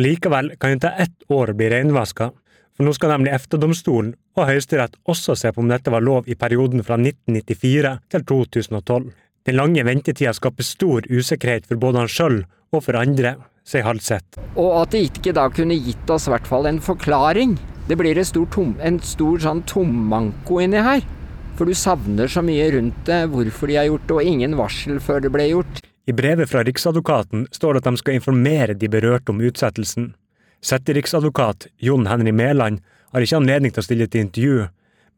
Allikevel 0.00 0.54
kan 0.56 0.72
det 0.72 0.86
ta 0.86 0.94
ett 1.04 1.28
år 1.32 1.52
å 1.52 1.56
bli 1.56 1.68
renvaska, 1.72 2.30
for 2.32 2.41
nå 2.86 2.92
skal 2.96 3.12
nemlig 3.14 3.34
EFTA-domstolen 3.36 4.14
og 4.38 4.46
Høyesterett 4.48 4.96
også 5.08 5.36
se 5.38 5.52
på 5.52 5.62
om 5.62 5.70
dette 5.70 5.92
var 5.92 6.04
lov 6.04 6.28
i 6.30 6.36
perioden 6.38 6.84
fra 6.86 6.96
1994 7.00 7.92
til 8.12 8.24
2012. 8.28 9.10
Den 9.48 9.58
lange 9.58 9.84
ventetida 9.84 10.32
skaper 10.36 10.66
stor 10.66 11.06
usikkerhet 11.10 11.66
for 11.68 11.80
både 11.82 12.04
han 12.04 12.10
sjøl 12.10 12.42
og 12.72 12.84
for 12.86 12.96
andre, 12.96 13.34
sier 13.68 13.84
Halseth. 13.86 14.40
Og 14.56 14.70
at 14.80 14.94
de 14.94 15.02
ikke 15.08 15.34
da 15.36 15.48
kunne 15.52 15.76
gitt 15.76 16.10
oss 16.10 16.28
i 16.28 16.32
hvert 16.32 16.48
fall 16.48 16.68
en 16.70 16.80
forklaring. 16.82 17.56
Det 17.88 17.98
blir 17.98 18.18
en 18.18 18.28
stor, 18.28 18.46
tom, 18.54 18.76
en 18.80 19.00
stor 19.04 19.42
sånn 19.42 19.64
tommanko 19.68 20.62
inni 20.62 20.80
her. 20.82 21.02
For 21.58 21.68
du 21.68 21.76
savner 21.76 22.30
så 22.32 22.40
mye 22.44 22.70
rundt 22.72 23.02
det, 23.06 23.24
hvorfor 23.34 23.68
de 23.68 23.76
har 23.76 23.90
gjort 23.90 24.06
det, 24.08 24.16
og 24.16 24.30
ingen 24.30 24.56
varsel 24.58 25.02
før 25.04 25.20
det 25.26 25.32
ble 25.34 25.50
gjort. 25.50 25.82
I 26.08 26.14
brevet 26.16 26.50
fra 26.50 26.64
Riksadvokaten 26.66 27.44
står 27.54 27.76
det 27.76 27.82
at 27.82 27.90
de 27.90 28.00
skal 28.00 28.16
informere 28.18 28.74
de 28.74 28.88
berørte 28.90 29.30
om 29.30 29.42
utsettelsen. 29.44 30.12
Setteriksadvokat 30.62 31.66
Jon 31.82 32.06
Henry 32.06 32.32
Mæland 32.32 32.82
har 33.12 33.24
ikke 33.24 33.40
anledning 33.40 33.74
til 33.74 33.82
å 33.82 33.86
stille 33.86 34.06
til 34.08 34.26
intervju, 34.26 34.68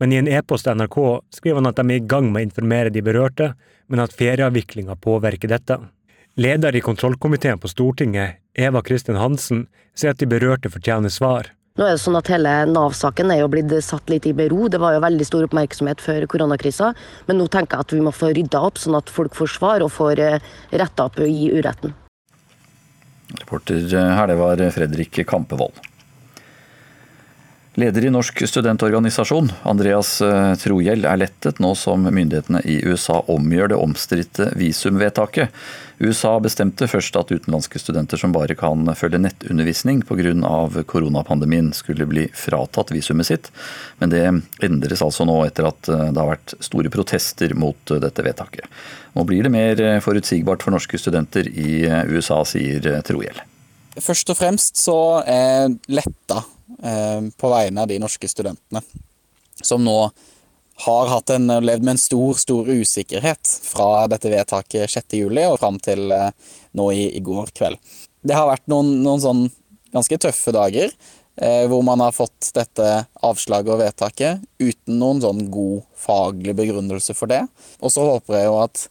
men 0.01 0.13
i 0.13 0.19
en 0.19 0.29
e-post 0.29 0.67
til 0.67 0.79
NRK 0.79 0.97
skriver 1.37 1.61
han 1.61 1.71
at 1.71 1.79
de 1.79 1.85
er 1.87 2.01
i 2.01 2.07
gang 2.13 2.31
med 2.33 2.43
å 2.43 2.47
informere 2.49 2.93
de 2.95 3.03
berørte, 3.05 3.53
men 3.87 4.03
at 4.03 4.17
ferieavviklinga 4.17 4.97
påvirker 5.05 5.53
dette. 5.53 5.79
Leder 6.41 6.75
i 6.75 6.83
kontrollkomiteen 6.83 7.61
på 7.63 7.71
Stortinget, 7.71 8.41
Eva 8.55 8.83
Kristin 8.83 9.21
Hansen, 9.21 9.69
sier 9.95 10.15
at 10.15 10.23
de 10.23 10.27
berørte 10.27 10.73
fortjener 10.73 11.13
svar. 11.13 11.53
Nå 11.79 11.87
er 11.87 11.97
det 11.97 12.03
sånn 12.05 12.19
at 12.19 12.29
Hele 12.31 12.51
Nav-saken 12.71 13.33
er 13.35 13.41
jo 13.41 13.51
blitt 13.51 13.73
satt 13.83 14.11
litt 14.11 14.29
i 14.31 14.35
bero. 14.35 14.69
Det 14.71 14.79
var 14.83 14.95
jo 14.95 15.03
veldig 15.03 15.27
stor 15.27 15.47
oppmerksomhet 15.49 16.03
før 16.03 16.27
koronakrisa. 16.31 16.93
Men 17.27 17.41
nå 17.41 17.49
tenker 17.51 17.77
jeg 17.77 17.87
at 17.87 17.95
vi 17.97 18.05
må 18.07 18.15
få 18.15 18.31
rydda 18.31 18.63
opp, 18.63 18.79
sånn 18.79 18.95
at 18.99 19.11
folk 19.11 19.35
får 19.35 19.51
svar 19.57 19.83
og 19.83 19.91
får 19.95 20.23
eh, 20.23 20.55
retta 20.71 21.11
opp 21.11 21.19
i 21.23 21.51
uretten. 21.51 21.95
Reporter 23.33 23.81
her, 24.16 24.27
det 24.27 24.35
var 24.35 24.70
Fredrik 24.70 25.20
Kampevold. 25.27 25.81
Leder 27.75 28.05
i 28.05 28.11
Norsk 28.11 28.39
studentorganisasjon, 28.47 29.49
Andreas 29.66 30.20
eh, 30.22 30.53
Trohjell, 30.62 31.03
er 31.11 31.18
lettet 31.18 31.59
nå 31.59 31.72
som 31.75 32.05
myndighetene 32.07 32.61
i 32.70 32.77
USA 32.87 33.16
omgjør 33.35 33.72
det 33.72 33.79
omstridte 33.83 34.47
visumvedtaket. 34.55 35.51
USA 35.99 36.37
bestemte 36.43 36.87
først 36.87 37.18
at 37.18 37.35
utenlandske 37.35 37.83
studenter 37.83 38.20
som 38.20 38.31
bare 38.35 38.55
kan 38.55 38.87
følge 38.95 39.18
nettundervisning 39.25 40.05
pga. 40.07 40.85
koronapandemien, 40.87 41.72
skulle 41.75 42.07
bli 42.07 42.29
fratatt 42.31 42.95
visumet 42.95 43.27
sitt, 43.27 43.51
men 43.99 44.14
det 44.14 44.22
endres 44.62 45.03
altså 45.03 45.27
nå 45.27 45.41
etter 45.43 45.66
at 45.66 45.91
eh, 45.91 46.09
det 46.14 46.22
har 46.22 46.31
vært 46.31 46.55
store 46.62 46.95
protester 46.95 47.59
mot 47.59 47.91
eh, 47.91 47.99
dette 47.99 48.22
vedtaket. 48.22 48.70
Nå 49.18 49.27
blir 49.27 49.43
det 49.43 49.51
mer 49.51 49.87
forutsigbart 49.99 50.62
for 50.62 50.70
norske 50.70 50.99
studenter 50.99 51.51
i 51.51 51.83
USA, 52.07 52.45
sier 52.47 53.03
Trohjell. 53.03 53.43
Først 53.99 54.31
og 54.31 54.39
fremst 54.39 54.79
så 54.79 54.99
er 55.27 55.75
letta 55.91 56.45
på 56.75 57.49
vegne 57.53 57.85
av 57.85 57.89
de 57.89 58.01
norske 58.03 58.29
studentene 58.29 58.81
som 59.62 59.85
nå 59.85 60.11
har 60.77 61.07
hatt 61.07 61.31
en, 61.31 61.47
levd 61.47 61.83
med 61.83 61.95
en 61.95 61.99
stor 61.99 62.35
stor 62.35 62.68
usikkerhet 62.68 63.51
fra 63.62 64.07
dette 64.11 64.31
vedtaket 64.31 64.91
6.7 64.91 65.45
og 65.47 65.59
fram 65.62 65.79
til 65.83 66.11
eh, 66.12 66.31
nå 66.75 66.89
i, 66.93 67.05
i, 67.14 67.20
går 67.22 67.53
kveld. 67.55 67.79
Det 68.25 68.35
har 68.35 68.49
vært 68.51 68.66
noen, 68.72 68.97
noen 69.05 69.22
sånn 69.22 69.45
ganske 69.95 70.18
tøffe 70.18 70.51
dager 70.55 70.91
eh, 70.91 71.64
hvor 71.70 71.85
man 71.87 72.03
har 72.03 72.16
fått 72.16 72.51
dette 72.57 72.89
avslaget 73.22 73.70
og 73.70 73.85
vedtaket 73.85 74.43
uten 74.59 74.99
noen 74.99 75.22
sånn 75.22 75.45
god 75.55 75.85
faglig 75.95 76.57
begrunnelse 76.59 77.14
for 77.14 77.31
det. 77.31 77.45
Og 77.79 77.95
så 77.95 78.09
håper 78.09 78.41
jeg 78.41 78.51
jo 78.51 78.59
at 78.64 78.89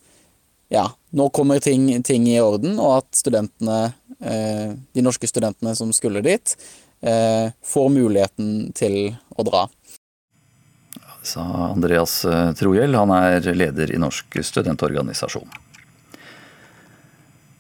ja, 0.72 0.88
nå 1.12 1.28
kommer 1.36 1.60
ting, 1.62 1.90
ting 2.02 2.24
i 2.32 2.40
orden, 2.42 2.80
og 2.82 3.04
at 3.04 3.20
studentene, 3.20 3.92
eh, 4.24 4.72
de 4.72 5.04
norske 5.04 5.28
studentene 5.30 5.76
som 5.78 5.92
skulle 5.94 6.24
dit, 6.26 6.56
Eh, 6.56 6.93
får 7.04 7.90
muligheten 7.92 8.72
til 8.78 9.16
å 9.36 9.44
dra. 9.44 9.66
Sa 11.24 11.44
Andreas 11.72 12.26
eh, 12.26 12.52
Trohjell, 12.60 12.96
han 13.00 13.12
er 13.16 13.48
leder 13.56 13.92
i 13.96 14.00
Norsk 14.00 14.42
studentorganisasjon. 14.44 15.48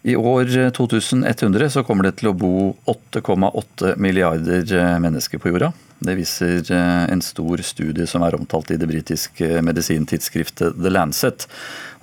I 0.03 0.17
år 0.19 0.49
2100 0.75 1.69
så 1.71 1.83
kommer 1.87 2.09
det 2.09 2.17
til 2.19 2.33
å 2.33 2.35
bo 2.35 2.73
8,8 2.91 3.93
milliarder 4.03 4.99
mennesker 4.99 5.39
på 5.39 5.53
jorda. 5.53 5.71
Det 6.03 6.15
viser 6.19 6.71
eh, 6.73 7.03
en 7.13 7.21
stor 7.23 7.61
studie 7.63 8.05
som 8.09 8.25
er 8.25 8.35
omtalt 8.35 8.73
i 8.73 8.77
det 8.79 8.89
britiske 8.89 9.61
medisintidsskriftet 9.63 10.75
The 10.75 10.91
Lancet. 10.91 11.45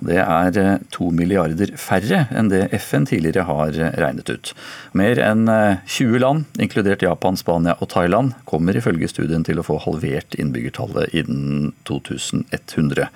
Det 0.01 0.17
er 0.23 0.57
eh, 0.57 0.71
to 0.93 1.11
milliarder 1.13 1.75
færre 1.77 2.23
enn 2.33 2.49
det 2.49 2.63
FN 2.81 3.05
tidligere 3.09 3.45
har 3.49 3.77
eh, 3.77 3.93
regnet 4.01 4.31
ut. 4.31 4.53
Mer 4.97 5.21
enn 5.21 5.45
20 5.85 6.21
land, 6.23 6.47
inkludert 6.61 7.05
Japan, 7.05 7.37
Spania 7.37 7.75
og 7.77 7.91
Thailand, 7.93 8.33
kommer 8.49 8.77
ifølge 8.77 9.11
studien 9.11 9.45
til 9.45 9.61
å 9.61 9.65
få 9.67 9.77
halvert 9.85 10.37
innbyggertallet 10.39 11.13
innen 11.21 11.69
2100. 11.89 13.09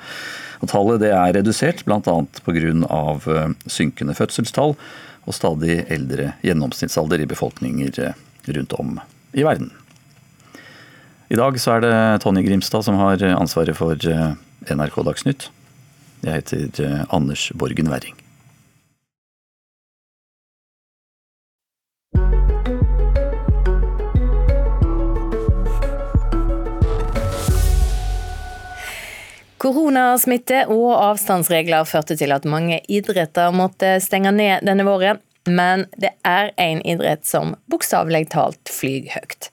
Og 0.61 0.71
tallet 0.71 1.07
er 1.09 1.33
redusert 1.39 1.81
bl.a. 1.87 2.19
pga. 2.45 3.47
synkende 3.65 4.15
fødselstall 4.17 4.77
og 5.25 5.33
stadig 5.33 5.81
eldre 5.89 6.35
gjennomsnittsalder 6.45 7.25
i 7.25 7.29
befolkninger 7.29 8.13
rundt 8.53 8.77
om 8.77 8.99
i 9.33 9.43
verden. 9.43 9.73
I 11.25 11.37
dag 11.39 11.55
så 11.57 11.71
er 11.73 11.81
det 11.81 11.93
Tonje 12.21 12.43
Grimstad 12.45 12.85
som 12.85 12.99
har 13.01 13.23
ansvaret 13.33 13.73
for 13.73 13.97
eh, 13.97 14.35
NRK 14.69 14.99
Dagsnytt. 15.07 15.47
Jeg 16.21 16.37
heter 16.37 16.83
eh, 16.85 17.01
Anders 17.09 17.47
Borgen 17.57 17.89
Werring. 17.89 18.13
Koronasmitte 29.57 30.67
og 30.69 30.91
avstandsregler 30.93 31.89
førte 31.89 32.13
til 32.21 32.37
at 32.37 32.45
mange 32.45 32.83
idretter 32.85 33.49
måtte 33.49 33.95
stenge 34.03 34.29
ned 34.29 34.61
denne 34.69 34.85
våren. 34.85 35.25
Men 35.49 35.89
det 35.97 36.13
er 36.21 36.53
en 36.61 36.85
idrett 36.85 37.25
som 37.25 37.57
bokstavelig 37.69 38.27
talt 38.37 38.69
flyr 38.69 39.09
høyt. 39.17 39.49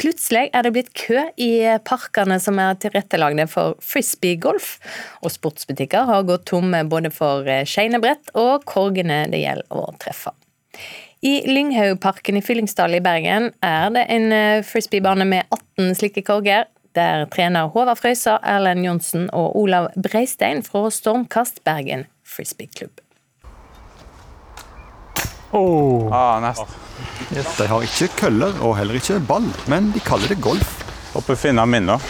Plutselig 0.00 0.48
er 0.50 0.64
det 0.66 0.72
blitt 0.74 0.92
kø 0.98 1.20
i 1.38 1.50
parkene 1.86 2.40
som 2.42 2.58
er 2.58 2.78
tilrettelagde 2.82 3.46
for 3.50 3.76
frisbeegolf, 3.84 4.76
og 5.22 5.30
sportsbutikker 5.32 6.08
har 6.10 6.26
gått 6.26 6.48
tomme 6.50 6.82
både 6.90 7.12
for 7.14 7.46
skeinebrett 7.68 8.34
og 8.34 8.66
korgene 8.68 9.24
det 9.30 9.44
gjelder 9.44 9.70
å 9.70 9.92
treffe. 10.02 10.34
I 11.24 11.40
Lynghaugparken 11.48 12.36
i 12.36 12.42
Fyllingsdal 12.44 12.98
i 12.98 13.00
Bergen 13.00 13.48
er 13.64 13.92
det 13.94 14.02
en 14.12 14.32
eh, 14.34 14.64
frisbeebane 14.66 15.24
med 15.24 15.46
18 15.48 15.94
slike 15.96 16.24
korger. 16.26 16.66
Der 16.94 17.24
trener 17.32 17.70
Håvard 17.72 17.98
Frøysa, 18.02 18.36
Erlend 18.44 18.84
Johnsen 18.84 19.30
og 19.32 19.56
Olav 19.56 19.88
Breistein 19.96 20.60
fra 20.66 20.90
Stormkast 20.92 21.64
Bergen 21.64 22.04
frisbeeklubb. 22.28 23.03
Oh. 25.54 26.08
Ah, 26.12 26.40
nesten. 26.42 26.66
Yes. 27.30 27.56
De 27.58 27.66
har 27.70 27.84
ikke 27.86 28.08
køller 28.18 28.56
og 28.64 28.74
heller 28.78 28.98
ikke 28.98 29.20
ball, 29.28 29.46
men 29.70 29.92
de 29.94 30.00
kaller 30.02 30.30
det 30.32 30.40
golf. 30.42 30.80
Håper 31.14 31.38
finner 31.38 31.66
minner. 31.70 32.02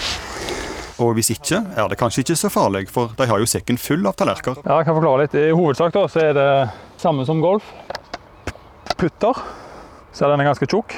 Og 1.02 1.10
hvis 1.18 1.32
ikke, 1.34 1.58
er 1.76 1.88
det 1.90 1.98
kanskje 1.98 2.22
ikke 2.22 2.36
så 2.38 2.48
farlig, 2.54 2.84
for 2.92 3.10
de 3.18 3.26
har 3.26 3.40
jo 3.42 3.48
sekken 3.50 3.76
full 3.80 4.06
av 4.06 4.14
tallerkener. 4.16 4.62
Ja, 4.64 4.78
jeg 4.78 4.86
kan 4.88 4.96
forklare 4.96 5.24
litt. 5.24 5.34
I 5.36 5.50
hovedsak 5.52 5.92
da, 5.96 6.04
så 6.08 6.22
er 6.22 6.36
det 6.38 6.48
samme 7.02 7.26
som 7.28 7.42
golf. 7.42 7.66
Putter, 8.96 9.40
så 10.14 10.24
er 10.28 10.36
den 10.36 10.46
ganske 10.46 10.68
tjukk. 10.70 10.94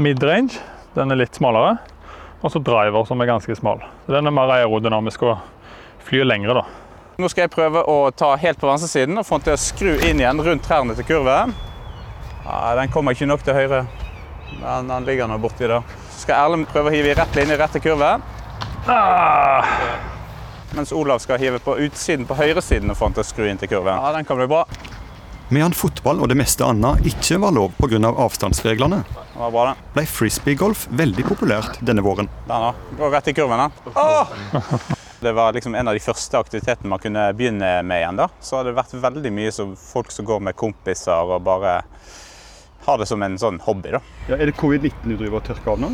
Midrange, 0.00 0.60
den 0.94 1.10
er 1.12 1.18
litt 1.18 1.36
smalere. 1.36 1.76
Og 2.40 2.54
så 2.54 2.62
driver, 2.64 3.04
som 3.04 3.20
er 3.20 3.28
ganske 3.28 3.56
smal. 3.58 3.82
Så 4.06 4.14
Den 4.14 4.30
er 4.30 4.32
mer 4.32 4.54
aerodynamisk 4.54 5.26
og 5.28 5.42
flyr 6.06 6.24
lengre. 6.24 6.54
da. 6.62 6.64
Nå 7.20 7.28
skal 7.28 7.44
jeg 7.44 7.52
prøve 7.52 7.82
å 7.84 7.96
ta 8.16 8.30
helt 8.40 8.56
på 8.60 8.68
venstresiden 8.70 9.20
og 9.20 9.26
få 9.28 9.36
den 9.36 9.50
til 9.50 9.52
å 9.52 9.60
skru 9.60 9.90
inn 10.08 10.22
igjen 10.22 10.38
rundt 10.40 10.62
trærne 10.64 10.94
til 10.96 11.04
kurven. 11.04 11.50
Ja, 12.46 12.60
den 12.78 12.92
kommer 12.94 13.12
ikke 13.12 13.28
nok 13.28 13.42
til 13.44 13.58
høyre, 13.58 13.82
men 14.62 14.88
den 14.88 15.08
ligger 15.08 15.28
nå 15.28 15.36
borti 15.42 15.68
der. 15.68 15.84
Så 16.14 16.22
skal 16.24 16.46
Erlend 16.46 16.70
prøve 16.70 16.88
å 16.88 16.94
hive 16.94 17.10
i 17.12 17.16
rett 17.18 17.36
linje 17.36 17.58
rett 17.60 17.76
til 17.76 17.84
kurven. 17.84 18.24
Ah. 18.88 19.68
Mens 20.72 20.94
Olav 20.96 21.20
skal 21.20 21.42
hive 21.42 21.60
på 21.60 21.74
utsiden 21.84 22.24
på 22.24 22.38
høyresiden 22.38 22.94
og 22.94 22.96
få 22.96 23.10
den 23.10 23.18
til 23.18 23.26
å 23.26 23.28
skru 23.34 23.50
inn 23.50 23.60
til 23.60 23.68
kurven. 23.74 24.00
Ja, 24.00 24.14
den 24.16 24.24
kan 24.24 24.40
bli 24.40 24.48
bra. 24.48 24.64
Medan 25.52 25.76
fotball 25.76 26.22
og 26.22 26.30
det 26.30 26.38
meste 26.40 26.64
annet 26.64 27.04
ikke 27.10 27.40
var 27.42 27.52
lov 27.52 27.74
pga. 27.76 28.00
Av 28.06 28.22
avstandsreglene, 28.28 29.02
det 29.02 29.42
var 29.42 29.52
bra, 29.52 29.66
det. 29.74 29.92
ble 29.98 30.06
frisbeegolf 30.08 30.86
veldig 30.94 31.26
populært 31.28 31.82
denne 31.84 32.06
våren. 32.06 32.32
Den 32.48 32.68
da. 32.70 32.72
Går 33.02 33.14
rett 33.18 33.28
i 33.34 33.36
kurven, 33.36 33.66
den. 33.66 33.92
Oh! 33.98 34.96
Det 35.20 35.32
var 35.32 35.52
liksom 35.52 35.74
en 35.74 35.88
av 35.88 35.94
de 35.94 36.00
første 36.00 36.38
aktivitetene 36.38 36.88
man 36.88 36.98
kunne 36.98 37.26
begynne 37.36 37.82
med 37.82 38.00
igjen. 38.00 38.16
da. 38.16 38.28
Så 38.40 38.56
har 38.56 38.64
det 38.64 38.72
vært 38.72 38.94
veldig 38.96 39.32
mye 39.36 39.52
som 39.52 39.74
folk 39.76 40.10
som 40.12 40.24
går 40.24 40.40
med 40.40 40.56
kompiser 40.56 41.12
og 41.34 41.42
bare 41.44 41.82
har 42.86 42.98
det 42.98 43.06
som 43.06 43.22
en 43.22 43.36
sånn 43.38 43.60
hobby. 43.60 43.90
da. 43.92 44.00
Ja, 44.30 44.38
er 44.38 44.48
det 44.48 44.56
covid-19 44.56 44.94
du 45.04 45.16
driver 45.20 45.36
og 45.42 45.44
tørker 45.44 45.74
av 45.74 45.82
nå? 45.82 45.90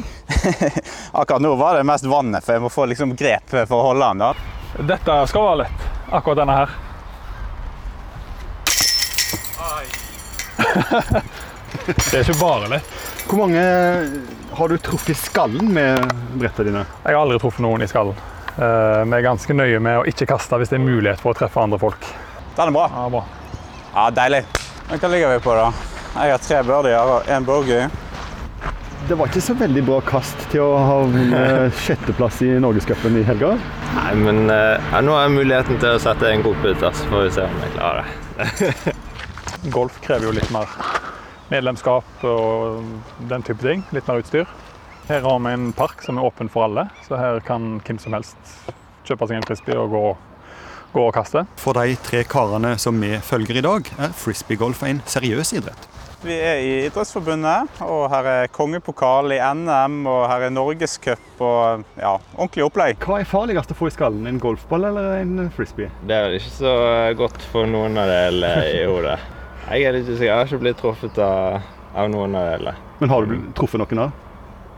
Akkurat 1.20 1.42
nå 1.42 1.54
var 1.58 1.74
det 1.74 1.88
mest 1.90 2.06
vannet, 2.06 2.44
for 2.46 2.54
jeg 2.54 2.62
må 2.62 2.70
få 2.70 2.86
liksom 2.86 3.16
grep 3.18 3.50
for 3.50 3.74
å 3.74 3.88
holde 3.88 4.12
den. 4.12 4.22
da. 4.22 4.30
Dette 4.94 5.18
skal 5.26 5.48
være 5.48 5.58
lett. 5.64 5.88
Akkurat 6.14 6.38
denne 6.44 6.60
her. 6.60 6.76
det 11.86 12.14
er 12.14 12.22
ikke 12.22 12.38
bare 12.38 12.70
lett. 12.76 12.94
Hvor 13.26 13.42
mange 13.42 13.66
har 14.54 14.70
du 14.70 14.78
truffet 14.78 15.10
i 15.16 15.18
skallen 15.18 15.74
med 15.74 15.98
brettene 16.38 16.70
dine? 16.70 16.86
Jeg 17.02 17.10
har 17.10 17.22
aldri 17.24 17.42
truffet 17.42 17.66
noen 17.66 17.82
i 17.82 17.90
skallen. 17.90 18.14
Eh, 18.56 19.02
vi 19.04 19.16
er 19.18 19.24
ganske 19.26 19.52
nøye 19.52 19.80
med 19.84 19.98
å 20.00 20.06
ikke 20.08 20.28
kaste 20.30 20.56
hvis 20.56 20.70
det 20.72 20.78
er 20.78 20.84
mulighet 20.86 21.20
for 21.20 21.34
å 21.34 21.36
treffe 21.36 21.60
andre 21.60 21.78
folk. 21.80 22.08
Den 22.56 22.70
er 22.70 22.72
bra. 22.72 22.86
Ja, 22.88 23.04
bra. 23.12 23.22
Ja, 23.92 24.08
Deilig. 24.16 24.42
Hva 24.88 25.10
ligger 25.12 25.34
vi 25.34 25.42
på, 25.44 25.54
da? 25.58 25.70
Jeg 26.16 26.32
har 26.32 26.40
tre 26.40 26.60
birdier 26.64 27.12
og 27.12 27.28
én 27.28 27.44
bogey. 27.44 27.88
Det 29.06 29.18
var 29.18 29.28
ikke 29.28 29.42
så 29.44 29.54
veldig 29.58 29.82
bra 29.86 29.98
kast 30.06 30.46
til 30.50 30.64
å 30.64 30.78
ha 30.80 30.94
vunnet 31.04 31.76
sjetteplass 31.84 32.40
i 32.46 32.54
Norgescupen 32.62 33.18
i 33.20 33.24
helga. 33.28 33.52
Nei, 33.98 34.12
men 34.24 34.46
ja, 34.48 35.02
nå 35.04 35.14
har 35.14 35.26
jeg 35.26 35.36
muligheten 35.36 35.80
til 35.82 35.92
å 35.92 36.00
sette 36.02 36.30
en 36.32 36.44
god 36.46 36.56
putt, 36.64 36.80
så 36.80 37.10
får 37.12 37.26
vi 37.26 37.34
se 37.36 37.44
om 37.44 37.60
jeg 37.62 37.74
klarer 37.76 38.08
det. 38.08 38.96
Golf 39.74 40.00
krever 40.04 40.30
jo 40.30 40.34
litt 40.36 40.48
mer 40.54 40.70
medlemskap 41.52 42.24
og 42.26 42.82
den 43.30 43.44
type 43.46 43.62
ting. 43.62 43.84
Litt 43.94 44.08
mer 44.08 44.24
utstyr. 44.24 44.48
Her 45.06 45.20
har 45.20 45.38
vi 45.38 45.50
en 45.54 45.72
park 45.72 46.00
som 46.02 46.18
er 46.18 46.24
åpen 46.26 46.48
for 46.50 46.64
alle, 46.66 46.88
så 47.06 47.14
her 47.14 47.36
kan 47.46 47.76
hvem 47.86 47.98
som 48.02 48.16
helst 48.16 48.56
kjøpe 49.06 49.28
seg 49.30 49.38
en 49.38 49.44
frisbee 49.46 49.76
og 49.78 49.92
gå, 49.94 50.00
gå 50.96 51.04
og 51.06 51.12
kaste. 51.14 51.44
For 51.62 51.78
de 51.78 51.94
tre 52.02 52.24
karene 52.26 52.72
som 52.82 52.98
vi 52.98 53.12
følger 53.22 53.60
i 53.60 53.62
dag, 53.62 53.86
er 54.02 54.16
frisbeegolf 54.18 54.82
en 54.88 55.04
seriøs 55.06 55.54
idrett. 55.60 55.86
Vi 56.26 56.34
er 56.34 56.58
i 56.58 56.72
Idrettsforbundet, 56.88 57.78
og 57.86 58.08
her 58.10 58.30
er 58.32 58.50
kongepokal 58.50 59.36
i 59.36 59.38
NM, 59.38 60.00
og 60.10 60.26
her 60.26 60.48
er 60.48 60.54
norgescup 60.56 61.38
og 61.38 61.86
ja, 62.00 62.16
ordentlig 62.34 62.66
opplegg. 62.66 62.98
Hva 63.06 63.20
er 63.22 63.30
farligst 63.30 63.70
å 63.70 63.78
få 63.78 63.92
i 63.92 63.94
skallen, 63.94 64.26
en 64.26 64.42
golfball 64.42 64.90
eller 64.90 65.20
en 65.20 65.46
frisbee? 65.54 65.92
Det 66.02 66.18
er 66.18 66.26
vel 66.26 66.38
ikke 66.40 66.54
så 66.58 66.76
godt 67.22 67.50
for 67.54 67.70
noen 67.70 67.94
av 68.02 68.10
delene 68.10 68.70
i 68.74 68.82
hodet. 68.90 69.20
Jeg 69.70 69.86
er 69.86 70.00
litt 70.00 70.10
usikker, 70.10 70.32
jeg 70.32 70.34
har 70.34 70.50
ikke 70.50 70.64
blitt 70.66 70.82
truffet 70.82 71.22
av, 71.22 71.62
av 71.94 72.10
noen 72.10 72.34
av 72.34 72.54
delene. 72.56 72.78
Men 72.98 73.14
har 73.14 73.30
du 73.30 73.38
truffet 73.54 73.86
noen 73.86 74.08
av? 74.08 74.22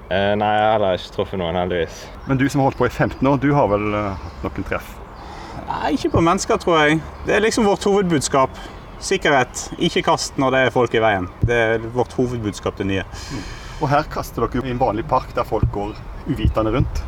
Eh, 0.08 0.32
nei, 0.40 0.52
jeg 0.56 0.68
har 0.72 0.96
ikke 0.96 1.14
truffet 1.18 1.40
noen, 1.40 1.56
heldigvis. 1.60 2.00
Men 2.24 2.40
du 2.40 2.46
som 2.48 2.62
har 2.62 2.70
holdt 2.70 2.80
på 2.80 2.88
i 2.88 2.92
15 2.92 3.28
år, 3.28 3.36
du 3.42 3.50
har 3.52 3.68
vel 3.68 3.90
uh, 3.92 4.16
hatt 4.40 4.56
noen 4.56 4.66
treff? 4.70 4.94
Nei, 5.68 5.92
ikke 5.98 6.14
på 6.14 6.22
mennesker, 6.24 6.60
tror 6.62 6.78
jeg. 6.80 7.00
Det 7.26 7.36
er 7.36 7.44
liksom 7.44 7.68
vårt 7.68 7.84
hovedbudskap. 7.84 8.56
Sikkerhet, 9.04 9.66
ikke 9.84 10.06
kast 10.06 10.40
når 10.40 10.54
det 10.54 10.62
er 10.64 10.72
folk 10.74 10.96
i 10.96 11.02
veien. 11.04 11.28
Det 11.44 11.58
er 11.66 11.84
vårt 11.92 12.16
hovedbudskap 12.16 12.80
det 12.80 12.88
nye. 12.88 13.04
Og 13.82 13.90
her 13.92 14.08
kaster 14.10 14.46
dere 14.46 14.64
i 14.64 14.72
en 14.72 14.80
vanlig 14.80 15.04
park 15.10 15.34
der 15.36 15.46
folk 15.46 15.68
går 15.76 15.92
uvitende 16.26 16.72
rundt? 16.74 17.04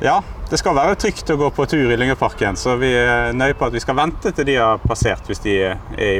Ja, 0.00 0.22
det 0.48 0.58
skal 0.62 0.76
være 0.78 0.96
trygt 0.96 1.28
å 1.30 1.36
gå 1.36 1.50
på 1.52 1.66
tur 1.68 1.92
i 1.92 1.96
Lyngeparken, 1.98 2.56
så 2.56 2.78
vi 2.80 2.94
er 2.96 3.34
nøye 3.36 3.56
på 3.58 3.68
at 3.68 3.76
vi 3.76 3.82
skal 3.82 3.98
vente 3.98 4.32
til 4.32 4.46
de 4.48 4.56
har 4.56 4.80
passert 4.82 5.26
hvis 5.28 5.42
de 5.44 5.56
er 5.68 5.80
i 6.00 6.12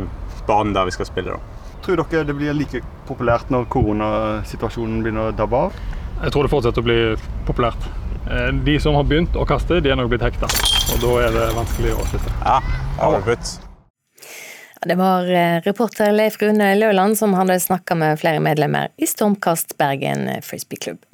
banen 0.48 0.74
der 0.76 0.90
vi 0.90 0.94
skal 0.98 1.08
spille. 1.08 1.38
Da. 1.38 1.76
Tror 1.86 2.02
dere 2.02 2.26
det 2.28 2.36
blir 2.36 2.56
like 2.58 2.82
populært 3.08 3.48
når 3.54 3.68
koronasituasjonen 3.72 5.00
begynner 5.00 5.30
å 5.30 5.38
dabbe 5.38 5.62
av? 5.68 5.78
Jeg 6.18 6.34
tror 6.34 6.46
det 6.46 6.50
fortsetter 6.50 6.82
å 6.82 6.88
bli 6.88 6.98
populært. 7.46 7.88
De 8.64 8.74
som 8.82 8.96
har 8.98 9.06
begynt 9.08 9.36
å 9.38 9.46
kaste, 9.48 9.78
de 9.80 9.92
er 9.92 9.96
nok 9.98 10.10
blitt 10.12 10.26
hekta. 10.26 10.50
Og 10.92 11.00
da 11.04 11.14
er 11.24 11.32
det 11.36 11.46
vanskelig 11.56 11.94
å 11.94 12.04
slutte. 12.10 12.34
Ja, 12.42 12.58
det 12.98 13.08
var 13.14 13.26
det 14.86 14.94
var 14.94 15.26
reporter 15.64 16.12
Leif 16.14 16.36
Rune 16.42 16.68
Løland 16.78 17.18
som 17.18 17.34
hadde 17.34 17.56
snakka 17.60 17.96
med 17.98 18.20
flere 18.20 18.38
medlemmer 18.38 18.92
i 18.96 19.08
Stormkast 19.10 19.74
Bergen 19.78 20.28
frisbeeklubb. 20.46 21.07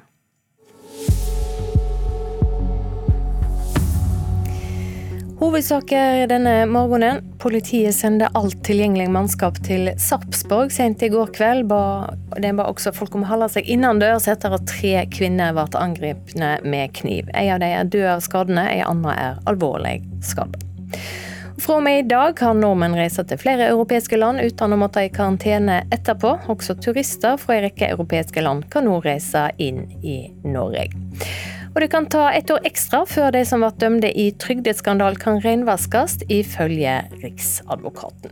Hovedsaker 5.45 6.23
denne 6.27 6.53
morgenen. 6.65 7.19
Politiet 7.39 7.93
sendte 7.93 8.31
alt 8.33 8.63
tilgjengelig 8.65 9.11
mannskap 9.13 9.59
til 9.67 9.91
Sarpsborg 10.01 10.71
sent 10.73 11.03
i 11.05 11.11
går 11.13 11.35
kveld. 11.37 11.69
Det 12.41 12.53
ba 12.57 12.65
også 12.71 12.95
folk 12.97 13.13
om 13.19 13.27
å 13.27 13.29
holde 13.29 13.51
seg 13.53 13.69
innendørs 13.69 14.25
etter 14.33 14.57
at 14.57 14.65
tre 14.71 15.03
kvinner 15.13 15.53
ble 15.53 15.67
angrepne 15.77 16.55
med 16.65 16.95
kniv. 16.97 17.29
En 17.37 17.51
av 17.59 17.61
dem 17.61 17.77
er 17.77 17.91
død 17.93 18.07
av 18.15 18.25
skadene, 18.25 18.65
en 18.73 18.89
annen 18.89 19.11
er 19.13 19.43
alvorlig 19.53 19.99
skadd. 20.25 20.57
Fra 21.61 21.77
og 21.77 21.85
med 21.85 21.99
i 21.99 22.09
dag 22.09 22.33
kan 22.41 22.65
nordmenn 22.65 22.97
reise 22.97 23.27
til 23.29 23.41
flere 23.41 23.69
europeiske 23.75 24.17
land 24.17 24.41
uten 24.41 24.73
å 24.73 24.81
måtte 24.81 25.05
i 25.05 25.13
karantene 25.13 25.83
etterpå. 25.93 26.39
Også 26.57 26.79
turister 26.81 27.37
fra 27.37 27.59
en 27.59 27.67
rekke 27.69 27.93
europeiske 27.93 28.41
land 28.49 28.65
kan 28.73 28.89
nå 28.89 28.97
reise 29.05 29.51
inn 29.61 29.91
i 30.01 30.23
Norge. 30.49 30.89
Og 31.75 31.83
det 31.83 31.91
kan 31.91 32.05
ta 32.07 32.29
et 32.31 32.51
år 32.55 32.63
ekstra 32.69 33.03
før 33.11 33.33
de 33.35 33.43
som 33.49 33.65
ble 33.65 33.73
dømte 33.83 34.11
i 34.15 34.29
trygdeskandal 34.39 35.19
kan 35.19 35.41
renvaskes, 35.43 36.21
ifølge 36.31 37.01
Riksadvokaten. 37.19 38.31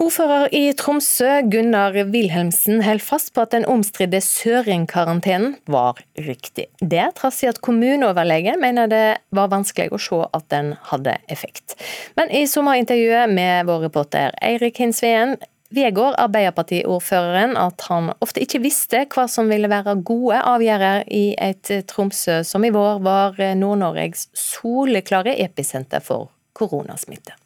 Ordfører 0.00 0.48
i 0.56 0.72
Tromsø, 0.72 1.28
Gunnar 1.52 1.92
Wilhelmsen, 2.08 2.80
holder 2.82 3.04
fast 3.04 3.34
på 3.36 3.44
at 3.44 3.52
den 3.52 3.66
omstridte 3.68 4.22
Søring-karantenen 4.24 5.58
var 5.68 6.00
riktig. 6.16 6.70
Det 6.80 7.04
trass 7.20 7.42
i 7.44 7.50
at 7.50 7.60
kommuneoverlegen 7.60 8.58
mener 8.62 8.88
det 8.90 9.04
var 9.36 9.52
vanskelig 9.52 9.92
å 9.92 10.00
se 10.00 10.22
at 10.24 10.48
den 10.50 10.72
hadde 10.88 11.18
effekt. 11.28 11.76
Men 12.16 12.32
i 12.32 12.46
sommerintervjuet 12.48 13.30
med 13.36 13.68
vår 13.68 13.84
reporter 13.90 14.32
Eirik 14.40 14.80
Hinsveen 14.80 15.36
vedgår 15.74 16.16
Arbeiderpartiordføreren 16.18 17.56
at 17.58 17.86
han 17.88 18.12
ofte 18.20 18.42
ikke 18.44 18.62
visste 18.64 19.04
hva 19.10 19.26
som 19.30 19.50
ville 19.50 19.70
være 19.70 19.98
gode 20.06 20.38
avgjørelser 20.38 21.06
i 21.14 21.24
et 21.38 21.70
Tromsø 21.90 22.40
som 22.46 22.64
i 22.66 22.72
vår 22.74 23.02
var 23.04 23.38
Nord-Norges 23.58 24.28
soleklare 24.36 25.36
episenter 25.42 26.02
for 26.04 26.30
koronasmitte. 26.56 27.36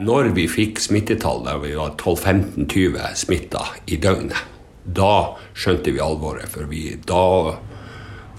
Når 0.00 0.30
vi 0.32 0.46
fikk 0.48 0.78
smittetall 0.80 1.42
der 1.44 1.58
vi 1.60 1.74
var 1.76 1.92
12-15-20 2.00 3.02
smitta 3.20 3.66
i 3.84 3.98
døgnet, 4.00 4.38
da 4.96 5.36
skjønte 5.52 5.92
vi 5.92 6.00
alvoret. 6.00 6.48
For 6.48 6.64
vi, 6.70 6.94
da 7.04 7.58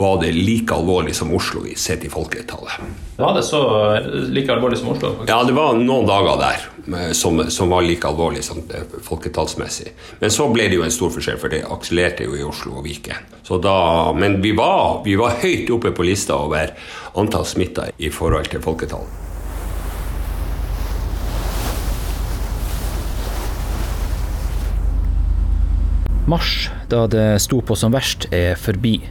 var 0.01 0.21
det 0.23 0.31
like 0.33 0.73
alvorlig 0.73 1.13
som 1.15 1.31
Oslo 1.37 1.61
i 1.69 1.75
sett 1.77 2.05
i 2.05 2.09
folketallet. 2.09 2.81
Var 3.17 3.33
det 3.37 3.43
så 3.45 3.61
like 4.33 4.53
alvorlig 4.53 4.79
som 4.81 4.89
Oslo? 4.95 5.13
Ja, 5.29 5.43
det 5.45 5.53
var 5.53 5.77
noen 5.77 6.09
dager 6.09 6.41
der 6.41 7.13
som, 7.13 7.43
som 7.53 7.69
var 7.69 7.85
like 7.85 8.07
alvorlig 8.09 8.43
som 8.43 8.63
folketallsmessig. 9.05 9.93
Men 10.19 10.33
så 10.33 10.49
ble 10.53 10.67
det 10.71 10.79
jo 10.79 10.85
en 10.87 10.93
stor 10.93 11.13
forskjell, 11.13 11.37
for 11.41 11.53
det 11.53 11.61
akselerte 11.69 12.25
jo 12.25 12.37
i 12.37 12.45
Oslo 12.45 12.79
og 12.79 12.85
Viken. 12.89 13.29
Da, 13.51 13.77
men 14.15 14.39
vi 14.41 14.55
var, 14.55 15.01
vi 15.05 15.17
var 15.19 15.37
høyt 15.41 15.69
oppe 15.75 15.91
på 15.93 16.05
lista 16.07 16.37
over 16.39 16.71
antall 17.19 17.45
smitta 17.45 17.91
i 17.99 18.09
forhold 18.09 18.47
til 18.49 18.63
folketall. 18.63 19.05
Mars, 26.31 26.69
da 26.87 27.07
det 27.11 27.41
sto 27.43 27.59
på 27.65 27.75
som 27.75 27.91
verst, 27.91 28.29
er 28.31 28.55
forbi. 28.55 29.01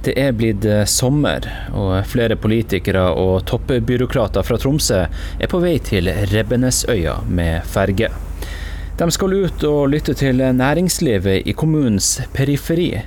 Det 0.00 0.14
er 0.16 0.32
blitt 0.32 0.64
sommer, 0.88 1.44
og 1.76 1.92
flere 2.08 2.36
politikere 2.40 3.02
og 3.20 3.42
toppbyråkrater 3.50 4.46
fra 4.46 4.56
Tromsø 4.56 5.02
er 5.04 5.50
på 5.52 5.60
vei 5.60 5.74
til 5.84 6.08
Rebbenesøya 6.30 7.18
med 7.28 7.66
ferge. 7.68 8.08
De 8.96 9.08
skal 9.12 9.34
ut 9.44 9.64
og 9.68 9.90
lytte 9.92 10.14
til 10.16 10.40
næringslivet 10.56 11.46
i 11.48 11.52
kommunens 11.52 12.14
periferi, 12.32 13.02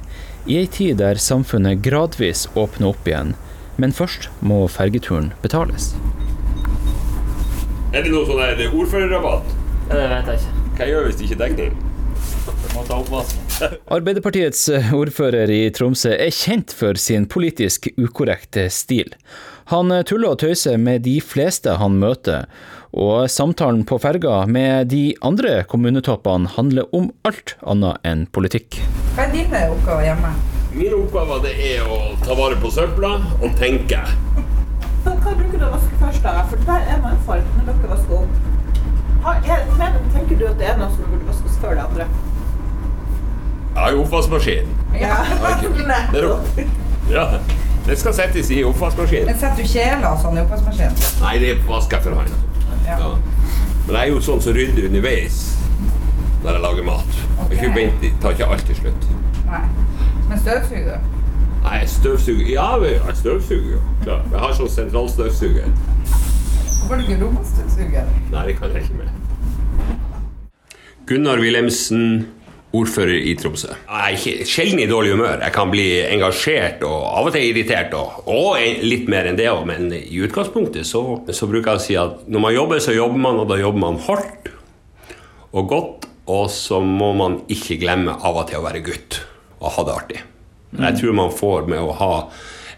i 0.45 0.57
ei 0.59 0.67
tid 0.67 0.97
der 1.01 1.21
samfunnet 1.21 1.81
gradvis 1.85 2.47
åpner 2.53 2.91
opp 2.91 3.07
igjen. 3.09 3.33
Men 3.77 3.93
først 3.93 4.29
må 4.41 4.67
fergeturen 4.69 5.31
betales. 5.41 5.95
Er 7.93 8.05
det 8.05 8.11
noe 8.13 8.25
sånn 8.25 8.41
ordførerrabatt? 8.69 9.49
Det 9.89 10.05
vet 10.13 10.29
jeg 10.29 10.41
ikke. 10.41 10.67
Hva 10.77 10.89
gjør 10.89 11.09
hvis 11.09 11.17
det 11.17 11.29
ikke 11.29 11.37
er 11.39 11.43
dekning? 11.47 11.73
Arbeiderpartiets 13.93 14.65
ordfører 14.95 15.51
i 15.53 15.69
Tromsø 15.75 16.13
er 16.15 16.31
kjent 16.33 16.73
for 16.73 16.97
sin 16.99 17.27
politisk 17.29 17.89
ukorrekte 18.01 18.65
stil. 18.73 19.13
Han 19.71 19.93
tuller 20.09 20.33
og 20.33 20.39
tøyser 20.41 20.79
med 20.81 21.05
de 21.05 21.19
fleste 21.23 21.75
han 21.79 21.99
møter, 22.01 22.47
og 22.93 23.29
samtalen 23.31 23.83
på 23.89 23.99
ferga 24.01 24.43
med 24.49 24.89
de 24.93 25.13
andre 25.25 25.63
kommunetoppene 25.69 26.51
handler 26.55 26.89
om 26.97 27.11
alt 27.27 27.55
annet 27.61 28.01
enn 28.09 28.25
politikk. 28.33 28.81
Hva 29.15 29.27
er 29.27 29.31
dine 29.35 29.63
oppgaver 29.75 30.09
hjemme? 30.09 30.33
Mine 30.73 30.97
oppgaver 31.03 31.45
det 31.45 31.53
er 31.73 31.85
å 31.85 31.99
ta 32.25 32.33
vare 32.37 32.57
på 32.61 32.73
søpla 32.73 33.15
og 33.39 33.49
tenke. 33.61 34.01
Hva 35.05 35.15
bruker 35.21 35.57
du 35.59 35.65
å 35.67 35.71
vaske 35.77 36.01
først, 36.01 36.25
da? 36.25 36.43
For 36.49 36.67
der 36.67 36.89
er 36.89 37.01
mannfall 37.05 37.41
når 37.55 37.69
dere 37.71 37.93
vasker 37.93 38.13
opp. 38.23 38.33
Tenker 40.13 40.35
du 40.35 40.47
at 40.49 40.57
det 40.59 40.67
er 40.73 40.79
noe 40.81 40.91
som 40.91 41.05
burde 41.07 41.27
vaskes 41.29 41.59
før 41.61 41.77
det 41.77 41.85
andre? 41.87 42.05
Jeg 43.75 43.93
i 43.93 43.97
oppvaskmaskinen. 43.97 44.67
Ja. 44.99 45.15
Det, 46.55 46.65
ja, 47.11 47.23
det 47.87 47.99
skal 47.99 48.13
settes 48.13 48.51
i 48.53 48.63
oppvaskmaskinen. 48.63 49.25
Men 49.25 49.39
Setter 49.39 49.63
du 49.63 49.69
kjeler 49.69 50.05
og 50.11 50.19
sånn 50.21 50.37
i 50.37 50.43
oppvaskmaskinen? 50.43 50.99
Nei, 51.23 51.33
det 51.41 51.55
vasker 51.67 51.97
jeg 51.97 52.05
for 52.05 52.19
hånd. 52.19 52.35
Ja. 52.85 52.99
Ja. 52.99 53.09
Men 53.87 53.95
jeg 53.97 54.03
er 54.03 54.11
jo 54.13 54.21
sånn 54.23 54.43
som 54.43 54.55
rydder 54.55 54.87
underveis 54.91 55.39
når 56.43 56.57
jeg 56.57 56.63
lager 56.67 56.87
mat. 56.87 57.17
Okay. 57.45 57.57
Jeg 57.63 57.73
venter, 57.75 58.13
tar 58.21 58.37
ikke 58.37 58.47
alt 58.53 58.65
til 58.67 58.79
slutt. 58.81 59.09
Nei. 59.47 59.63
Men 60.29 60.39
støvsuger 60.43 60.93
du? 60.93 61.09
Nei, 61.63 61.79
støvsuger 61.87 62.49
Ja, 62.51 62.67
jeg 62.83 63.17
støvsuger 63.19 63.75
jo. 63.77 63.81
Klar. 64.03 64.23
Jeg 64.31 64.39
har 64.43 64.55
sånn 64.57 64.71
sentralstøvsuger. 64.71 65.67
Hvorfor 66.13 66.95
har 66.95 67.01
du 67.01 67.07
ikke 67.07 67.19
robotstøvsuger? 67.23 68.09
Nei, 68.33 68.45
det 68.49 68.55
kan 68.59 68.75
jeg 68.75 68.83
ikke 68.83 68.97
med. 69.01 69.19
Gunnar 71.07 71.39
Wilhelmsen, 71.43 72.27
ordfører 72.73 73.19
i 73.29 73.35
Tromsø. 73.37 73.69
Jeg 73.85 74.39
er 74.41 74.47
sjelden 74.49 74.81
i 74.81 74.87
dårlig 74.89 75.13
humør. 75.13 75.43
Jeg 75.43 75.53
kan 75.53 75.69
bli 75.69 75.85
engasjert 76.07 76.81
og 76.87 77.03
av 77.11 77.29
og 77.29 77.35
til 77.35 77.45
irritert, 77.51 77.93
og, 77.97 78.23
og 78.25 78.57
litt 78.81 79.05
mer 79.11 79.29
enn 79.29 79.37
det 79.37 79.49
òg, 79.51 79.61
men 79.69 79.91
i 79.93 80.23
utgangspunktet 80.25 80.89
så, 80.89 81.03
så, 81.29 81.49
bruker 81.49 81.75
jeg 81.75 81.81
å 81.81 81.85
si 81.85 81.99
at 81.99 82.25
når 82.25 82.45
man 82.47 82.55
jobber, 82.55 82.81
så 82.81 82.95
jobber 82.95 83.21
man, 83.27 83.43
og 83.43 83.51
da 83.51 83.59
jobber 83.61 83.83
man 83.85 84.01
hardt 84.07 84.49
og 85.53 85.69
godt. 85.69 86.09
Og 86.33 86.47
så 86.55 86.77
må 86.79 87.09
man 87.19 87.41
ikke 87.51 87.75
glemme 87.81 88.13
av 88.15 88.37
og 88.39 88.45
til 88.47 88.61
å 88.61 88.63
være 88.63 88.79
gutt 88.85 89.17
og 89.59 89.73
ha 89.75 89.83
det 89.83 89.95
artig. 89.99 90.21
Jeg 90.79 90.95
tror 91.01 91.17
man 91.17 91.33
får 91.35 91.67
med 91.67 91.83
å 91.83 91.95
ha 91.99 92.13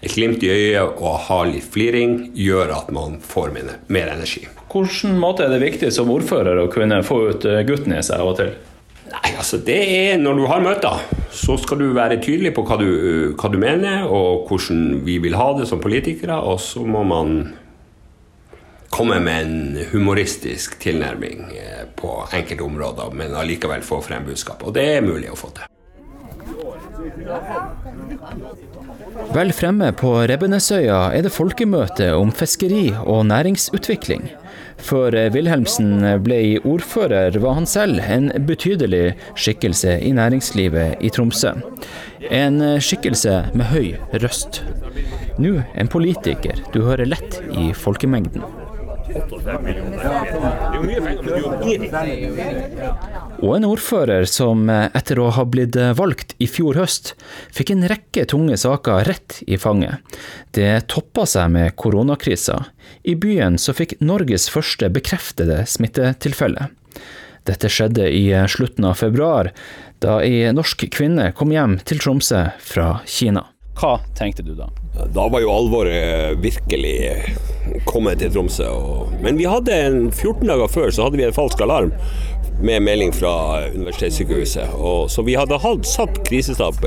et 0.02 0.16
glimt 0.16 0.42
i 0.44 0.50
øyet 0.50 0.98
og 0.98 1.20
ha 1.28 1.38
litt 1.46 1.68
fliring, 1.72 2.32
gjør 2.34 2.74
at 2.74 2.90
man 2.94 3.20
får 3.22 3.54
mer 3.54 4.10
energi. 4.10 4.48
Hvilken 4.74 5.20
måte 5.22 5.46
er 5.46 5.54
det 5.54 5.62
viktig 5.62 5.92
som 5.94 6.10
ordfører 6.12 6.64
å 6.64 6.72
kunne 6.74 7.04
få 7.06 7.20
ut 7.30 7.46
gutten 7.70 7.94
i 7.96 8.02
seg 8.04 8.26
av 8.26 8.34
og 8.34 8.40
til? 8.42 8.56
Nei, 9.16 9.32
altså 9.40 9.60
det 9.64 9.78
er 9.80 10.18
Når 10.20 10.40
du 10.40 10.46
har 10.50 10.64
møter, 10.64 11.04
så 11.32 11.58
skal 11.60 11.80
du 11.82 11.92
være 11.96 12.20
tydelig 12.24 12.54
på 12.56 12.64
hva 12.68 12.78
du, 12.80 12.90
hva 13.36 13.52
du 13.52 13.60
mener, 13.62 14.08
og 14.08 14.50
hvordan 14.50 15.06
vi 15.06 15.20
vil 15.24 15.38
ha 15.40 15.52
det 15.58 15.68
som 15.70 15.82
politikere. 15.84 16.40
Og 16.44 16.60
så 16.64 16.84
må 16.84 17.04
man 17.08 17.38
komme 18.96 19.20
med 19.20 19.46
en 19.46 19.86
humoristisk 19.92 20.78
tilnærming 20.80 21.50
eh, 21.52 21.84
på 22.00 22.14
enkelte 22.32 22.64
områder, 22.64 23.12
men 23.16 23.36
allikevel 23.36 23.84
få 23.84 24.00
frem 24.06 24.28
budskap. 24.28 24.64
Og 24.64 24.76
det 24.78 24.86
er 24.96 25.06
mulig 25.06 25.32
å 25.32 25.40
få 25.40 25.52
til. 25.56 25.72
Vel 29.36 29.52
fremme 29.56 29.92
på 29.96 30.14
Rebbenesøya 30.30 31.10
er 31.16 31.26
det 31.26 31.34
folkemøte 31.34 32.14
om 32.16 32.32
fiskeri 32.36 32.88
og 33.04 33.26
næringsutvikling. 33.32 34.30
Før 34.78 35.16
Wilhelmsen 35.34 36.04
ble 36.24 36.60
ordfører, 36.68 37.38
var 37.42 37.56
han 37.58 37.68
selv 37.70 38.02
en 38.04 38.30
betydelig 38.48 39.16
skikkelse 39.40 39.98
i 40.04 40.12
næringslivet 40.16 41.02
i 41.02 41.10
Tromsø. 41.10 41.56
En 42.32 42.60
skikkelse 42.82 43.38
med 43.54 43.72
høy 43.72 43.96
røst. 44.24 44.64
Nå 45.40 45.58
en 45.76 45.92
politiker 45.92 46.60
du 46.74 46.84
hører 46.86 47.08
lett 47.10 47.42
i 47.56 47.72
folkemengden. 47.76 48.44
Og 53.44 53.58
en 53.58 53.66
ordfører 53.68 54.26
som 54.30 54.70
etter 54.70 55.20
å 55.20 55.28
ha 55.36 55.44
blitt 55.50 55.76
valgt 55.98 56.36
i 56.40 56.48
fjor 56.48 56.78
høst, 56.80 57.14
fikk 57.54 57.74
en 57.74 57.88
rekke 57.92 58.24
tunge 58.32 58.58
saker 58.60 59.04
rett 59.10 59.42
i 59.48 59.60
fanget. 59.60 60.00
Det 60.56 60.88
toppa 60.92 61.26
seg 61.30 61.52
med 61.56 61.76
koronakrisa. 61.80 62.62
I 63.04 63.18
byen 63.20 63.60
så 63.62 63.76
fikk 63.76 63.98
Norges 64.00 64.48
første 64.54 64.90
bekreftede 64.94 65.64
smittetilfelle. 65.70 66.70
Dette 67.46 67.70
skjedde 67.70 68.08
i 68.10 68.30
slutten 68.50 68.88
av 68.90 68.96
februar, 68.98 69.52
da 70.02 70.18
ei 70.24 70.48
norsk 70.56 70.88
kvinne 70.96 71.30
kom 71.38 71.54
hjem 71.54 71.78
til 71.86 72.02
Tromsø 72.02 72.48
fra 72.64 72.96
Kina. 73.06 73.46
Hva 73.76 73.98
tenkte 74.16 74.44
du 74.46 74.54
da? 74.56 74.70
Da 75.12 75.26
var 75.28 75.44
jo 75.44 75.52
alvoret 75.52 76.40
virkelig 76.40 76.96
kommet 77.86 78.22
til 78.24 78.32
Tromsø. 78.32 78.70
Men 79.20 79.36
vi 79.36 79.48
hadde 79.50 79.76
en 79.76 79.98
14 80.14 80.48
dager 80.48 80.72
før 80.72 80.94
så 80.96 81.06
hadde 81.06 81.20
vi 81.20 81.26
en 81.28 81.36
falsk 81.36 81.60
alarm 81.66 81.92
med 82.62 82.84
melding 82.86 83.12
fra 83.16 83.66
universitetssykehuset. 83.74 84.76
Og, 84.78 85.10
så 85.12 85.26
vi 85.28 85.36
hadde 85.38 85.60
hatt 85.62 85.88
satt 85.90 86.22
krisestab 86.28 86.80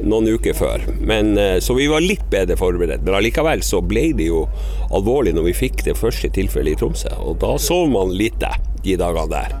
noen 0.00 0.28
uker 0.34 0.56
før. 0.56 0.84
Men, 1.00 1.38
eh, 1.38 1.58
så 1.60 1.74
vi 1.76 1.88
var 1.90 2.04
litt 2.04 2.24
bedre 2.32 2.56
forberedt. 2.56 3.04
Men 3.04 3.18
allikevel 3.18 3.62
så 3.66 3.82
ble 3.84 4.10
det 4.16 4.30
jo 4.30 4.46
alvorlig 4.90 5.34
når 5.36 5.50
vi 5.50 5.58
fikk 5.66 5.84
det 5.86 5.98
første 5.98 6.30
tilfellet 6.32 6.76
i 6.76 6.80
Tromsø. 6.80 7.12
Og 7.20 7.38
da 7.42 7.56
sov 7.60 7.90
man 7.92 8.14
lite 8.16 8.52
de 8.84 8.96
dagene 8.96 9.28
der. 9.30 9.58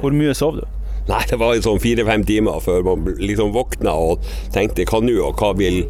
Hvor 0.00 0.14
mye 0.14 0.34
sov 0.34 0.60
du? 0.60 0.66
Nei, 1.08 1.22
det 1.24 1.38
var 1.40 1.56
sånn 1.64 1.80
fire-fem 1.80 2.24
timer 2.28 2.60
før 2.60 2.82
man 2.84 3.06
liksom 3.16 3.54
våkna 3.54 3.94
og 3.96 4.26
tenkte 4.52 4.84
hva 4.90 5.00
nå, 5.00 5.14
og 5.24 5.40
hva 5.40 5.54
vil 5.56 5.86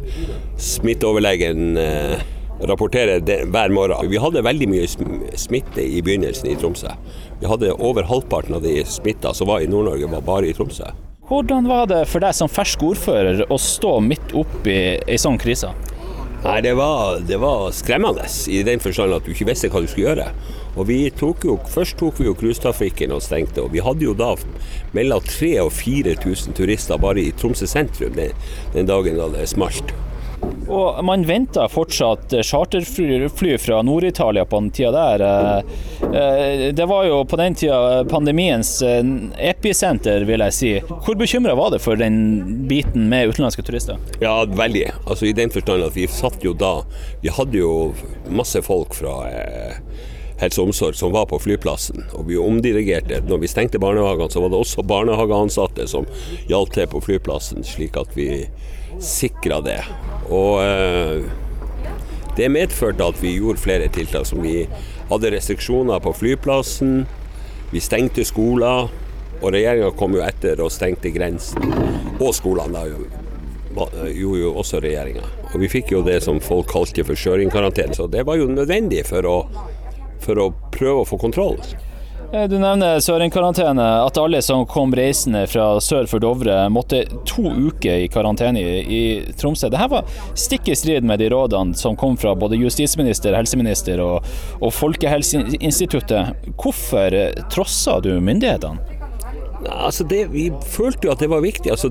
smitteoverlegen 0.55 1.75
eh, 1.81 2.21
rapportere 2.67 3.19
det, 3.19 3.43
hver 3.53 3.69
morgen. 3.73 4.09
Vi 4.11 4.19
hadde 4.19 4.43
veldig 4.43 4.69
mye 4.71 4.87
smitte 5.39 5.83
i 5.83 6.01
begynnelsen 6.03 6.49
i 6.51 6.57
Tromsø. 6.59 6.91
Vi 7.39 7.47
hadde 7.47 7.75
over 7.75 8.07
halvparten 8.09 8.57
av 8.57 8.65
de 8.65 8.81
smitta 8.85 9.33
som 9.33 9.47
var 9.47 9.63
i 9.63 9.69
Nord-Norge, 9.71 10.09
var 10.11 10.25
bare 10.27 10.49
i 10.49 10.55
Tromsø. 10.57 10.91
Hvordan 11.29 11.67
var 11.69 11.85
det 11.91 12.01
for 12.09 12.25
deg 12.25 12.33
som 12.33 12.49
fersk 12.49 12.81
ordfører 12.87 13.43
å 13.53 13.57
stå 13.61 13.99
midt 14.01 14.33
oppi 14.33 14.79
ei 14.97 15.19
sånn 15.21 15.37
krise? 15.39 15.69
Nei, 16.39 16.61
det 16.63 16.71
var, 16.79 17.19
det 17.27 17.37
var, 17.37 17.67
skremmende 17.75 18.23
i 18.47 18.61
den 18.63 18.79
forstand 18.79 19.13
at 19.13 19.25
du 19.27 19.33
ikke 19.33 19.49
visste 19.49 19.69
hva 19.69 19.81
du 19.83 19.89
skulle 19.91 20.07
gjøre. 20.07 20.29
Og 20.79 20.87
vi 20.87 20.99
tok 21.11 21.43
jo, 21.43 21.57
Først 21.69 21.97
tok 21.99 22.21
vi 22.21 22.29
jo 22.29 22.35
cruisetrafikken 22.39 23.11
og 23.11 23.21
stengte, 23.25 23.65
og 23.65 23.73
vi 23.75 23.83
hadde 23.83 24.07
jo 24.07 24.15
da 24.17 24.31
mellom 24.95 25.19
3000 25.25 25.65
og 25.65 25.73
4000 25.75 26.55
turister 26.55 27.01
bare 27.01 27.27
i 27.27 27.33
Tromsø 27.35 27.67
sentrum 27.67 28.15
den, 28.15 28.31
den 28.73 28.87
dagen 28.87 29.19
da 29.19 29.27
det 29.35 29.49
smalt. 29.51 29.91
Og 30.69 30.99
man 31.05 31.23
venter 31.25 31.67
fortsatt 31.71 32.33
charterfly 32.45 33.57
fra 33.57 33.81
Nord-Italia 33.81 34.45
på 34.45 34.59
den 34.59 34.69
tida 34.71 34.91
der. 34.91 35.23
Eh, 36.03 36.73
det 36.73 36.85
var 36.85 37.07
jo 37.07 37.23
på 37.25 37.39
den 37.41 37.55
tida 37.57 38.03
pandemiens 38.09 38.81
eh, 38.85 39.01
episenter, 39.49 40.27
vil 40.29 40.45
jeg 40.45 40.57
si. 40.57 40.71
Hvor 40.89 41.17
bekymra 41.17 41.55
var 41.57 41.73
det 41.73 41.81
for 41.81 41.97
den 41.97 42.67
biten 42.69 43.09
med 43.09 43.33
utenlandske 43.33 43.65
turister? 43.65 43.97
Ja, 44.21 44.43
veldig. 44.45 44.85
Altså 45.05 45.29
I 45.29 45.33
den 45.33 45.49
forstand 45.53 45.87
at 45.87 45.97
vi 45.97 46.07
satt 46.07 46.43
jo 46.45 46.53
da 46.53 46.79
Vi 47.21 47.31
hadde 47.33 47.57
jo 47.57 47.73
masse 48.29 48.61
folk 48.61 48.93
fra 48.95 49.15
eh, 49.29 49.79
helse 50.39 50.61
og 50.61 50.69
omsorg 50.69 50.95
som 50.95 51.13
var 51.15 51.25
på 51.31 51.39
flyplassen. 51.41 52.05
Og 52.13 52.29
vi 52.29 52.37
omdirigerte. 52.39 53.23
Når 53.27 53.41
vi 53.43 53.51
stengte 53.51 53.81
barnehagene, 53.81 54.29
så 54.31 54.43
var 54.43 54.53
det 54.53 54.61
også 54.61 54.85
barnehageansatte 54.87 55.87
som 55.89 56.07
hjalp 56.51 56.77
til 56.77 56.87
på 56.93 57.03
flyplassen, 57.09 57.65
slik 57.65 57.97
at 57.99 58.13
vi 58.17 58.45
sikra 58.99 59.61
det. 59.65 59.81
Og 60.29 60.61
eh, 60.63 61.25
det 62.37 62.49
medførte 62.53 63.03
at 63.03 63.21
vi 63.21 63.35
gjorde 63.37 63.61
flere 63.63 63.89
tiltak. 63.91 64.25
som 64.25 64.43
Vi 64.43 64.67
hadde 65.09 65.31
restriksjoner 65.33 65.99
på 65.99 66.13
flyplassen, 66.13 67.07
vi 67.71 67.79
stengte 67.79 68.25
skoler. 68.25 68.89
Og 69.39 69.53
regjeringa 69.55 69.93
kom 69.95 70.17
jo 70.17 70.23
etter 70.25 70.59
og 70.59 70.71
stengte 70.71 71.13
grensen. 71.15 71.71
Og 72.19 72.33
skolene 72.35 72.81
gjorde 74.11 74.41
jo 74.41 74.53
også 74.59 74.81
regjeringa. 74.83 75.23
Og 75.53 75.61
vi 75.63 75.69
fikk 75.71 75.93
jo 75.93 76.01
det 76.03 76.19
som 76.25 76.41
folk 76.43 76.67
kalte 76.71 77.05
for 77.07 77.15
sjøringkarantene. 77.15 77.95
Så 77.95 78.09
det 78.11 78.25
var 78.27 78.39
jo 78.39 78.49
nødvendig 78.51 79.05
for 79.07 79.25
å, 79.29 79.37
for 80.19 80.43
å 80.43 80.49
prøve 80.75 81.05
å 81.05 81.07
få 81.07 81.21
kontroll. 81.21 81.55
Eh, 82.33 82.47
du 82.47 82.59
nevner 82.59 82.99
søringkarantene. 82.99 83.85
At 84.05 84.17
alle 84.17 84.41
som 84.45 84.65
kom 84.69 84.93
reisende 84.95 85.47
fra 85.49 85.79
sør 85.81 86.05
for 86.09 86.21
Dovre 86.21 86.67
måtte 86.69 87.01
to 87.25 87.49
uker 87.49 88.03
i 88.03 88.09
karantene 88.11 88.61
i, 88.61 89.01
Tromsø. 89.39 89.71
Dette 89.73 89.89
var 89.89 90.05
stikk 90.37 90.69
i 90.69 90.77
strid 90.77 91.07
med 91.09 91.23
de 91.23 91.31
rådene 91.33 91.73
som 91.77 91.97
kom 91.97 92.17
fra 92.21 92.35
både 92.37 92.59
justisminister, 92.61 93.33
helseminister 93.37 94.01
og, 94.03 94.29
og 94.61 94.73
Folkehelseinstituttet. 94.77 96.53
Hvorfor 96.53 97.17
trossa 97.49 97.97
du 98.05 98.13
myndighetene? 98.21 98.97
Altså 99.69 100.05
det, 100.07 100.29
vi 100.31 100.45
følte 100.71 101.09
jo 101.09 101.11
at 101.11 101.19
det 101.19 101.31
var 101.33 101.43
viktig. 101.43 101.73
Altså, 101.73 101.89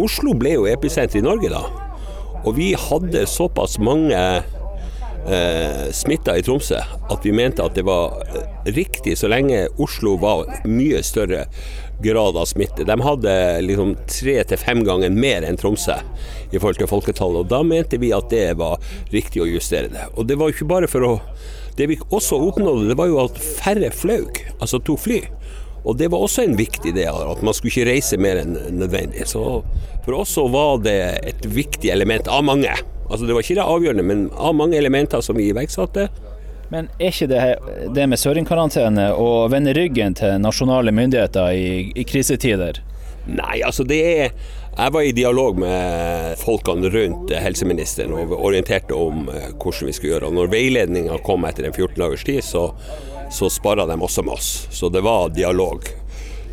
Oslo 0.00 0.32
ble 0.38 0.54
jo 0.54 0.70
episenter 0.70 1.20
i 1.20 1.26
Norge 1.26 1.50
da. 1.52 1.66
Og 2.46 2.54
vi 2.56 2.70
hadde 2.78 3.26
såpass 3.28 3.76
mange 3.82 4.16
eh, 5.28 5.90
smitta 5.92 6.36
i 6.38 6.42
Tromsø 6.42 6.80
at 6.80 7.26
vi 7.26 7.32
mente 7.34 7.64
at 7.64 7.76
det 7.76 7.84
var 7.88 8.20
eh, 8.24 8.72
riktig 8.72 9.16
så 9.18 9.30
lenge 9.30 9.66
Oslo 9.82 10.16
var 10.20 10.46
mye 10.68 11.02
større 11.06 11.46
grad 12.00 12.36
av 12.36 12.46
smitte. 12.48 12.86
De 12.88 12.96
hadde 13.04 13.34
liksom 13.66 13.94
tre 14.08 14.38
til 14.48 14.60
fem 14.60 14.84
ganger 14.86 15.12
mer 15.12 15.44
enn 15.44 15.58
Tromsø 15.60 15.98
i 16.50 16.58
forhold 16.58 16.80
til 16.80 16.90
folketallet. 16.90 17.44
og 17.44 17.50
Da 17.52 17.62
mente 17.66 18.00
vi 18.00 18.12
at 18.16 18.30
det 18.32 18.54
var 18.60 18.80
riktig 19.12 19.42
å 19.44 19.48
justere 19.50 19.92
det. 19.92 20.08
Og 20.16 20.28
det 20.28 20.38
var 20.40 20.48
jo 20.48 20.56
ikke 20.56 20.70
bare 20.70 20.90
for 20.90 21.06
å 21.06 21.16
Det 21.78 21.86
vi 21.86 21.96
også 22.10 22.36
oppnådde, 22.50 22.88
det 22.90 22.96
var 22.98 23.06
jo 23.08 23.20
at 23.22 23.38
færre 23.38 23.88
fløy, 23.94 24.26
altså 24.60 24.80
tok 24.84 24.98
fly. 25.00 25.20
Og 25.84 25.96
det 25.96 26.10
var 26.12 26.22
også 26.24 26.44
en 26.44 26.56
viktig 26.58 26.92
del, 26.96 27.22
at 27.32 27.42
man 27.46 27.56
skulle 27.56 27.72
ikke 27.72 27.88
reise 27.88 28.18
mer 28.20 28.42
enn 28.42 28.56
nødvendig. 28.76 29.26
Så 29.30 29.62
for 30.04 30.18
oss 30.20 30.34
så 30.36 30.46
var 30.52 30.82
det 30.84 30.98
et 31.32 31.46
viktig 31.48 31.92
element 31.92 32.28
av 32.28 32.44
mange. 32.44 32.74
Altså 33.10 33.26
Det 33.26 33.34
var 33.34 33.42
ikke 33.42 33.58
det 33.58 33.66
avgjørende, 33.66 34.06
men 34.06 34.28
av 34.36 34.54
mange 34.54 34.78
elementer 34.78 35.24
som 35.24 35.38
vi 35.38 35.48
iverksatte. 35.50 36.08
Men 36.70 36.86
er 37.00 37.10
ikke 37.10 37.26
det, 37.26 37.40
det 37.96 38.06
med 38.06 38.20
søringkarantene 38.20 39.08
å 39.18 39.48
vende 39.50 39.74
ryggen 39.74 40.14
til 40.14 40.36
nasjonale 40.38 40.94
myndigheter 40.94 41.50
i, 41.56 41.90
i 41.98 42.06
krisetider? 42.06 42.78
Nei, 43.30 43.60
altså 43.66 43.84
det 43.84 44.00
er 44.00 44.30
Jeg 44.70 44.92
var 44.94 45.04
i 45.04 45.12
dialog 45.12 45.58
med 45.60 46.38
folkene 46.40 46.88
rundt 46.94 47.32
helseministeren 47.34 48.14
og 48.14 48.32
orienterte 48.38 48.94
om 48.96 49.26
eh, 49.28 49.50
hvordan 49.58 49.90
vi 49.90 49.94
skulle 49.96 50.12
gjøre. 50.14 50.30
Og 50.30 50.36
når 50.38 50.52
veiledninga 50.54 51.18
kom 51.26 51.44
etter 51.44 51.66
en 51.66 51.74
14 51.74 51.98
dagers 51.98 52.24
tid, 52.24 52.38
så, 52.46 52.68
så 53.30 53.50
sparra 53.50 53.86
de 53.86 53.96
også 54.00 54.22
med 54.26 54.34
oss. 54.34 54.68
Så 54.70 54.88
det 54.88 55.02
var 55.06 55.28
dialog 55.34 55.86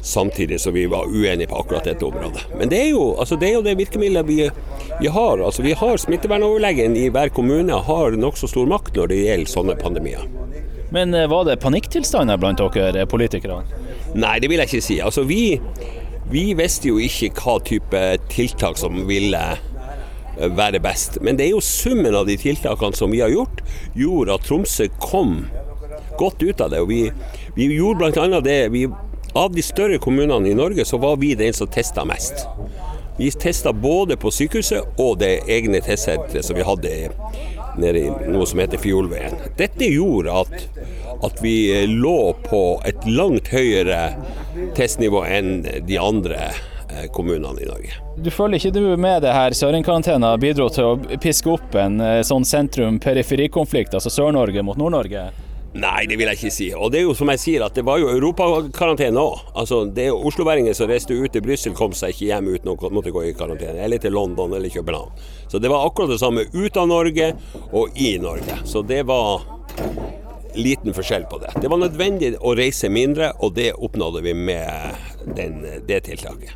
samtidig 0.08 0.62
som 0.62 0.74
vi 0.74 0.86
var 0.86 1.06
uenige 1.06 1.48
på 1.48 1.56
akkurat 1.56 1.84
dette 1.84 2.06
området. 2.06 2.46
Men 2.60 2.70
det 2.70 2.80
er 2.82 2.90
jo, 2.90 3.16
altså 3.20 3.36
det, 3.36 3.50
er 3.50 3.58
jo 3.58 3.66
det 3.66 3.76
virkemidlet 3.78 4.28
vi, 4.28 4.38
vi, 5.02 5.08
har. 5.08 5.44
Altså 5.44 5.62
vi 5.62 5.74
har 5.74 5.98
Smittevernoverlegen 5.98 6.96
i 6.96 7.10
hver 7.10 7.30
kommune 7.36 7.82
har 7.90 8.18
nokså 8.18 8.48
stor 8.48 8.70
makt 8.70 8.96
når 8.96 9.12
det 9.12 9.22
gjelder 9.24 9.52
sånne 9.52 9.78
pandemier. 9.82 10.28
Men 10.96 11.14
eh, 11.14 11.28
var 11.28 11.44
det 11.48 11.60
panikktilstander 11.60 12.40
blant 12.40 12.64
dere 12.76 13.06
politikere? 13.10 13.62
Nei, 14.16 14.38
det 14.40 14.48
vil 14.48 14.64
jeg 14.64 14.72
ikke 14.72 14.86
si. 14.86 15.02
Altså 15.04 15.28
vi, 15.28 15.60
Vi 16.32 16.52
visste 16.60 16.90
jo 16.90 16.98
ikke 17.00 17.32
hva 17.40 17.60
type 17.64 18.00
tiltak 18.32 18.80
som 18.80 19.06
ville 19.08 19.44
eh, 19.56 20.50
være 20.56 20.80
best. 20.84 21.20
Men 21.22 21.40
det 21.40 21.50
er 21.50 21.56
jo 21.56 21.64
summen 21.64 22.16
av 22.16 22.28
de 22.28 22.36
tiltakene 22.40 22.96
som 22.96 23.12
vi 23.12 23.24
har 23.24 23.32
gjort, 23.32 23.64
gjorde 23.96 24.36
at 24.36 24.48
Tromsø 24.48 24.88
kom 25.04 25.42
godt 26.18 26.44
ut 26.44 26.62
av 26.62 26.74
det. 26.74 26.82
Og 26.84 26.90
vi, 26.92 27.02
vi 27.56 27.70
gjorde 27.76 28.12
bl.a. 28.12 28.42
det 28.42 28.60
vi, 28.74 28.88
Av 29.38 29.54
de 29.54 29.62
større 29.62 30.00
kommunene 30.02 30.50
i 30.50 30.56
Norge 30.58 30.86
så 30.86 30.98
var 30.98 31.18
vi 31.22 31.36
den 31.36 31.54
som 31.54 31.68
testa 31.70 32.06
mest. 32.06 32.48
Vi 33.18 33.32
testa 33.32 33.74
både 33.74 34.18
på 34.18 34.32
sykehuset 34.32 35.00
og 35.02 35.18
det 35.22 35.40
egne 35.50 35.82
testsenteret 35.82 36.46
som 36.46 36.58
vi 36.58 36.66
hadde 36.66 36.92
nede 37.78 38.00
i 38.00 38.12
noe 38.30 38.46
som 38.46 38.62
heter 38.62 38.78
Fiolveien. 38.82 39.34
Dette 39.58 39.90
gjorde 39.90 40.34
at, 40.44 40.68
at 41.26 41.42
vi 41.42 41.58
lå 41.90 42.34
på 42.46 42.62
et 42.86 43.08
langt 43.10 43.50
høyere 43.54 44.12
testnivå 44.78 45.24
enn 45.26 45.66
de 45.88 45.98
andre 46.02 46.50
eh, 46.50 47.08
kommunene 47.14 47.62
i 47.66 47.70
Norge. 47.70 47.98
Du 48.22 48.30
føler 48.34 48.62
ikke 48.62 48.74
du 48.78 48.84
med 48.98 49.26
det 49.26 49.34
her 49.34 49.58
Søring-karantena 49.58 50.36
bidro 50.42 50.70
til 50.74 50.92
å 50.92 51.20
piske 51.22 51.54
opp 51.58 51.78
en 51.78 51.98
eh, 52.02 52.22
sånn 52.26 52.46
sentrum-periferikonflikt, 52.46 53.98
altså 53.98 54.14
Sør-Norge 54.14 54.66
mot 54.66 54.78
Nord-Norge? 54.78 55.30
Nei, 55.78 56.08
det 56.10 56.18
vil 56.18 56.30
jeg 56.32 56.40
ikke 56.40 56.54
si. 56.54 56.68
Og 56.74 56.92
det 56.94 57.02
er 57.02 57.06
jo 57.06 57.16
som 57.18 57.30
jeg 57.34 57.42
sier, 57.42 57.66
at 57.66 57.76
det 57.78 57.84
var 57.86 58.00
jo 58.02 58.10
europakarantene 58.10 59.22
òg. 59.22 59.44
Altså, 59.62 59.84
det 59.86 60.08
er 60.08 60.10
jo 60.10 60.24
osloværinger 60.30 60.74
som 60.78 60.90
reiste 60.90 61.14
ut 61.14 61.34
til 61.34 61.44
Brussel, 61.46 61.76
kom 61.78 61.94
seg 61.98 62.16
ikke 62.16 62.32
hjem 62.32 62.50
uten 62.56 62.74
å 62.74 62.78
måtte 62.94 63.14
gå 63.14 63.28
i 63.28 63.36
karantene. 63.38 63.84
Eller 63.86 64.02
til 64.02 64.16
London 64.18 64.56
eller 64.58 64.74
København. 64.74 65.14
Så 65.52 65.62
det 65.62 65.70
var 65.72 65.86
akkurat 65.86 66.16
det 66.16 66.22
samme 66.22 66.48
ut 66.54 66.78
av 66.82 66.90
Norge 66.90 67.32
og 67.72 67.98
i 68.02 68.16
Norge. 68.22 68.62
Så 68.66 68.82
det 68.82 69.04
var 69.08 69.46
liten 70.58 70.94
forskjell 70.94 71.28
på 71.30 71.38
det. 71.38 71.52
Det 71.62 71.70
var 71.70 71.78
nødvendig 71.78 72.32
å 72.42 72.56
reise 72.58 72.90
mindre, 72.90 73.30
og 73.46 73.54
det 73.54 73.72
oppnådde 73.74 74.24
vi 74.26 74.34
med 74.34 75.28
den, 75.38 75.60
det 75.86 76.00
tiltaket. 76.08 76.56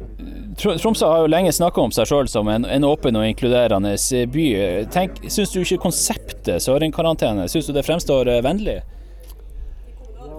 Tromsø 0.58 1.06
har 1.06 1.22
jo 1.22 1.30
lenge 1.30 1.54
snakka 1.54 1.84
om 1.84 1.94
seg 1.94 2.10
sjøl 2.10 2.32
som 2.32 2.50
en, 2.50 2.66
en, 2.66 2.88
åpen 2.88 3.20
og 3.20 3.28
inkluderende 3.28 3.94
by. 4.34 4.48
Tenk, 4.94 5.22
Syns 5.30 5.54
du 5.54 5.62
ikke 5.62 5.84
konseptet 5.86 6.66
sørenkarantene 6.66 7.46
synes 7.52 7.70
du 7.70 7.76
det 7.78 7.86
fremstår 7.86 8.34
vennlig? 8.42 8.80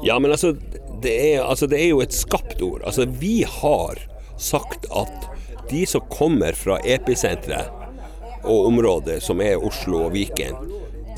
Ja, 0.02 0.18
men 0.18 0.30
altså 0.30 0.54
det, 1.02 1.34
er, 1.34 1.42
altså 1.42 1.66
det, 1.66 1.78
er, 1.80 1.88
jo 1.92 2.00
et 2.02 2.14
skapt 2.14 2.62
ord. 2.62 2.82
Altså, 2.86 3.06
vi 3.06 3.42
har 3.48 4.00
sagt 4.36 4.86
at 4.90 5.28
de 5.70 5.84
som 5.86 6.04
kommer 6.10 6.56
fra 6.58 6.78
episenteret 6.84 7.70
og 8.42 8.66
området 8.66 9.20
som 9.22 9.40
er 9.40 9.62
Oslo 9.62 10.06
og 10.08 10.16
Viken, 10.16 10.56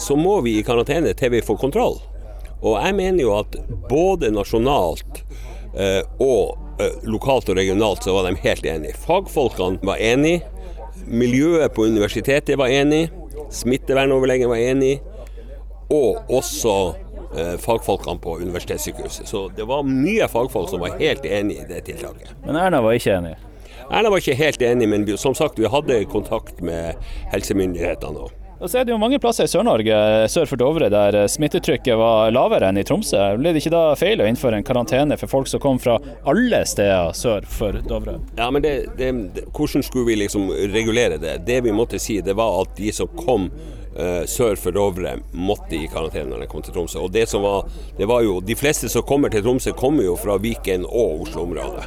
så 0.01 0.17
må 0.17 0.41
vi 0.45 0.59
i 0.59 0.67
karantene 0.67 1.15
til 1.17 1.33
vi 1.33 1.45
får 1.45 1.61
kontroll. 1.61 1.97
Og 2.65 2.77
jeg 2.81 2.97
mener 2.97 3.25
jo 3.25 3.35
at 3.39 3.57
både 3.89 4.33
nasjonalt 4.33 5.23
eh, 5.77 6.03
og 6.21 6.81
eh, 6.81 6.97
lokalt 7.09 7.49
og 7.53 7.59
regionalt 7.59 8.05
så 8.05 8.17
var 8.17 8.29
de 8.29 8.41
helt 8.45 8.67
enige. 8.69 8.97
Fagfolkene 9.05 9.81
var 9.85 10.01
enige. 10.01 10.45
Miljøet 11.05 11.73
på 11.77 11.89
universitetet 11.89 12.59
var 12.61 12.73
enig. 12.73 13.09
Smittevernoverlegen 13.53 14.49
var 14.53 14.61
enig. 14.61 14.99
Og 15.93 16.25
også 16.33 16.95
fagfolkene 17.63 18.21
på 18.23 18.37
universitetssykehuset. 18.43 19.29
Så 19.29 19.49
det 19.57 19.67
var 19.69 19.83
mye 19.89 20.29
fagfolk 20.31 20.71
som 20.71 20.85
var 20.85 20.99
helt 21.01 21.27
enig 21.27 21.59
i 21.63 21.67
det 21.69 21.83
tiltaket. 21.89 22.33
Men 22.47 22.61
Erna 22.61 22.83
var 22.85 22.97
ikke 22.99 23.19
enig? 23.19 23.35
Erna 23.91 24.11
var 24.11 24.23
ikke 24.23 24.39
helt 24.39 24.63
enig, 24.65 24.89
men 24.89 25.05
som 25.21 25.35
sagt, 25.37 25.59
vi 25.61 25.69
hadde 25.69 26.05
kontakt 26.13 26.63
med 26.65 26.97
helsemyndighetene 27.35 28.25
òg. 28.27 28.41
Og 28.65 28.71
så 28.71 28.79
er 28.81 28.87
det 28.87 28.95
jo 28.95 29.01
mange 29.01 29.19
plasser 29.21 29.45
i 29.45 29.51
Sør-Norge, 29.51 29.97
sør 30.33 30.47
for 30.49 30.57
Dovre, 30.57 30.87
der 30.89 31.27
smittetrykket 31.29 31.99
var 32.01 32.31
lavere 32.33 32.71
enn 32.71 32.79
i 32.81 32.85
Tromsø. 32.87 33.19
Ble 33.37 33.53
det 33.53 33.61
ikke 33.61 33.75
da 33.75 33.83
feil 33.99 34.23
å 34.23 34.29
innføre 34.31 34.57
en 34.57 34.65
karantene 34.65 35.19
for 35.21 35.29
folk 35.29 35.51
som 35.51 35.61
kom 35.61 35.81
fra 35.83 35.99
alle 36.31 36.63
steder 36.71 37.13
sør 37.19 37.45
for 37.51 37.77
Dovre? 37.85 38.17
Ja, 38.39 38.49
men 38.55 38.65
det, 38.65 38.73
det, 38.97 39.11
hvordan 39.53 39.85
skulle 39.85 40.09
vi 40.09 40.17
liksom 40.23 40.49
regulere 40.73 41.19
det? 41.21 41.41
Det 41.45 41.61
vi 41.67 41.75
måtte 41.77 42.01
si, 42.01 42.23
det 42.25 42.39
var 42.39 42.63
at 42.63 42.73
de 42.79 42.95
som 42.95 43.11
kom 43.19 43.51
sør 44.27 44.59
for 44.59 44.75
Dovre 44.75 45.17
måtte 45.31 45.77
i 45.79 45.89
karantene 45.91 46.33
når 46.33 46.45
de 46.45 46.49
kom 46.51 46.65
til 46.65 46.75
Tromsø. 46.75 46.99
Og 47.05 47.13
det 47.15 47.29
som 47.31 47.45
var, 47.45 47.69
det 47.99 48.09
var 48.11 48.25
jo, 48.27 48.41
De 48.45 48.57
fleste 48.59 48.89
som 48.91 49.07
kommer 49.07 49.31
til 49.31 49.45
Tromsø, 49.45 49.73
kommer 49.79 50.03
jo 50.07 50.17
fra 50.19 50.37
Viken 50.43 50.87
og 50.89 51.27
Oslo-området. 51.27 51.87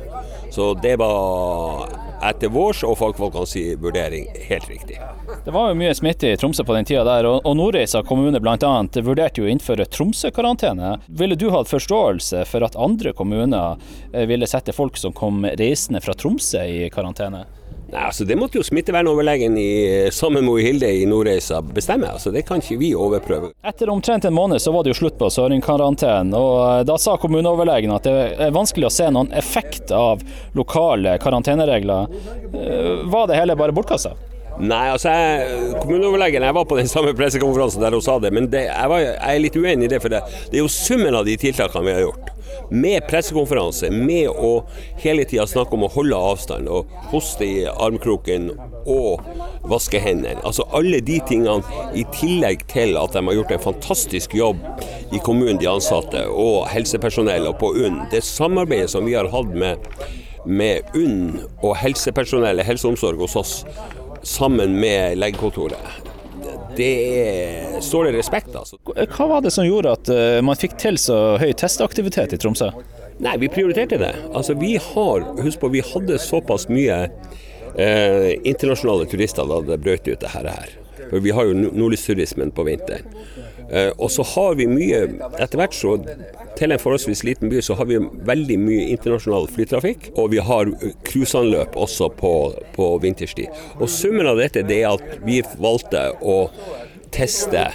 Så 0.56 0.74
det 0.82 0.96
var 1.02 1.90
etter 2.24 2.50
vårs 2.50 2.84
og 2.88 2.96
fagfolkenes 2.98 3.56
vurdering 3.82 4.28
helt 4.48 4.70
riktig. 4.70 5.00
Det 5.46 5.54
var 5.54 5.70
jo 5.70 5.78
mye 5.80 5.94
smitte 5.96 6.32
i 6.32 6.38
Tromsø 6.40 6.64
på 6.64 6.76
den 6.76 6.88
tida 6.88 7.04
der, 7.08 7.28
og 7.28 7.54
Nordreisa 7.58 8.02
kommune 8.08 8.40
bl.a. 8.44 8.72
vurderte 9.04 9.42
jo 9.42 9.48
å 9.48 9.52
innføre 9.52 9.86
Tromsø-karantene. 9.92 10.96
Ville 11.08 11.38
du 11.38 11.50
hatt 11.54 11.70
forståelse 11.72 12.46
for 12.50 12.66
at 12.66 12.80
andre 12.80 13.14
kommuner 13.18 13.78
eh, 14.14 14.26
ville 14.30 14.50
sette 14.50 14.76
folk 14.76 14.98
som 14.98 15.16
kom 15.16 15.46
reisende 15.46 16.02
fra 16.04 16.16
Tromsø 16.18 16.64
i 16.64 16.90
karantene? 16.94 17.46
Nei, 17.88 18.02
altså 18.04 18.26
Det 18.28 18.36
måtte 18.36 18.60
jo 18.60 18.66
smittevernoverlegen 18.68 19.58
i 19.58 20.10
sammen 20.12 20.44
med 20.46 20.60
Hilde 20.66 20.90
i 20.92 21.06
Nordreisa 21.08 21.62
bestemme. 21.62 22.10
altså 22.12 22.32
Det 22.32 22.44
kan 22.48 22.60
ikke 22.60 22.80
vi 22.82 22.92
overprøve. 22.96 23.54
Etter 23.64 23.90
omtrent 23.90 24.26
en 24.28 24.36
måned 24.36 24.60
så 24.62 24.74
var 24.76 24.84
det 24.84 24.92
jo 24.92 25.00
slutt 25.02 25.18
på 25.20 25.30
Søring-karantenen. 25.32 26.34
og 26.36 26.56
eh, 26.66 26.84
Da 26.88 26.98
sa 27.00 27.16
kommuneoverlegen 27.18 27.94
at 27.96 28.08
det 28.08 28.16
er 28.48 28.56
vanskelig 28.56 28.90
å 28.90 28.94
se 28.94 29.08
noen 29.12 29.32
effekt 29.32 29.94
av 29.96 30.24
lokale 30.58 31.16
karanteneregler. 31.24 32.12
Eh, 32.52 33.06
var 33.08 33.32
det 33.32 33.40
hele 33.40 33.56
bare 33.56 33.76
bortkasta? 33.76 34.18
Nei, 34.58 34.88
altså 34.90 35.14
jeg, 35.14 35.76
kommuneoverlegen 35.84 36.44
jeg 36.44 36.56
var 36.58 36.66
på 36.66 36.80
den 36.80 36.90
samme 36.90 37.14
pressekonferansen 37.16 37.84
der 37.84 37.94
hun 37.94 38.02
sa 38.02 38.18
det, 38.20 38.34
men 38.34 38.50
det, 38.50 38.66
jeg, 38.72 38.90
var, 38.90 39.04
jeg, 39.04 39.20
er 39.22 39.44
litt 39.44 39.60
uenig 39.60 39.88
i 39.88 39.92
det. 39.94 40.02
For 40.04 40.12
det, 40.12 40.24
det 40.50 40.60
er 40.60 40.66
jo 40.66 40.72
summen 40.74 41.16
av 41.16 41.28
de 41.30 41.38
tiltakene 41.40 41.88
vi 41.88 41.96
har 41.96 42.10
gjort 42.10 42.34
med 42.70 43.06
pressekonferanse, 43.08 43.90
med 43.92 44.30
å 44.30 44.52
hele 45.02 45.26
tida 45.28 45.48
snakke 45.48 45.78
om 45.78 45.86
å 45.88 45.92
holde 45.94 46.20
avstand 46.32 46.70
og 46.72 46.92
hoste 47.12 47.46
i 47.48 47.66
armkroken 47.68 48.50
og 48.88 49.24
vaske 49.68 50.02
hendene. 50.04 50.42
Altså 50.48 50.68
alle 50.76 51.02
de 51.06 51.20
tingene, 51.28 51.64
i 51.98 52.04
tillegg 52.16 52.66
til 52.72 52.98
at 53.00 53.16
de 53.16 53.24
har 53.28 53.40
gjort 53.40 53.54
en 53.56 53.66
fantastisk 53.70 54.36
jobb 54.38 54.62
i 55.16 55.22
kommunen, 55.24 55.60
de 55.62 55.70
ansatte, 55.72 56.26
og 56.28 56.68
helsepersonell 56.72 57.48
og 57.50 57.60
på 57.62 57.74
UNN. 57.78 58.06
Det 58.12 58.24
samarbeidet 58.26 58.92
som 58.94 59.08
vi 59.08 59.16
har 59.18 59.30
hatt 59.32 59.54
med, 59.56 59.88
med 60.46 60.92
UNN 60.96 61.40
og 61.62 61.78
helsepersonellet, 61.80 62.68
helseomsorg 62.68 63.22
hos 63.24 63.38
oss, 63.40 63.56
sammen 64.28 64.76
med 64.82 65.18
legekontoret, 65.22 66.07
det 66.78 67.82
står 67.84 68.08
det 68.08 68.18
respekt 68.18 68.54
av. 68.54 68.64
Altså. 68.64 68.78
Hva 69.16 69.28
var 69.32 69.44
det 69.46 69.52
som 69.56 69.66
gjorde 69.68 69.96
at 69.98 70.12
eh, 70.14 70.40
man 70.46 70.60
fikk 70.60 70.78
til 70.82 71.00
så 71.02 71.38
høy 71.42 71.52
testaktivitet 71.58 72.36
i 72.38 72.40
Tromsø? 72.42 72.72
Nei, 73.24 73.36
vi 73.42 73.50
prioriterte 73.50 73.98
det. 73.98 74.14
Altså, 74.32 74.54
vi 74.58 74.76
har, 74.82 75.26
husk 75.42 75.62
på, 75.64 75.72
vi 75.74 75.82
hadde 75.86 76.20
såpass 76.22 76.68
mye 76.70 77.08
eh, 77.76 78.34
internasjonale 78.44 79.08
turister 79.10 79.50
da 79.50 79.62
det 79.72 79.80
brøt 79.82 80.10
ut 80.10 80.22
det 80.22 80.34
her. 80.36 80.52
For 81.08 81.24
vi 81.24 81.34
har 81.34 81.48
jo 81.50 81.58
nordlysturismen 81.58 82.54
på 82.54 82.68
vinteren. 82.68 83.10
Eh, 83.72 83.90
og 83.98 84.12
så 84.14 84.24
har 84.36 84.56
vi 84.56 84.64
mye 84.72 85.02
Etter 85.42 85.60
hvert 85.60 85.76
så 85.76 85.98
til 86.58 86.74
en 86.74 86.82
forholdsvis 86.82 87.24
liten 87.28 87.52
by 87.52 87.62
så 87.64 87.78
har 87.78 87.88
vi 87.90 88.00
veldig 88.02 88.58
mye 88.62 88.90
internasjonal 88.96 89.48
flytrafikk. 89.54 90.12
Og 90.18 90.32
vi 90.34 90.42
har 90.44 90.72
cruiseanløp 91.08 91.78
også 91.78 92.10
på, 92.18 92.34
på 92.76 92.90
vinterstid. 93.04 93.54
Og 93.78 93.90
summen 93.92 94.30
av 94.30 94.42
dette 94.42 94.66
det 94.68 94.82
er 94.84 94.96
at 94.96 95.24
vi 95.28 95.42
valgte 95.62 96.10
å 96.22 96.38
teste 97.14 97.70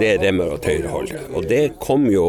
det 0.00 0.16
remmer 0.24 0.56
og 0.56 0.62
tøyer 0.64 0.90
holder. 0.90 1.30
Og 1.36 1.48
det 1.48 1.62
kom 1.82 2.08
jo 2.10 2.26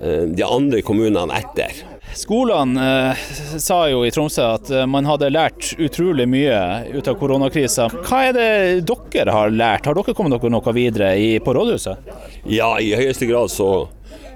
eh, 0.00 0.30
de 0.30 0.46
andre 0.46 0.82
kommunene 0.86 1.40
etter. 1.40 1.84
Skolene 2.14 3.10
eh, 3.10 3.22
sa 3.58 3.80
jo 3.90 4.04
i 4.06 4.10
Tromsø 4.14 4.44
at 4.54 4.70
eh, 4.70 4.86
man 4.86 5.06
hadde 5.08 5.32
lært 5.34 5.72
utrolig 5.82 6.26
mye 6.30 6.58
ut 6.94 7.08
av 7.10 7.18
koronakrisa. 7.18 7.88
Hva 8.06 8.20
er 8.28 8.36
det 8.36 8.50
dere 8.86 9.34
har 9.34 9.50
lært? 9.54 9.88
Har 9.88 9.98
dere 9.98 10.14
kommet 10.14 10.36
dere 10.36 10.52
noe 10.54 10.74
videre 10.76 11.14
i, 11.18 11.34
på 11.42 11.56
rådhuset? 11.56 12.14
Ja, 12.50 12.74
i 12.78 12.94
høyeste 12.94 13.26
grad 13.30 13.50
så, 13.50 13.88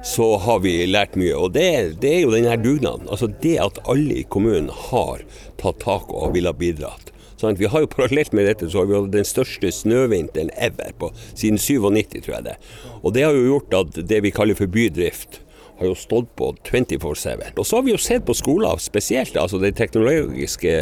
så 0.05 0.37
har 0.37 0.61
vi 0.65 0.75
lært 0.87 1.17
mye. 1.19 1.35
Og 1.37 1.53
det, 1.57 2.01
det 2.03 2.15
er 2.15 2.21
jo 2.25 2.35
denne 2.35 2.57
dugnaden. 2.63 3.09
Altså 3.11 3.31
det 3.43 3.57
at 3.63 3.81
alle 3.89 4.21
i 4.23 4.27
kommunen 4.29 4.71
har 4.91 5.25
tatt 5.61 5.81
tak 5.85 6.13
og 6.13 6.35
ville 6.37 6.53
bidratt. 6.57 7.13
Sånn, 7.39 7.59
vi 7.59 7.69
har 7.71 7.85
jo 7.85 7.91
Parallelt 7.91 8.33
med 8.35 8.49
dette 8.49 8.67
så 8.67 8.81
har 8.81 8.89
vi 8.89 8.97
hatt 8.97 9.13
den 9.15 9.27
største 9.27 9.71
snøvinteren 9.71 10.51
ever 10.59 10.91
på, 10.99 11.13
siden 11.39 11.61
97, 11.63 12.25
tror 12.25 12.35
jeg 12.35 12.47
det. 12.49 12.57
Og 12.99 13.15
det 13.15 13.29
har 13.29 13.37
jo 13.37 13.53
gjort 13.53 13.77
at 13.79 14.01
det 14.11 14.25
vi 14.25 14.35
kaller 14.35 14.59
for 14.59 14.71
bydrift, 14.75 15.39
har 15.79 15.87
jo 15.87 15.95
stått 15.95 16.33
på 16.35 16.51
24-7. 16.67 17.53
Og 17.55 17.63
så 17.63 17.79
har 17.79 17.85
vi 17.87 17.93
jo 17.95 18.01
sett 18.03 18.27
på 18.27 18.35
skoler 18.35 18.83
spesielt, 18.83 19.39
altså 19.39 19.61
de 19.63 19.71
teknologiske 19.71 20.75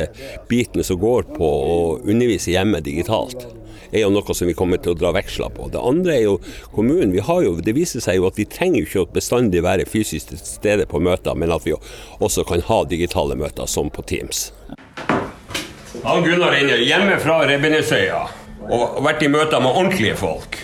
bitene 0.48 0.86
som 0.88 0.96
går 1.02 1.28
på 1.36 1.44
å 1.44 1.76
undervise 2.00 2.54
hjemme 2.54 2.80
digitalt 2.80 3.44
er 3.92 4.04
jo 4.04 4.12
noe 4.14 4.36
som 4.36 4.48
vi 4.48 4.56
kommer 4.56 4.80
til 4.82 4.94
å 4.94 4.98
dra 4.98 5.12
veksler 5.16 5.52
på. 5.56 5.68
Det 5.72 5.82
andre 5.82 6.16
er 6.16 6.24
jo 6.26 6.36
kommunen. 6.74 7.14
Vi 7.14 7.24
har 7.24 7.42
jo, 7.44 7.56
det 7.62 7.76
viser 7.76 8.04
seg 8.04 8.20
jo 8.20 8.28
at 8.28 8.38
vi 8.40 8.48
trenger 8.50 8.82
jo 8.82 8.86
ikke 8.86 9.18
bestandig 9.18 9.64
være 9.66 9.88
fysisk 9.88 10.32
til 10.32 10.42
stede 10.42 10.88
på 10.90 11.02
møter, 11.02 11.34
men 11.38 11.54
at 11.54 11.66
vi 11.66 11.76
også 12.20 12.46
kan 12.48 12.64
ha 12.68 12.82
digitale 12.88 13.38
møter, 13.38 13.66
som 13.70 13.90
på 13.90 14.04
Teams. 14.06 14.50
Han 16.04 16.26
Gunnar 16.26 16.54
inne 16.58 16.76
hjemme 16.82 17.16
fra 17.22 17.40
Rebbenesøya 17.48 18.26
og 18.66 19.02
vært 19.06 19.22
i 19.22 19.30
møter 19.30 19.62
med 19.62 19.72
ordentlige 19.72 20.16
folk. 20.18 20.58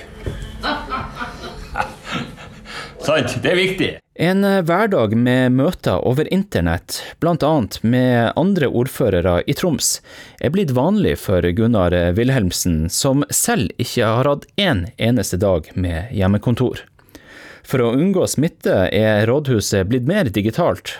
Sant, 3.06 3.38
det 3.42 3.50
er 3.50 3.58
viktig. 3.58 3.90
En 4.22 4.44
eh, 4.44 4.60
hverdag 4.62 5.16
med 5.18 5.56
møter 5.58 5.98
over 6.06 6.28
internett, 6.30 7.00
bl.a. 7.18 7.54
med 7.82 8.36
andre 8.38 8.68
ordførere 8.70 9.40
i 9.50 9.54
Troms, 9.58 9.96
er 10.38 10.52
blitt 10.54 10.70
vanlig 10.76 11.16
for 11.24 11.42
Gunnar 11.58 11.96
Wilhelmsen, 12.14 12.84
som 12.86 13.24
selv 13.34 13.74
ikke 13.82 14.06
har 14.06 14.30
hatt 14.30 14.46
én 14.54 14.84
eneste 14.94 15.40
dag 15.42 15.66
med 15.74 16.14
hjemmekontor. 16.14 16.84
For 17.66 17.82
å 17.82 17.90
unngå 17.98 18.28
smitte 18.30 18.84
er 18.94 19.26
rådhuset 19.26 19.90
blitt 19.90 20.06
mer 20.06 20.30
digitalt, 20.30 20.94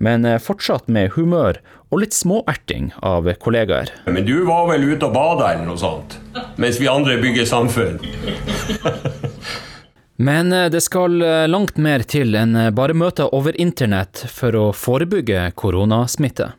men 0.00 0.24
fortsatt 0.40 0.88
med 0.88 1.12
humør 1.18 1.60
og 1.92 2.00
litt 2.00 2.16
småerting 2.16 2.88
av 3.04 3.28
kollegaer. 3.44 3.92
Men 4.08 4.24
du 4.24 4.46
var 4.48 4.70
vel 4.72 4.88
ute 4.94 5.10
og 5.10 5.12
bada 5.12 5.52
eller 5.52 5.68
noe 5.68 5.80
sånt? 5.80 6.16
Mens 6.56 6.80
vi 6.80 6.88
andre 6.88 7.20
bygger 7.20 7.48
samfunn. 7.52 8.00
Men 10.16 10.52
det 10.70 10.82
skal 10.84 11.16
langt 11.48 11.78
mer 11.80 12.04
til 12.06 12.36
enn 12.36 12.54
bare 12.76 12.94
møter 12.94 13.32
over 13.34 13.56
internett 13.58 14.26
for 14.30 14.54
å 14.54 14.64
forebygge 14.76 15.48
koronasmitte. 15.58 16.52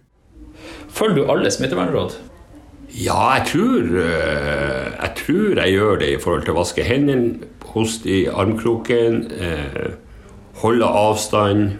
Følger 0.94 1.22
du 1.22 1.32
alle 1.32 1.52
smittevernråd? 1.54 2.18
Ja, 2.94 3.40
jeg 3.40 3.48
tror, 3.50 3.88
eh, 4.04 4.92
jeg 5.02 5.12
tror 5.18 5.58
jeg 5.58 5.74
gjør 5.74 6.00
det 6.00 6.10
i 6.14 6.20
forhold 6.22 6.44
til 6.46 6.54
å 6.54 6.60
vaske 6.60 6.86
hendene, 6.86 7.48
hoste 7.74 8.06
i 8.10 8.20
armkroken, 8.30 9.32
eh, 9.34 9.96
holde 10.62 10.86
avstand. 10.86 11.80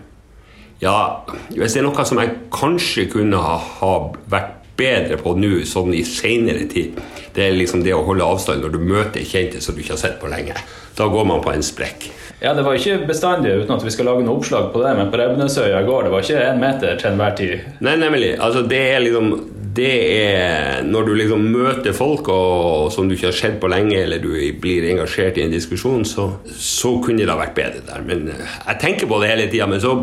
Ja, 0.82 1.22
hvis 1.52 1.74
det 1.74 1.84
er 1.84 1.86
noe 1.86 2.06
som 2.06 2.18
jeg 2.18 2.34
kanskje 2.50 3.12
kunne 3.12 3.38
ha 3.38 3.94
vært 4.28 4.63
bedre 4.78 5.20
på 5.22 5.36
nå, 5.38 5.62
sånn 5.70 5.94
i 5.96 6.04
seinere 6.08 6.66
tid, 6.72 7.00
det 7.34 7.48
er 7.48 7.56
liksom 7.58 7.84
det 7.86 7.96
å 7.96 8.04
holde 8.08 8.26
avstand 8.26 8.66
når 8.66 8.76
du 8.76 8.82
møter 8.82 9.26
kjente 9.26 9.62
som 9.62 9.76
du 9.76 9.82
ikke 9.84 9.96
har 9.96 10.04
sett 10.04 10.20
på 10.22 10.32
lenge. 10.32 10.58
Da 10.98 11.08
går 11.10 11.26
man 11.26 11.42
på 11.42 11.54
en 11.54 11.66
sprekk. 11.66 12.12
Ja, 12.44 12.54
Det 12.54 12.66
var 12.66 12.76
ikke 12.76 13.08
bestandig 13.08 13.54
uten 13.56 13.72
at 13.72 13.84
vi 13.86 13.92
skal 13.94 14.10
lage 14.10 14.26
noe 14.26 14.36
oppslag 14.36 14.74
på 14.74 14.82
det, 14.84 14.94
men 14.98 15.10
på 15.10 15.18
Rebnesøya 15.22 15.80
i 15.80 15.88
går 15.88 16.06
det 16.06 16.12
var 16.12 16.26
ikke 16.26 16.42
én 16.44 16.60
meter 16.60 16.98
til 17.00 17.14
enhver 17.14 17.36
tid. 17.40 17.68
Nei, 17.80 17.96
nemlig. 18.02 18.34
Altså, 18.36 18.66
det 18.68 18.82
er 18.92 19.00
liksom 19.06 19.30
det 19.74 19.94
er 20.30 20.84
når 20.86 21.08
du 21.08 21.14
liksom 21.18 21.46
møter 21.54 21.96
folk 21.98 22.28
og, 22.30 22.92
som 22.94 23.08
du 23.08 23.16
ikke 23.16 23.32
har 23.32 23.38
sett 23.38 23.60
på 23.62 23.70
lenge, 23.72 23.98
eller 24.04 24.22
du 24.22 24.36
blir 24.62 24.86
engasjert 24.92 25.40
i 25.40 25.46
en 25.48 25.54
diskusjon, 25.54 26.06
så, 26.06 26.30
så 26.54 26.98
kunne 27.04 27.24
det 27.24 27.32
ha 27.32 27.40
vært 27.40 27.56
bedre 27.58 27.86
der. 27.88 28.04
Men 28.06 28.28
eh, 28.34 28.58
jeg 28.68 28.82
tenker 28.84 29.10
på 29.10 29.22
det 29.24 29.32
hele 29.32 29.50
tida. 29.50 29.70
Men 29.70 29.82
så, 29.82 29.96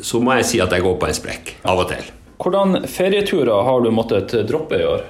så, 0.00 0.22
må 0.24 0.38
jeg 0.38 0.48
si 0.48 0.62
at 0.64 0.72
jeg 0.72 0.84
går 0.86 0.96
på 1.00 1.10
en 1.10 1.18
sprekk 1.20 1.56
av 1.68 1.84
og 1.84 1.90
til. 1.92 2.12
Hvordan 2.42 2.84
ferieturer 2.90 3.66
har 3.66 3.84
du 3.84 3.90
måttet 3.94 4.34
droppe 4.48 4.80
i 4.80 4.86
år? 4.88 5.04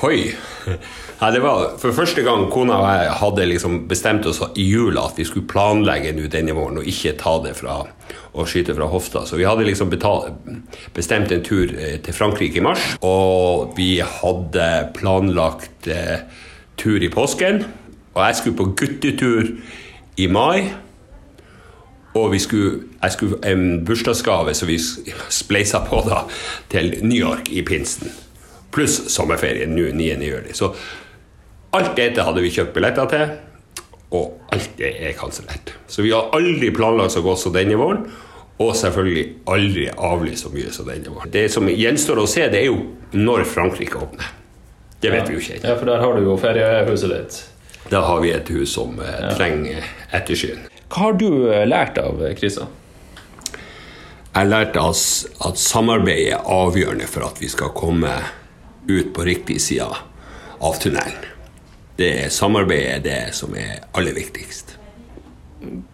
Hoi. 0.00 0.34
Ja, 1.22 1.30
det 1.30 1.42
var 1.44 1.76
for 1.78 1.94
første 1.94 2.24
gang 2.26 2.48
kona 2.50 2.78
og 2.80 2.86
jeg 2.88 3.10
hadde 3.20 3.44
liksom 3.46 3.74
bestemt 3.86 4.24
oss 4.26 4.40
i 4.58 4.64
jula 4.66 5.04
at 5.06 5.20
vi 5.20 5.26
skulle 5.28 5.46
planlegge 5.46 6.14
nå 6.16 6.26
denne 6.32 6.56
våren 6.56 6.80
og 6.80 6.88
ikke 6.88 7.12
ta 7.20 7.36
det 7.44 7.52
fra 7.60 7.76
å 8.32 8.46
skyte 8.48 8.74
fra 8.74 8.88
hofta. 8.90 9.22
Så 9.28 9.36
vi 9.38 9.46
hadde 9.46 9.66
liksom 9.68 9.92
betalt, 9.92 10.32
bestemt 10.96 11.30
en 11.30 11.44
tur 11.44 11.70
eh, 11.76 11.98
til 12.02 12.16
Frankrike 12.16 12.58
i 12.58 12.64
mars. 12.64 12.86
Og 13.04 13.76
vi 13.76 14.00
hadde 14.00 14.68
planlagt 14.96 15.88
eh, 15.92 16.24
tur 16.80 17.04
i 17.04 17.12
påsken. 17.12 17.62
Og 18.16 18.22
jeg 18.24 18.38
skulle 18.40 18.58
på 18.58 18.70
guttetur 18.80 19.52
i 20.16 20.28
mai. 20.32 20.72
Og 22.14 22.34
skulle, 22.40 22.80
jeg 23.02 23.12
skulle 23.12 23.38
en 23.48 23.84
bursdagsgave, 23.86 24.54
så 24.54 24.66
vi 24.68 24.78
spleisa 25.32 25.80
på 25.86 26.02
da 26.04 26.26
til 26.68 26.98
New 27.02 27.16
York 27.16 27.48
i 27.48 27.62
pinsen. 27.62 28.12
Pluss 28.72 28.98
sommerferien 29.12 29.72
nå 29.72 29.88
9. 29.96 30.10
juli. 30.20 30.52
Så 30.52 30.74
Alt 31.72 31.94
dette 31.96 32.20
hadde 32.20 32.42
vi 32.44 32.50
kjøpt 32.52 32.74
billetter 32.74 33.08
til, 33.08 33.30
og 34.12 34.52
alt 34.52 34.74
det 34.76 34.90
er 35.06 35.14
kansellert. 35.16 35.72
Så 35.88 36.04
vi 36.04 36.10
har 36.12 36.28
aldri 36.36 36.68
planlagt 36.74 37.14
så 37.14 37.22
godt 37.24 37.40
som 37.40 37.54
denne 37.54 37.78
våren, 37.80 38.02
og 38.60 38.74
selvfølgelig 38.76 39.24
aldri 39.48 39.86
avlyst 39.96 40.44
så 40.44 40.52
mye 40.52 40.72
som 40.74 40.90
denne 40.90 41.14
våren. 41.14 41.32
Det 41.32 41.46
som 41.52 41.70
gjenstår 41.72 42.20
å 42.20 42.26
se, 42.28 42.44
det 42.52 42.60
er 42.60 42.68
jo 42.68 42.76
når 43.16 43.46
Frankrike 43.48 44.02
åpner. 44.04 44.34
Det 45.00 45.14
vet 45.14 45.24
ja. 45.24 45.30
vi 45.30 45.38
jo 45.38 45.40
ikke 45.40 45.56
ennå. 45.56 45.70
Ja, 45.72 45.78
for 45.80 45.88
der 45.88 46.04
har 46.04 46.12
du 46.18 46.28
jo 46.28 46.36
feriehuset 46.44 47.14
ditt. 47.14 47.40
Da 47.88 48.04
har 48.04 48.20
vi 48.22 48.36
et 48.36 48.52
hus 48.52 48.76
som 48.76 49.00
eh, 49.00 49.32
trenger 49.32 49.88
ettersyn. 50.12 50.60
Hva 50.92 51.08
har 51.08 51.18
du 51.20 51.28
eh, 51.48 51.64
lært 51.68 51.98
av 52.00 52.20
eh, 52.22 52.36
krisa? 52.38 52.68
Jeg 54.32 54.38
har 54.38 54.48
lært 54.48 54.78
at 54.78 55.60
samarbeid 55.60 56.30
er 56.36 56.46
avgjørende 56.48 57.08
for 57.08 57.26
at 57.26 57.40
vi 57.42 57.50
skal 57.52 57.74
komme 57.76 58.14
ut 58.88 59.12
på 59.12 59.28
riktig 59.28 59.60
side 59.60 59.90
av 60.62 60.80
tunnelen 60.80 61.32
det 62.02 62.32
samarbeidet 62.32 62.92
er 62.96 63.02
det 63.04 63.34
som 63.36 63.54
er 63.56 63.82
aller 63.96 64.16
viktigst. 64.16 64.76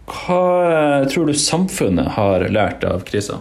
Hva 0.09 1.05
tror 1.11 1.29
du 1.29 1.37
samfunnet 1.37 2.15
har 2.15 2.47
lært 2.49 2.85
av 2.87 3.03
krisa? 3.07 3.39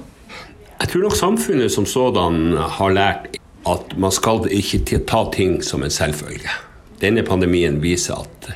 Jeg 0.79 0.93
tror 0.93 1.07
nok 1.07 1.17
samfunnet 1.19 1.73
som 1.75 1.87
sådan 1.89 2.57
har 2.79 2.95
lært 2.95 3.39
at 3.69 3.95
man 4.01 4.13
skal 4.15 4.45
ikke 4.53 5.01
ta 5.09 5.25
ting 5.35 5.59
som 5.65 5.83
en 5.83 5.93
selvfølge. 5.93 6.51
Denne 7.01 7.25
pandemien 7.27 7.81
viser 7.83 8.21
at 8.21 8.51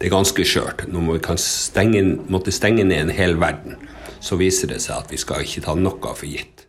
det 0.00 0.08
er 0.08 0.14
ganske 0.14 0.44
skjørt. 0.48 0.86
Når 0.88 1.12
vi 1.12 1.20
kan 1.24 1.38
stenge, 1.40 2.00
måtte 2.32 2.52
stenge 2.54 2.86
ned 2.88 3.04
en 3.04 3.12
hel 3.12 3.36
verden, 3.40 3.76
så 4.24 4.38
viser 4.40 4.72
det 4.72 4.80
seg 4.80 4.96
at 4.96 5.12
vi 5.12 5.20
skal 5.20 5.44
ikke 5.44 5.66
ta 5.66 5.76
noe 5.76 6.14
for 6.16 6.24
gitt. 6.24 6.64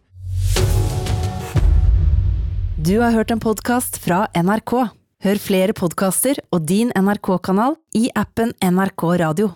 Du 2.81 2.97
har 2.99 3.15
hørt 3.15 3.31
en 3.31 3.39
podkast 3.39 4.01
fra 4.03 4.25
NRK. 4.35 4.73
Hør 5.21 5.39
flere 5.39 5.75
podkaster 5.77 6.41
og 6.51 6.65
din 6.67 6.91
NRK-kanal 6.97 7.77
i 7.95 8.09
appen 8.17 8.51
NRK 8.57 9.07
Radio. 9.21 9.51